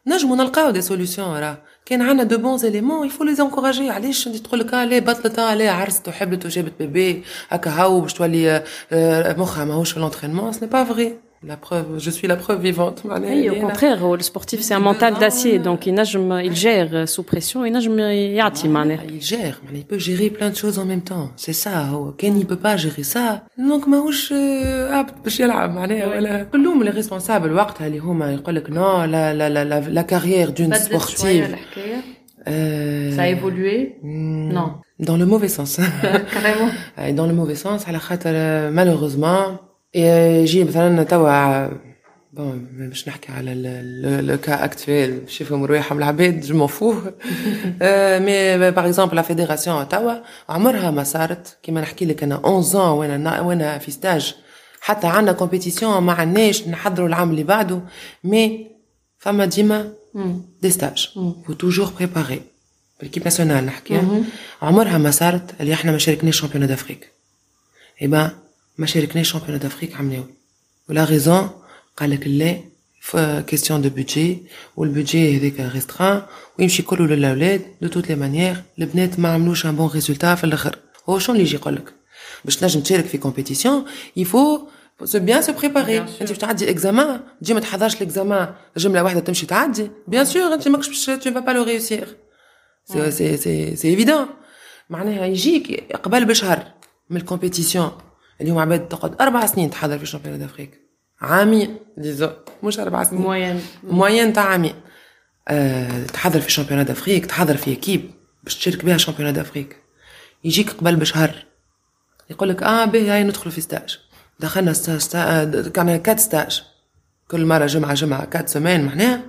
نجموا 0.06 0.36
نلقاو 0.36 0.70
دي 0.70 0.82
سوليوشن 0.82 1.22
راه 1.22 1.58
كان 1.86 2.02
عندنا 2.02 2.22
دو 2.22 2.38
بونز 2.38 2.64
اليمون 2.64 3.06
يفو 3.06 3.24
لي 3.24 3.42
انكوراجي 3.42 3.90
علاش 3.90 4.26
انت 4.26 4.36
تقول 4.36 4.60
لك 4.60 4.74
لا 4.74 4.98
بطلت 4.98 5.40
لا 5.40 5.70
عرست 5.72 6.08
وحبلت 6.08 6.46
وجابت 6.46 6.72
بيبي 6.78 7.22
هكا 7.48 7.70
هاو 7.70 8.00
باش 8.00 8.12
تولي 8.14 8.62
آه، 8.92 9.32
مخها 9.38 9.64
ماهوش 9.64 9.92
في 9.92 10.00
لونترينمون 10.00 10.52
سي 10.52 10.66
با 10.66 10.84
فري 10.84 11.12
لا 11.42 11.58
بروف 11.70 12.02
جو 12.02 12.10
سوي 12.10 12.28
لا 12.28 12.34
بروف 12.34 12.60
فيفونت 12.60 13.06
معناها 13.06 13.30
اي 13.30 13.48
اللي 13.48 13.60
au 13.60 13.64
أنا- 13.64 13.72
contraire 13.76 14.18
le 14.20 14.22
sportif 14.32 14.60
c'est 14.62 14.74
un 14.74 14.80
mental 14.92 15.14
d'acier 15.14 15.58
donc 15.58 15.86
il 15.86 15.94
نجم 15.94 16.32
il 16.44 16.54
gère 16.56 17.08
sous 17.08 17.22
pression 17.34 17.56
ينجم 17.56 17.98
يعطي 17.98 18.68
معناها 18.68 19.00
Il 19.06 19.22
gère, 19.22 19.56
mais 19.72 19.78
il 19.78 19.84
peut 19.84 19.98
gérer 19.98 20.30
plein 20.30 20.50
de 20.50 20.56
choses 20.56 20.78
en 20.78 20.84
même 20.84 21.02
temps. 21.02 21.28
C'est 21.36 21.64
ça. 21.64 21.68
هو 21.76 22.12
كان 22.12 22.40
il 22.40 22.46
peut 22.46 22.62
pas 22.66 22.76
gérer 22.76 23.04
ça. 23.14 23.42
Donc 23.58 23.88
ماهوش 23.88 24.32
آه، 24.32 24.94
عبد 24.94 25.22
باش 25.24 25.40
يلعب 25.40 25.74
معناها 25.74 26.06
ولا 26.06 26.42
كلهم 26.42 26.82
لي 26.82 26.90
ريسبونسابل 26.90 27.52
وقتها 27.52 27.86
اللي 27.86 27.98
هما 27.98 28.32
يقول 28.32 28.54
لك 28.56 28.70
نو 28.70 29.04
لا 29.04 29.34
لا 29.34 29.48
لا 29.48 29.64
لا 29.64 29.80
لا 29.80 30.02
كارير 30.02 30.50
دون 30.50 30.74
سبورتيف 30.74 31.50
الحكايه 31.50 32.16
Euh, 32.48 33.16
ça 33.16 33.22
a 33.22 33.28
évolué 33.36 33.76
hmm, 34.02 34.48
Non. 34.58 34.68
Dans 35.08 35.16
le 35.22 35.26
mauvais 35.32 35.52
sens. 35.58 35.72
carrément 36.34 36.70
Et 37.08 37.12
dans 37.20 37.26
le 37.26 37.34
mauvais 37.40 37.56
sens 37.64 37.88
على 37.88 37.98
خاطر 37.98 38.30
آه، 38.34 38.70
malheureusement 38.70 39.44
et 39.46 39.58
آه، 39.58 39.60
يجي 39.95 40.63
مثلا 40.63 41.03
توا 41.03 41.67
بون 42.33 42.67
باش 42.71 43.07
نحكي 43.07 43.31
على 43.31 43.53
لو 44.21 44.37
كا 44.37 44.65
اكتويل 44.65 45.19
باش 45.19 45.41
يفهموا 45.41 45.67
رواحهم 45.67 45.97
العباد 45.97 46.41
جو 46.41 46.57
مون 46.57 46.67
فو 46.67 46.93
مي 46.93 48.71
باغ 48.71 48.85
اكزومبل 48.85 49.15
لا 49.15 49.21
فيديراسيون 49.21 49.89
توا 49.89 50.13
عمرها 50.49 50.91
ما 50.91 51.03
صارت 51.03 51.57
كيما 51.63 51.81
نحكي 51.81 52.05
لك 52.05 52.23
أنا 52.23 52.35
11 52.35 52.71
ans 52.71 52.75
وأنا 52.75 53.41
وأنا 53.41 53.77
في 53.77 53.91
ستاج 53.91 54.35
حتى 54.81 55.07
عندنا 55.07 55.31
كومبيتيسيون 55.31 55.97
ما 56.03 56.13
عندناش 56.13 56.67
نحضروا 56.67 57.07
العام 57.07 57.31
اللي 57.31 57.43
بعده 57.43 57.79
مي 58.23 58.67
فما 59.19 59.45
ديما 59.45 59.91
دي 60.61 60.69
ستاج 60.69 61.09
فو 61.47 61.53
توجور 61.53 61.91
بريباري 61.97 62.41
بالكيب 62.99 63.23
ناسيونال 63.23 63.65
نحكي 63.65 64.01
عمرها 64.61 64.97
ما 64.97 65.11
صارت 65.11 65.61
اللي 65.61 65.73
إحنا 65.73 65.91
ما 65.91 65.97
شاركناش 65.97 66.41
شامبيون 66.41 66.67
دافريك 66.67 67.11
اي 68.01 68.07
ما 68.78 68.86
شاركناش 68.86 69.32
شامبيون 69.32 69.58
دافريك 69.58 69.94
عملناو 69.94 70.24
ولا 70.88 71.04
ريزون 71.04 71.50
قال 71.96 72.10
لك 72.10 72.26
لا 72.26 72.60
كيستيون 73.42 73.82
دو 73.82 73.88
بودجي 73.88 74.42
والبودجي 74.76 75.36
هذاك 75.38 75.72
ريستران 75.74 76.22
ويمشي 76.58 76.82
كله 76.82 77.06
للاولاد 77.06 77.62
دو 77.80 77.88
توت 77.88 78.08
لي 78.08 78.14
مانيير 78.14 78.62
البنات 78.78 79.18
ما 79.20 79.28
عملوش 79.28 79.66
ان 79.66 79.76
بون 79.76 79.88
ريزولتا 79.88 80.34
في 80.34 80.44
الاخر 80.44 80.78
هو 81.08 81.18
شنو 81.18 81.34
اللي 81.36 81.46
يجي 81.46 81.56
يقول 81.56 81.74
لك 81.76 81.94
باش 82.44 82.56
تنجم 82.56 82.80
تشارك 82.80 83.04
في 83.04 83.18
كومبيتيسيون 83.18 83.84
يفو 84.16 84.68
سو 85.04 85.18
بيان 85.18 85.42
سو 85.42 85.52
بريباري 85.52 85.98
Bien 86.06 86.08
sûr. 86.08 86.20
انت 86.20 86.28
باش 86.28 86.38
تعدي 86.38 86.70
اكزامان 86.70 87.20
تجي 87.42 87.54
ما 87.54 87.60
تحضرش 87.60 87.94
الاكزامان 87.96 88.54
جمله 88.76 89.02
واحده 89.02 89.20
تمشي 89.20 89.46
تعدي 89.46 89.90
بيان 90.08 90.24
سور 90.24 90.54
انت 90.54 90.68
ماكش 90.68 90.88
باش 90.88 91.24
تو 91.24 91.30
با 91.30 91.50
لو 91.50 91.62
ريوسير 91.62 92.16
سي 92.84 93.10
سي 93.10 93.36
سي 93.36 93.76
سي 93.76 93.88
ايفيدون 93.88 94.26
معناها 94.90 95.26
يجيك 95.26 95.92
قبل 95.96 96.24
بشهر 96.24 96.72
من 97.10 97.16
الكومبيتيسيون 97.16 97.92
اللي 98.41 98.51
هما 98.51 98.61
عباد 98.61 98.87
تقعد 98.87 99.21
أربع 99.21 99.45
سنين 99.45 99.69
تحضر 99.69 99.99
في 99.99 100.05
شامبيون 100.05 100.39
دافريك 100.39 100.81
عامين 101.21 101.77
ديزو 101.97 102.29
مش 102.63 102.79
أربع 102.79 103.03
سنين. 103.03 103.23
moyenne 103.23 103.61
موين 103.83 104.33
تاع 104.33 104.43
عامين 104.43 104.75
أه 105.47 106.05
تحضر 106.05 106.41
في 106.41 106.51
شامبيون 106.51 106.85
دافريك 106.85 107.25
تحضر 107.25 107.57
في 107.57 107.73
أكيب 107.73 108.11
باش 108.43 108.55
تشارك 108.55 108.85
بها 108.85 108.97
شامبيون 108.97 109.33
دافريك 109.33 109.77
يجيك 110.43 110.69
قبل 110.69 110.95
بشهر. 110.95 111.45
يقول 112.29 112.49
لك 112.49 112.63
آه 112.63 112.85
باهي 112.85 113.09
هاي 113.09 113.23
ندخلوا 113.23 113.51
في 113.51 113.61
ستاج. 113.61 113.99
دخلنا 114.39 114.73
ستاج 114.73 115.67
كان 115.67 115.95
كات 115.95 116.19
ستاج. 116.19 116.63
كل 117.27 117.45
مرة 117.45 117.65
جمعة 117.65 117.93
جمعة 117.93 118.25
كات 118.25 118.49
سمان 118.49 118.85
معناها 118.85 119.21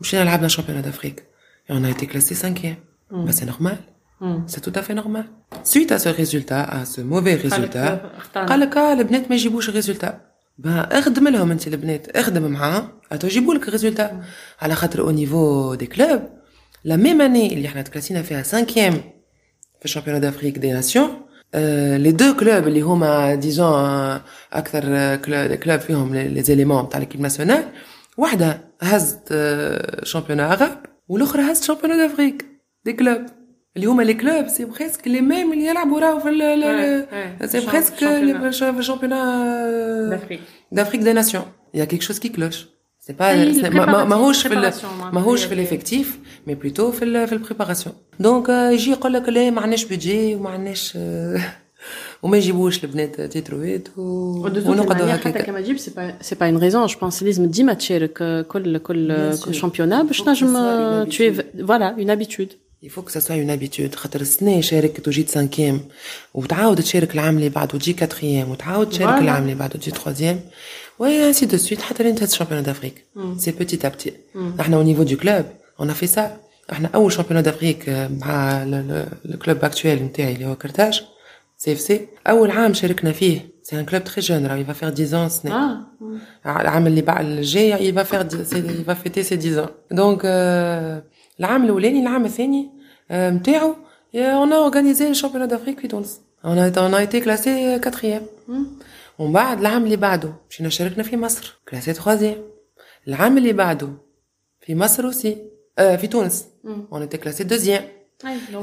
مشينا 0.00 0.24
لعبنا 0.24 0.48
شامبيون 0.48 0.82
دافريك 0.82 1.24
et 1.68 1.72
on 1.72 1.84
a 1.84 1.90
été 1.90 2.06
classé 2.06 2.34
cinquième. 2.34 2.76
bah 4.21 4.25
c'est 4.25 4.25
normal 4.25 4.43
c'est 4.51 4.63
tout 4.67 4.75
à 4.79 4.81
fait 4.87 4.95
normal 5.01 5.25
suite 5.63 5.91
à 5.91 5.99
ce 5.99 6.09
résultat 6.21 6.61
à 6.63 6.85
ce 6.85 7.01
mauvais 7.01 7.35
résultat 7.35 7.89
اختارنا. 8.17 8.49
قال 8.49 8.59
لك 8.59 8.77
اه 8.77 8.93
البنات 8.93 9.29
ما 9.29 9.35
يجيبوش 9.35 9.69
الريزولتا 9.69 10.21
با 10.57 10.99
اخدم 10.99 11.27
لهم 11.27 11.51
انت 11.51 11.67
البنات 11.67 12.09
اخدم 12.09 12.51
معاهم 12.51 12.87
اتو 13.11 13.27
يجيبوا 13.27 13.53
لك 13.53 13.67
الريزولتا 13.67 14.21
على 14.61 14.75
خاطر 14.75 15.01
او 15.01 15.09
نيفو 15.11 15.73
دي 15.75 15.85
كلوب 15.85 16.21
لا 16.83 16.95
ميم 16.95 17.21
اني 17.21 17.53
اللي 17.53 17.67
احنا 17.67 17.81
تكلاسينا 17.81 18.21
فيها 18.21 18.43
سانكيام 18.43 18.93
في 19.79 19.85
الشامبيون 19.85 20.21
دافريك 20.21 20.57
دي 20.57 20.71
ناسيون 20.71 21.09
لي 22.03 22.11
دو 22.11 22.33
كلوب 22.33 22.67
اللي 22.67 22.81
هما 22.81 23.35
ديزون 23.35 24.19
اكثر 24.53 25.15
كلوب 25.15 25.53
كلوب 25.53 25.79
فيهم 25.79 26.15
لي 26.15 26.41
زيليمون 26.43 26.89
تاع 26.89 26.99
ليكيب 26.99 27.21
ناسيونال 27.21 27.63
واحده 28.17 28.61
هزت 28.81 29.33
شامبيون 30.03 30.39
عرب 30.39 30.77
والاخرى 31.07 31.51
هزت 31.51 31.63
شامبيون 31.63 31.97
دافريك 31.97 32.45
دي 32.85 32.93
كلوب 32.93 33.21
اللي 33.75 33.87
هما 33.87 34.03
لي 34.03 34.13
كلوب 34.13 34.47
سي 34.47 34.65
بريسك 34.65 35.07
لي 35.07 35.21
ميم 35.21 35.53
اللي 35.53 35.65
يلعبوا 35.65 35.99
راهو 35.99 36.19
في 36.19 36.25
Ouais, 36.29 37.41
ouais. 37.41 37.45
سي 37.45 37.61
Champ- 37.61 37.69
بريسك 37.69 37.93
championnat. 37.95 38.41
في 38.41 38.47
الشامبيونات 38.47 40.19
d'Afrique 40.19 40.75
d'Afrique 40.79 41.03
des 41.03 41.13
Nations. 41.13 41.45
Il 41.73 41.79
y 41.79 41.81
a 41.81 41.85
quelque 41.85 42.03
chose 42.09 42.19
qui 42.19 42.31
cloche. 42.31 42.61
C'est 43.07 43.17
pas, 43.21 43.29
Oui, 43.33 43.53
c'est- 43.59 43.69
le 43.69 43.75
ما- 43.75 43.85
ما- 43.85 44.03
ماهوش 44.03 44.47
في 44.47 44.53
ال- 44.53 44.71
préparation, 44.73 44.85
معناتها. 44.85 45.11
ماهوش 45.11 45.43
في 45.45 45.55
l'effectif, 45.67 46.05
mais 46.49 46.53
plutôt 46.53 46.89
في 46.91 47.05
ال- 47.05 47.27
في 47.27 47.33
البريباراسيون. 47.33 47.95
دونك 48.19 48.49
آه، 48.49 48.69
يجي 48.69 48.91
يقول 48.91 49.13
لك 49.13 49.29
لا 49.29 49.49
ما 49.49 49.61
عندناش 49.61 49.85
بودجي 49.85 50.35
وما 50.35 50.49
عندناش 50.49 50.93
آه، 50.97 51.41
وما 52.23 52.37
يجيبوش 52.37 52.83
البنات 52.83 53.21
تيترويت 53.21 53.89
و- 53.97 54.01
ودو 54.43 54.59
توت 54.61 54.67
ونقعدوا 54.69 54.93
المانيير 54.93 55.17
حتى 55.17 55.29
هكاك. 55.29 55.45
كما 55.45 55.61
تجيب 55.61 55.77
سي 55.77 55.91
با 55.95 56.13
سي 56.21 56.35
با 56.35 56.45
اون 56.49 56.57
ريزون 56.57 56.85
جو 56.85 56.99
بونس 56.99 57.23
لازم 57.23 57.45
ديما 57.45 57.73
تشارك 57.73 58.45
كل 58.47 58.77
كل 58.77 59.31
Bien 59.33 59.35
sûr. 59.39 59.45
كل 59.45 59.55
شامبيونا 59.55 60.03
باش 60.03 60.21
Faut 60.21 60.25
que 60.25 60.27
نجم 60.27 60.47
ce 60.47 60.57
soit 60.57 61.09
une 61.09 61.15
tu 61.15 61.43
فوالا 61.67 61.89
اون 61.89 62.09
هابيتود 62.09 62.49
Il 62.83 62.89
faut 62.89 63.01
que 63.07 63.11
ça 63.11 63.21
soit 63.21 63.35
une 63.35 63.49
habitude. 63.49 63.95
خاطر 63.95 64.21
السنة 64.21 64.61
شاركت 64.61 65.07
وجيت 65.07 65.29
سانكيام 65.29 65.81
وتعاود 66.33 66.81
تشارك 66.81 67.13
العام 67.13 67.37
اللي 67.37 67.49
بعده 67.49 67.75
وتجي 67.75 67.93
كاتريام 67.93 68.49
وتعاود 68.51 68.89
تشارك 68.89 69.19
Voilà. 69.19 69.21
العام 69.23 69.43
اللي 69.43 69.55
بعده 69.55 69.73
وتجي 69.75 69.91
تروازيام 69.91 70.39
وي 70.99 71.27
انسي 71.27 71.45
دو 71.45 71.57
سويت 71.57 71.81
حتى 71.81 72.03
لين 72.03 72.15
تهز 72.15 72.33
شامبيون 72.33 72.63
دافريك 72.63 73.05
سي 73.37 73.51
بوتيت 73.51 73.85
ا 73.85 73.89
بتي 73.89 74.13
احنا 74.59 74.83
au 74.83 74.85
niveau 74.95 75.09
du 75.09 75.15
club 75.15 75.43
on 75.81 75.85
a 75.89 75.93
fait 76.03 76.15
ça 76.17 76.21
احنا 76.71 76.89
اول 76.95 77.11
شامبيون 77.11 77.43
دافريك 77.43 77.89
مع 77.89 78.63
الكلوب 79.25 79.57
اكتويل 79.65 80.03
نتاعي 80.03 80.33
اللي 80.33 80.45
هو 80.45 80.55
كرتاج 80.55 81.01
سي 81.57 81.73
اف 81.73 81.79
سي 81.79 82.07
اول 82.27 82.51
عام 82.51 82.73
شاركنا 82.73 83.11
فيه 83.11 83.49
سي 83.63 83.79
ان 83.79 83.85
كلوب 83.85 84.03
تري 84.03 84.21
جون 84.21 84.45
راه 84.47 84.55
يفا 84.55 84.73
فيغ 84.73 84.91
10 84.91 85.05
ans 85.05 85.13
السنه 85.13 85.55
اه 86.45 86.61
العام 86.61 86.87
اللي 86.87 87.01
بعد 87.01 87.25
الجاي 87.25 87.87
يفا 87.87 88.03
فيغ 88.03 88.25
يفا 88.81 88.93
فيتي 88.93 89.23
سي 89.23 89.35
10 89.37 89.65
ans 89.65 89.69
دونك 89.95 90.21
العام 91.39 91.63
الاولاني 91.63 92.01
العام 92.01 92.25
الثاني 92.25 92.69
نتاعو 93.11 93.75
اون 94.15 94.53
ا 94.53 94.55
اورغانيزي 94.55 95.09
الشامبيونات 95.09 95.49
دافريك 95.49 95.79
في 95.79 95.87
تونس 95.87 96.21
اون 96.45 96.57
ا 96.57 96.71
اون 96.77 96.93
ا 96.93 96.97
ايتي 96.97 97.19
كلاسي 97.19 97.79
كاتريام 97.79 98.21
ومن 99.19 99.33
بعد 99.33 99.59
العام 99.59 99.83
اللي 99.83 99.95
بعده 99.95 100.33
مشينا 100.49 100.69
شاركنا 100.69 101.03
في 101.03 101.17
مصر 101.17 101.59
كلاسي 101.69 101.93
تخوازيام 101.93 102.37
العام 103.07 103.37
اللي 103.37 103.53
بعده 103.53 103.89
في 104.61 104.75
مصر 104.75 105.05
اوسي 105.05 105.37
آه 105.79 105.95
في 105.95 106.07
تونس 106.07 106.45
اون 106.93 107.01
ايتي 107.01 107.17
كلاسي 107.17 107.43
دوزيام 107.43 107.83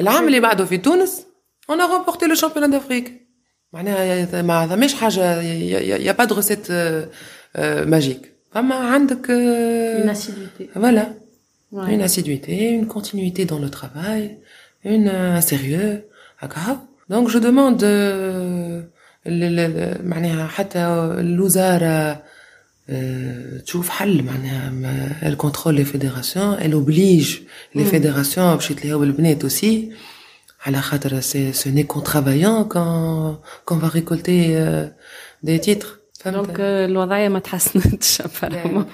العام 0.01 0.27
اللي 0.27 0.41
بعده 0.41 0.64
في 0.64 0.79
تونس 0.79 1.27
اون 1.71 1.81
ا 1.81 1.87
رومبورتي 1.87 2.27
لو 2.27 2.35
شامبيونات 2.35 2.71
دافريك 2.71 3.27
معناها 3.73 4.43
ما 4.43 4.67
ثماش 4.67 4.95
حاجه 4.95 5.41
يا 5.43 6.12
با 6.12 6.25
دو 6.25 6.35
ريسيت 6.35 6.67
ماجيك 7.87 8.33
فما 8.53 8.75
عندك 8.75 9.27
Une 9.27 10.11
assiduité. 10.11 10.64
voilà 10.79 11.05
Ouais. 11.73 11.95
une 11.95 12.03
assiduité 12.09 12.55
une 12.81 12.87
continuité 12.97 13.43
dans 13.45 13.59
le 13.59 13.71
travail 13.79 14.23
une 14.85 15.09
un 15.09 15.41
sérieux 15.41 15.93
هكا 16.39 16.79
donc 17.11 17.29
je 17.29 17.39
demande 17.39 17.83
euh, 17.83 18.83
ل- 19.27 19.57
ل- 19.57 19.71
ل- 19.77 19.99
معناها 20.09 20.47
حتى 20.47 20.79
الوزاره 21.21 22.23
آه، 22.91 23.59
تشوف 23.67 23.89
حل 23.89 24.23
معناها 24.23 24.71
ما- 24.71 25.17
elle 25.23 25.37
contrôle 25.37 25.77
les 25.77 25.85
fédérations 25.85 26.57
elle 26.59 26.75
oblige 26.75 27.43
les 27.75 27.85
fédérations 27.85 28.55
باش 28.57 28.71
يتلاهوا 28.71 29.05
البنات 29.05 29.45
aussi 29.47 29.93
على 30.67 30.81
خاطر 30.81 31.21
سي 31.21 31.53
ce 31.53 31.69
n'est 31.69 31.85
qu'en 31.87 32.01
travaillant 32.03 32.64
qu'on 32.64 33.37
qu'on 33.67 33.77
va 33.77 33.89
récolter 33.89 34.57
euh, 34.57 34.87
des 35.43 35.59
titres 35.61 35.93
فهمت؟ 35.97 36.00
دونك 36.27 36.61
الوضعيه 36.61 37.29
ما 37.29 37.39
تحسنتش 37.39 38.23
apparemment. 38.23 38.85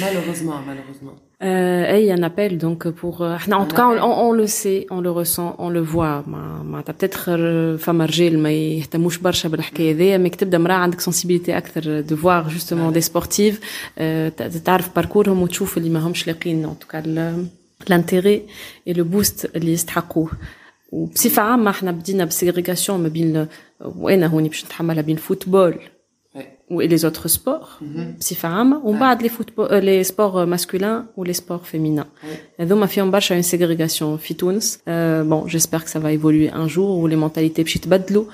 malheureusement 0.00 0.60
malheureusement 0.68 1.16
Euh, 1.42 1.96
et 1.98 2.10
un 2.18 2.22
appel 2.30 2.52
donc 2.56 2.80
pour 3.00 3.20
euh, 3.20 3.24
احنا 3.36 3.56
en 3.58 3.66
tout 3.66 3.76
cas 3.76 3.86
on, 3.86 3.98
on, 4.08 4.14
on 4.28 4.32
le 4.32 4.46
sait 4.46 4.86
on 4.90 5.00
le 5.02 5.10
ressent 5.10 5.50
on 5.58 5.68
le 5.68 5.82
voit 5.94 6.28
ما 6.28 6.62
معناتها 6.64 6.92
peut-être 6.92 7.30
فما 7.78 8.04
رجال 8.06 8.38
ما 8.38 8.50
يهتموش 8.52 9.18
برشا 9.18 9.48
بالحكايه 9.48 9.92
هذيا 9.94 10.18
مي 10.18 10.30
تبدا 10.30 10.58
مراه 10.58 10.74
عندك 10.74 11.00
sensibilité 11.00 11.48
اكثر 11.48 12.02
de 12.02 12.14
voir 12.14 12.50
justement 12.50 12.96
des 12.98 13.02
sportives 13.10 13.56
euh, 13.58 14.00
ت- 14.36 14.62
تعرف 14.64 14.96
باركورهم 14.96 15.42
وتشوف 15.42 15.78
اللي 15.78 15.90
ما 15.90 16.00
همش 16.06 16.26
لاقين 16.26 16.66
en 16.66 16.84
tout 16.84 16.88
cas 16.94 17.02
ال- 17.06 17.46
l'intérêt 17.90 18.40
et 18.88 18.94
le 18.94 19.02
boost 19.14 19.46
اللي 19.56 19.72
يستحقوه 19.72 20.30
وبصفة 20.92 21.42
عامة 21.42 21.70
احنا 21.70 21.90
بدينا 21.90 22.24
بسيغريغاسيون 22.24 23.02
ما 23.02 23.08
بين 23.08 23.46
وانا 23.80 24.26
هوني 24.26 24.48
باش 24.48 24.64
نتحملها 24.64 25.02
بين 25.02 25.16
الفوتبول 25.16 25.74
Ouais. 25.74 25.78
et 26.70 26.88
les 26.88 27.04
autres 27.04 27.28
sports 27.28 27.82
بصفة 28.18 28.48
عامة 28.48 28.86
ومن 28.86 28.98
بعد 28.98 29.22
les 29.22 29.30
football 29.30 29.68
euh, 29.68 29.80
les 29.80 30.08
sports 30.12 30.46
masculins 30.46 31.04
ou 31.16 31.24
les 31.24 31.36
sports 31.40 31.66
féminins 31.74 32.06
هذوما 32.60 32.86
فيهم 32.86 33.10
برشا 33.10 33.40
une 33.42 33.44
ségrégation 33.44 34.02
في 34.18 34.34
تونس 34.34 34.76
euh, 34.78 35.24
bon 35.24 35.48
j'espère 35.48 35.84
que 35.84 35.90
ça 35.90 35.98
va 35.98 36.12
évoluer 36.12 36.50
un 36.50 36.68
jour 36.68 36.98
où 36.98 37.06
les 37.06 37.16
mentalités 37.16 37.62
باش 37.62 37.76
يتبدلوا 37.76 38.24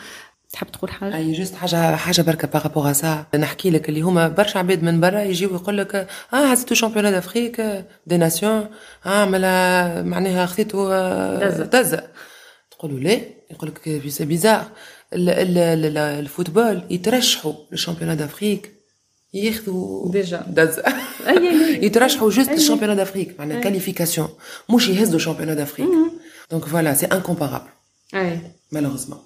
تحب 0.52 0.66
تقول 0.72 0.90
حاجة 0.90 1.16
اي 1.16 1.32
جست 1.32 1.54
حاجه 1.54 1.96
حاجه 1.96 2.22
بركه 2.22 2.48
بارابور 2.48 2.92
سا 2.92 3.24
نحكي 3.34 3.70
لك 3.70 3.88
اللي 3.88 4.00
هما 4.00 4.28
برشا 4.28 4.58
عباد 4.58 4.82
من 4.82 5.00
برا 5.00 5.20
يجيو 5.20 5.54
يقول 5.54 5.78
لك 5.78 5.94
اه 6.32 6.36
هزتو 6.36 6.74
شامبيونات 6.74 7.12
دافريك 7.12 7.60
دي 8.06 8.16
ناسيون 8.16 8.66
اه 9.06 9.24
ملا 9.24 10.02
معناها 10.02 10.46
خذيتو 10.46 10.88
آه، 10.92 11.48
دزة. 11.48 11.64
دزة 11.64 12.02
تقولوا 12.70 12.98
لا 12.98 13.20
يقول 13.50 13.68
لك 13.70 14.08
سي 14.08 14.24
بيزار 14.24 14.60
ال- 14.60 14.64
ال- 14.64 14.64
ال- 14.64 14.66
الفوتبول 15.12 16.82
يترشحوا 16.90 17.52
للشامبيونات 17.72 18.18
دافريك 18.18 18.72
ياخذوا 19.34 20.12
ديجا. 20.12 20.44
دزة 20.48 20.82
يترشحوا 21.82 22.30
جوست 22.30 22.50
للشامبيونات 22.50 22.96
دافريك 22.96 23.34
معناها 23.38 23.60
كاليفيكاسيون 23.60 24.28
مش 24.70 24.88
يهزوا 24.88 25.18
شامبيونات 25.18 25.56
دافريك 25.56 25.88
دونك 26.50 26.64
فوالا 26.64 26.94
سي 26.94 27.06
انكومبارابل 27.06 27.68
أي. 28.14 28.38
malheureusement 28.74 29.25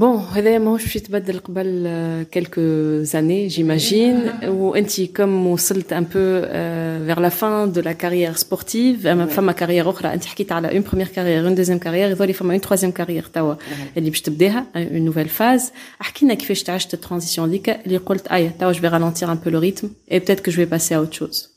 bon 0.00 0.18
هذا 0.36 0.58
ماهوش 0.58 0.84
باش 0.84 0.96
يتبدل 0.96 1.38
قبل 1.38 1.84
آه، 1.86 2.26
quelques 2.36 3.10
années 3.12 3.54
j'imagine 3.56 4.44
وانت 4.48 5.00
كم 5.00 5.46
وصلت 5.46 5.94
un 5.94 6.02
peu 6.02 6.14
euh, 6.14 7.06
vers 7.08 7.20
la 7.20 7.30
fin 7.30 7.66
de 7.66 7.80
la 7.80 7.94
carrière 7.94 8.38
sportive 8.38 9.06
اما 9.06 9.26
فما 9.26 9.52
كارير 9.52 9.90
اخرى 9.90 10.14
انت 10.14 10.24
حكيت 10.24 10.52
على 10.52 10.68
une 10.80 10.84
première 10.90 11.10
carrière 11.12 11.46
une 11.50 11.54
deuxième 11.64 11.84
carrière 11.84 12.10
يظهر 12.10 12.32
فما 12.32 12.58
une 12.58 12.60
troisième 12.60 12.92
carrière 13.02 13.28
توا 13.34 13.54
اللي 13.96 14.10
باش 14.10 14.20
تبداها 14.20 14.66
une 14.76 15.10
nouvelle 15.12 15.40
phase 15.40 15.62
احكي 16.00 16.24
لنا 16.24 16.34
كيفاش 16.34 16.62
تعشت 16.62 16.94
الترانزيسيون 16.94 17.48
هذيك 17.48 17.70
اللي 17.86 17.96
قلت 17.96 18.26
ايا 18.28 18.52
توا 18.60 18.72
je 18.72 18.76
vais 18.76 18.88
ralentir 18.88 19.28
un 19.30 19.36
peu 19.46 19.50
le 19.50 19.58
rythme 19.58 19.88
et 20.10 20.20
peut-être 20.20 20.42
que 20.42 20.50
je 20.50 20.56
vais 20.56 20.66
passer 20.76 20.94
à 20.94 21.00
autre 21.02 21.14
chose 21.14 21.48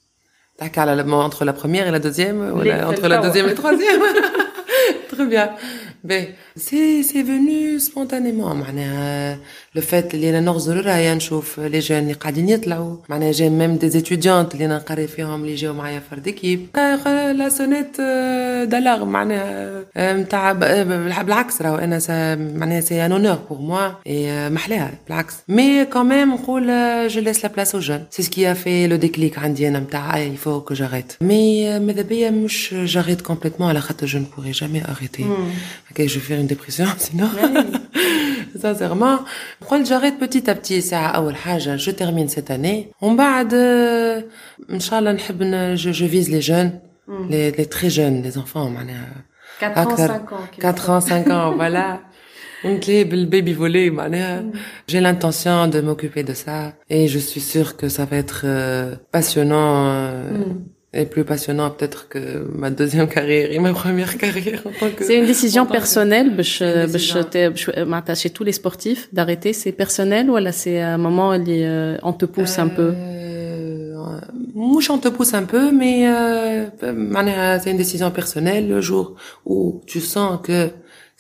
T'as 0.62 0.68
qu'à 0.76 0.84
la- 0.86 1.06
entre 1.30 1.42
la 1.46 1.54
première 1.62 1.86
et 1.90 1.92
la 1.98 2.02
deuxième, 2.08 2.38
ou 2.56 2.62
Les- 2.62 2.70
la- 2.72 2.90
entre 2.90 3.02
c'est 3.04 3.14
la 3.16 3.20
ça, 3.22 3.26
deuxième 3.28 3.46
ouais. 3.46 3.54
et 3.54 3.56
la 3.56 3.62
troisième. 3.64 4.02
Très 5.15 5.27
bien. 5.27 5.55
Ben, 6.03 6.27
c'est, 6.57 7.03
c'est 7.05 7.23
venu 7.23 7.79
spontanément 7.79 8.55
معناها 9.76 9.78
le 9.78 9.82
fait 9.92 10.14
اللي 10.14 10.30
انا 10.30 10.40
نغزر 10.40 10.86
رايا 10.86 11.14
نشوف 11.16 11.60
لي 11.60 11.80
جون 11.80 11.98
اللي 12.00 12.14
قاعدين 12.14 12.50
يطلعوا 12.50 12.96
معناها 13.10 13.32
جاي 13.32 13.50
ميم 13.50 13.76
دي 13.76 14.02
étudiantes 14.02 14.54
اللي 14.54 14.66
انا 14.66 14.76
نقري 14.78 15.08
فيهم 15.08 15.44
اللي 15.44 15.56
جاوا 15.56 15.76
معايا 15.76 16.02
فرد 16.12 16.28
اكيب 16.28 16.68
لا 16.76 17.50
سونيت 17.50 18.02
دالارم 18.72 19.08
معناها 19.12 19.84
آه، 19.98 20.14
نتاع 20.14 20.52
ب- 20.54 20.64
آه، 20.64 20.84
بالعكس 21.24 21.62
راهو 21.62 21.76
انا 21.76 22.00
سا- 22.00 22.36
معناها 22.36 22.82
سي 22.82 23.06
ان 23.06 23.12
اونور 23.12 23.36
بور 23.50 23.58
موا 23.58 23.90
اي 24.08 24.50
محلاها 24.50 24.92
بالعكس 25.08 25.34
مي 25.48 25.86
كون 25.86 26.06
ميم 26.10 26.34
نقول 26.34 26.68
جو 27.08 27.22
ليس 27.22 27.46
لا 27.46 27.52
بلاس 27.52 27.76
او 27.76 27.82
جون 27.82 28.04
سي 28.12 28.24
سكي 28.24 28.56
في 28.56 28.88
لو 28.88 28.96
ديكليك 28.96 29.38
عندي 29.40 29.68
انا 29.68 29.80
نتاع 29.80 30.28
il 30.30 30.38
faut 30.48 30.72
que 30.74 30.76
j'arrête 30.78 31.14
مي 31.24 31.80
ماذا 31.80 32.02
بيا 32.02 32.30
مش 32.32 32.76
j'arrête 32.94 33.32
complètement 33.32 33.62
على 33.62 33.82
خاطر 33.82 34.08
je 34.08 34.18
ne 34.18 34.26
pourrai 34.36 34.54
jamais 34.54 34.84
arrêter 34.92 35.24
ok 35.92 36.02
je 36.08 36.20
vais 36.20 36.26
faire 36.30 36.40
une 36.44 36.48
dépression 36.56 36.86
sinon 37.08 37.30
sincèrement. 38.61 39.21
j'arrête 39.85 40.19
petit 40.19 40.49
à 40.49 40.55
petit. 40.55 40.83
C'est 40.83 40.95
à 40.95 41.23
Haja, 41.47 41.77
je 41.77 41.91
termine 41.91 42.29
cette 42.29 42.51
année. 42.51 42.91
On 43.01 43.17
euh, 43.53 44.21
euh, 44.71 45.77
je 45.77 46.05
vise 46.05 46.31
les 46.31 46.41
jeunes, 46.41 46.81
les, 47.29 47.51
les 47.51 47.67
très 47.67 47.91
jeunes, 47.91 48.23
les 48.23 48.39
enfants. 48.39 48.71
4 49.61 49.79
euh, 49.79 49.83
ans, 49.83 49.97
5 49.97 50.33
ans. 50.33 50.37
4 50.59 50.91
ans, 50.91 51.01
5 51.01 51.31
ans, 51.31 51.53
voilà. 51.55 52.01
Donc, 52.65 52.87
le 52.87 53.25
baby 53.27 53.53
volé, 53.53 53.93
j'ai 54.89 55.01
l'intention 55.01 55.69
de 55.69 55.83
m'occuper 55.83 56.23
de 56.23 56.33
ça 56.33 56.73
et 56.89 57.09
je 57.09 57.19
suis 57.19 57.43
sûre 57.43 57.77
que 57.77 57.91
ça 57.91 58.07
va 58.07 58.17
être 58.17 58.47
passionnant 59.13 60.11
euh, 60.96 61.02
et 61.02 61.06
plus 61.14 61.26
passionnant 61.34 61.70
peut-être 61.76 62.02
que 62.14 62.22
ma 62.64 62.70
deuxième 62.82 63.08
carrière 63.18 63.48
et 63.56 63.60
ma 63.68 63.74
première 63.84 64.14
carrière 64.24 64.62
en 64.70 64.74
tant 64.80 64.90
que 64.96 65.02
C'est 65.08 65.18
une 65.22 65.30
décision 65.34 65.62
en 65.64 65.66
tant 65.66 65.72
que- 65.74 65.78
personnelle 65.80 66.28
باش 66.38 66.52
C'est 66.60 66.86
une 66.86 66.92
باش 66.94 67.14
décision. 67.14 67.24
ت- 67.34 67.38
باش 67.54 67.70
معناتها 67.92 68.16
chez 68.22 68.30
tous 68.38 68.44
les 68.50 68.56
sportifs 68.62 69.04
d'arrêter 69.18 69.52
c'est 69.62 69.74
personnel 69.84 70.26
ou 70.32 70.38
là 70.46 70.52
c'est 70.62 70.80
un 70.82 70.98
moment 71.08 71.30
اللي 71.38 71.60
euh, 71.66 72.10
on 72.10 72.14
te 72.22 72.26
pousse 72.36 72.58
un 72.66 72.70
peu 72.78 72.90
Euh, 72.94 74.22
مش 74.56 74.92
on 74.92 74.98
te 74.98 75.10
pousse 75.18 75.34
un 75.34 75.46
peu 75.54 75.72
mais 75.72 75.98
euh, 76.08 76.92
معناها 76.94 77.58
c'est 77.60 77.72
une 77.72 77.78
décision 77.86 78.10
personnelle 78.12 78.66
le 78.70 78.82
jour 78.82 79.06
où 79.46 79.82
tu 79.92 80.00
sens 80.00 80.40
que 80.48 80.60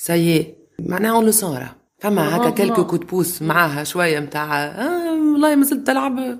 ça 0.08 0.16
y 0.18 0.28
est 0.38 0.48
معناها 0.80 1.22
on 1.22 1.26
le 1.26 1.32
sent 1.32 1.54
là 1.64 1.70
فما 2.00 2.36
هكا 2.36 2.44
Rendement. 2.44 2.54
quelques 2.58 2.88
coups 2.90 3.00
de 3.02 3.06
pouce 3.12 3.42
معاها 3.42 3.84
شوية 3.84 4.20
متاع 4.20 4.64
آه 4.66 5.32
والله 5.34 5.56
ما 5.56 5.66
زلت 5.66 5.88
تلعب 5.88 6.40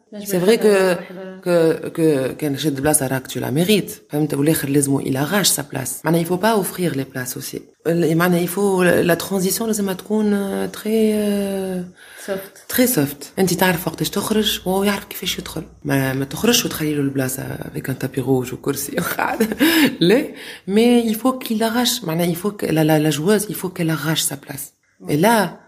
سي 0.24 0.40
فري 0.40 0.56
كو 0.56 0.94
que 1.42 1.76
que 1.96 2.32
كان 2.38 2.56
شد 2.56 2.80
بلاصه 2.80 3.06
راك 3.06 3.26
tu 3.26 3.36
la 3.36 3.50
mérites 3.50 3.92
فهمت 4.10 4.34
والاخر 4.34 4.68
لازم 4.68 5.00
il 5.00 5.16
arrache 5.16 5.48
sa 5.48 5.62
place 5.62 6.04
معناها 6.04 6.24
il 6.24 6.26
faut 6.26 6.40
pas 6.40 6.56
offrir 6.60 6.94
les 6.96 7.04
places 7.04 7.36
aussi 7.36 7.60
معناها 7.86 8.46
il 8.46 8.48
faut 8.48 9.06
la 9.06 9.16
transition 9.16 9.62
لازمها 9.62 9.94
تكون 9.94 10.68
très 10.72 11.12
euh, 12.26 12.30
تري 12.68 12.86
سوفت 12.86 13.32
انت 13.38 13.54
تعرف 13.54 13.86
وقتاش 13.88 14.10
تخرج 14.10 14.60
وهو 14.66 14.84
يعرف 14.84 15.04
كيفاش 15.04 15.38
يدخل 15.38 15.62
ما, 15.84 16.12
ما 16.12 16.24
تخرجش 16.24 16.64
وتخلي 16.64 16.94
له 16.94 17.00
البلاصه 17.00 17.42
افيك 17.42 17.90
ان 17.90 17.98
تابي 17.98 18.20
روج 18.20 18.52
وكرسي 18.52 18.96
وقاعد 19.00 19.48
لا 20.00 20.24
مي 20.68 21.12
il 21.12 21.16
faut 21.16 21.38
qu'il 21.44 21.62
arrache 21.62 22.04
معناها 22.04 22.32
il 22.32 22.36
faut 22.36 22.52
que 22.62 22.66
la, 22.66 22.84
la, 22.84 22.98
la 22.98 23.10
joueuse 23.10 23.46
il 23.48 23.54
faut 23.54 23.68
qu'elle 23.68 23.90
arrache 23.90 24.22
sa 24.22 24.36
place 24.36 24.66
et 25.08 25.16
là 25.16 25.66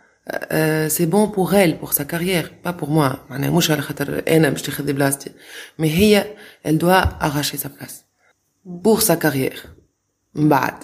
euh, 0.53 0.89
c'est 0.89 1.07
bon 1.07 1.29
pour 1.29 1.55
elle 1.55 1.79
pour 1.79 1.93
sa 1.93 2.05
carrière 2.05 2.51
pas 2.65 2.73
pour 2.73 2.91
moi 2.91 3.19
معناها 3.31 3.51
مش 3.51 3.71
على 3.71 3.83
خاطر 3.83 4.23
انا 4.29 4.51
باش 4.51 4.63
تاخذ 4.63 4.93
بلاصتي 4.93 5.33
مي 5.79 5.91
هي 5.91 6.37
elle 6.67 6.79
doit 6.79 7.25
arracher 7.27 7.57
sa 7.57 7.69
place 7.69 8.05
pour 8.85 9.03
sa 9.03 9.17
carrière 9.17 9.67
من 10.35 10.49
بعد 10.49 10.75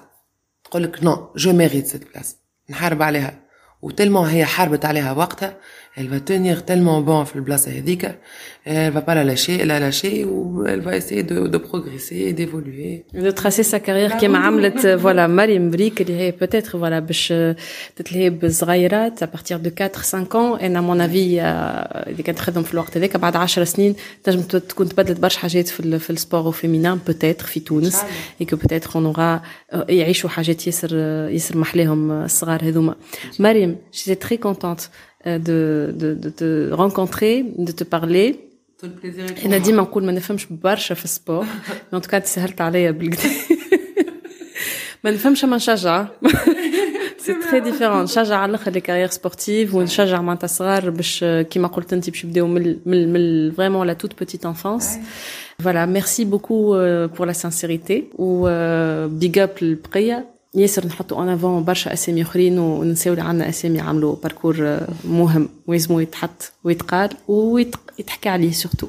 تقول 0.65 0.83
لك 0.83 1.05
نو 1.05 1.33
جو 1.37 1.53
ميريت 1.53 1.87
سيت 1.87 2.13
بلاس 2.13 2.37
نحارب 2.71 3.03
عليها 3.03 3.41
وتلمون 3.83 4.29
هي 4.29 4.45
حاربت 4.45 4.85
عليها 4.85 5.13
وقتها 5.13 5.57
elle 5.99 6.09
va 6.09 6.21
tenir 6.21 6.57
tellement 6.65 7.01
bon 7.09 7.25
في 7.25 7.37
البلاصة 7.37 7.71
هذيك 7.79 8.15
elle 8.67 8.93
va 8.93 9.01
pas 9.09 9.15
la 9.15 9.25
lâcher 9.25 9.65
la 9.65 9.79
lâcher 9.81 10.25
ou 10.25 10.65
elle 10.67 10.81
va 10.81 10.97
essayer 10.97 11.23
de, 11.23 11.39
de 11.55 11.59
progresser 11.59 12.33
d'évoluer 12.33 13.05
de 13.15 13.31
tracer 13.31 13.63
sa 13.63 13.79
carrière 13.81 14.17
كما 14.21 14.39
عملت 14.39 14.87
voilà 15.03 15.27
مريم 15.29 15.71
بريك 15.71 16.01
اللي 16.01 16.19
هي 16.19 16.33
peut-être 16.43 16.71
voilà 16.71 16.99
باش 17.01 17.35
تتلهي 17.97 18.31
بالصغيرات 18.31 19.25
à 19.25 19.27
partir 19.27 19.59
de 19.59 19.69
4 19.69 20.03
5 20.03 20.35
ans 20.35 20.63
انا 20.63 20.81
mon 20.81 21.01
avis 21.09 21.39
آه، 21.41 22.11
اللي 22.11 22.23
كانت 22.23 22.39
تخدم 22.39 22.63
في 22.63 22.75
الوقت 22.75 22.97
هذاك 22.97 23.17
بعد 23.17 23.37
10 23.37 23.65
سنين 23.65 23.95
تنجم 24.25 24.43
ت- 24.43 24.57
تكون 24.57 24.89
تبدلت 24.89 25.21
برشا 25.21 25.39
حاجات 25.39 25.69
في 25.69 25.81
ال- 25.81 26.01
في 26.01 26.11
السبور 26.11 26.53
فيمينان 26.53 26.99
peut-être 27.11 27.43
في 27.45 27.61
تونس 27.61 27.93
شاء 27.97 28.09
et 28.43 28.45
que 28.51 28.57
peut-être 28.59 28.91
on 28.97 29.15
aura 29.15 29.21
آه، 29.73 29.87
يعيشوا 29.89 30.31
حاجات 30.31 30.67
ياسر 30.67 30.91
آه، 30.95 31.29
ياسر 31.29 31.59
محلاهم 31.59 32.11
آه، 32.11 32.25
الصغار 32.25 32.63
هذوما 32.65 32.95
مريم 33.39 33.77
j'étais 33.93 34.17
très 34.27 34.39
contente 34.39 34.81
euh, 34.81 35.08
de, 35.27 35.93
de, 36.01 36.09
de 36.25 36.31
te 36.41 36.49
rencontrer 36.83 37.35
de 37.69 37.73
te 37.73 37.85
parler 37.85 38.29
tout 38.81 38.87
le 38.87 38.93
plaisir 39.01 39.25
est 39.25 39.35
pour 39.35 39.47
انا 39.47 39.59
moi. 39.59 39.63
ديما 39.65 39.83
نقول 39.83 40.05
ما 40.05 40.13
نفهمش 40.13 40.47
برشا 40.51 40.95
في 40.95 41.05
السبور 41.05 41.47
مي 41.93 42.01
توكا 42.01 42.21
سهلت 42.25 42.61
عليا 42.61 42.91
بالكدا 42.91 43.31
ما 45.05 45.11
نفهمش 45.11 45.45
ما 45.45 45.57
نشجع 45.57 46.07
سي 47.19 47.35
تري 47.35 47.61
ديفيرون 47.61 48.03
نشجع 48.03 48.37
على 48.37 48.51
الاخر 48.51 48.71
لي 48.71 48.81
كارير 48.81 49.09
سبورتيف 49.11 49.75
ونشجع 49.75 50.21
معناتها 50.21 50.47
صغار 50.47 50.91
باش 50.91 51.25
كيما 51.51 51.69
قلت 51.69 51.93
انت 51.93 52.11
باش 52.11 52.25
يبداو 52.25 52.47
من 52.47 52.77
من 52.87 53.13
من 53.13 53.51
فريمون 53.53 53.87
لا 53.87 53.93
توت 53.93 54.19
بوتيت 54.19 54.47
انفانس 54.47 54.99
فوالا 55.59 55.87
ميرسي 55.87 56.25
بوكو 56.25 56.73
بور 57.07 57.27
لا 57.27 57.33
سانسيريتي 57.33 58.05
و 58.15 58.49
بيج 59.09 59.39
اب 59.39 59.51
البقيه 59.63 60.25
ياسر 60.56 60.88
نحطوا 60.88 61.18
اون 61.18 61.30
افون 61.30 61.64
برشا 61.64 61.94
أسامي 61.94 62.22
أخرين 62.22 62.60
ونساو 62.60 63.14
اللي 63.14 63.24
عندنا 63.24 63.50
أسامي 63.50 63.80
عملوا 63.80 64.16
باركور 64.24 64.80
مهم 65.06 65.50
ويزمو 65.68 66.00
يتحط 66.00 66.52
ويتقال 66.64 67.10
ويتحكي 67.28 68.30
عليه 68.30 68.52
سورتو 68.52 68.88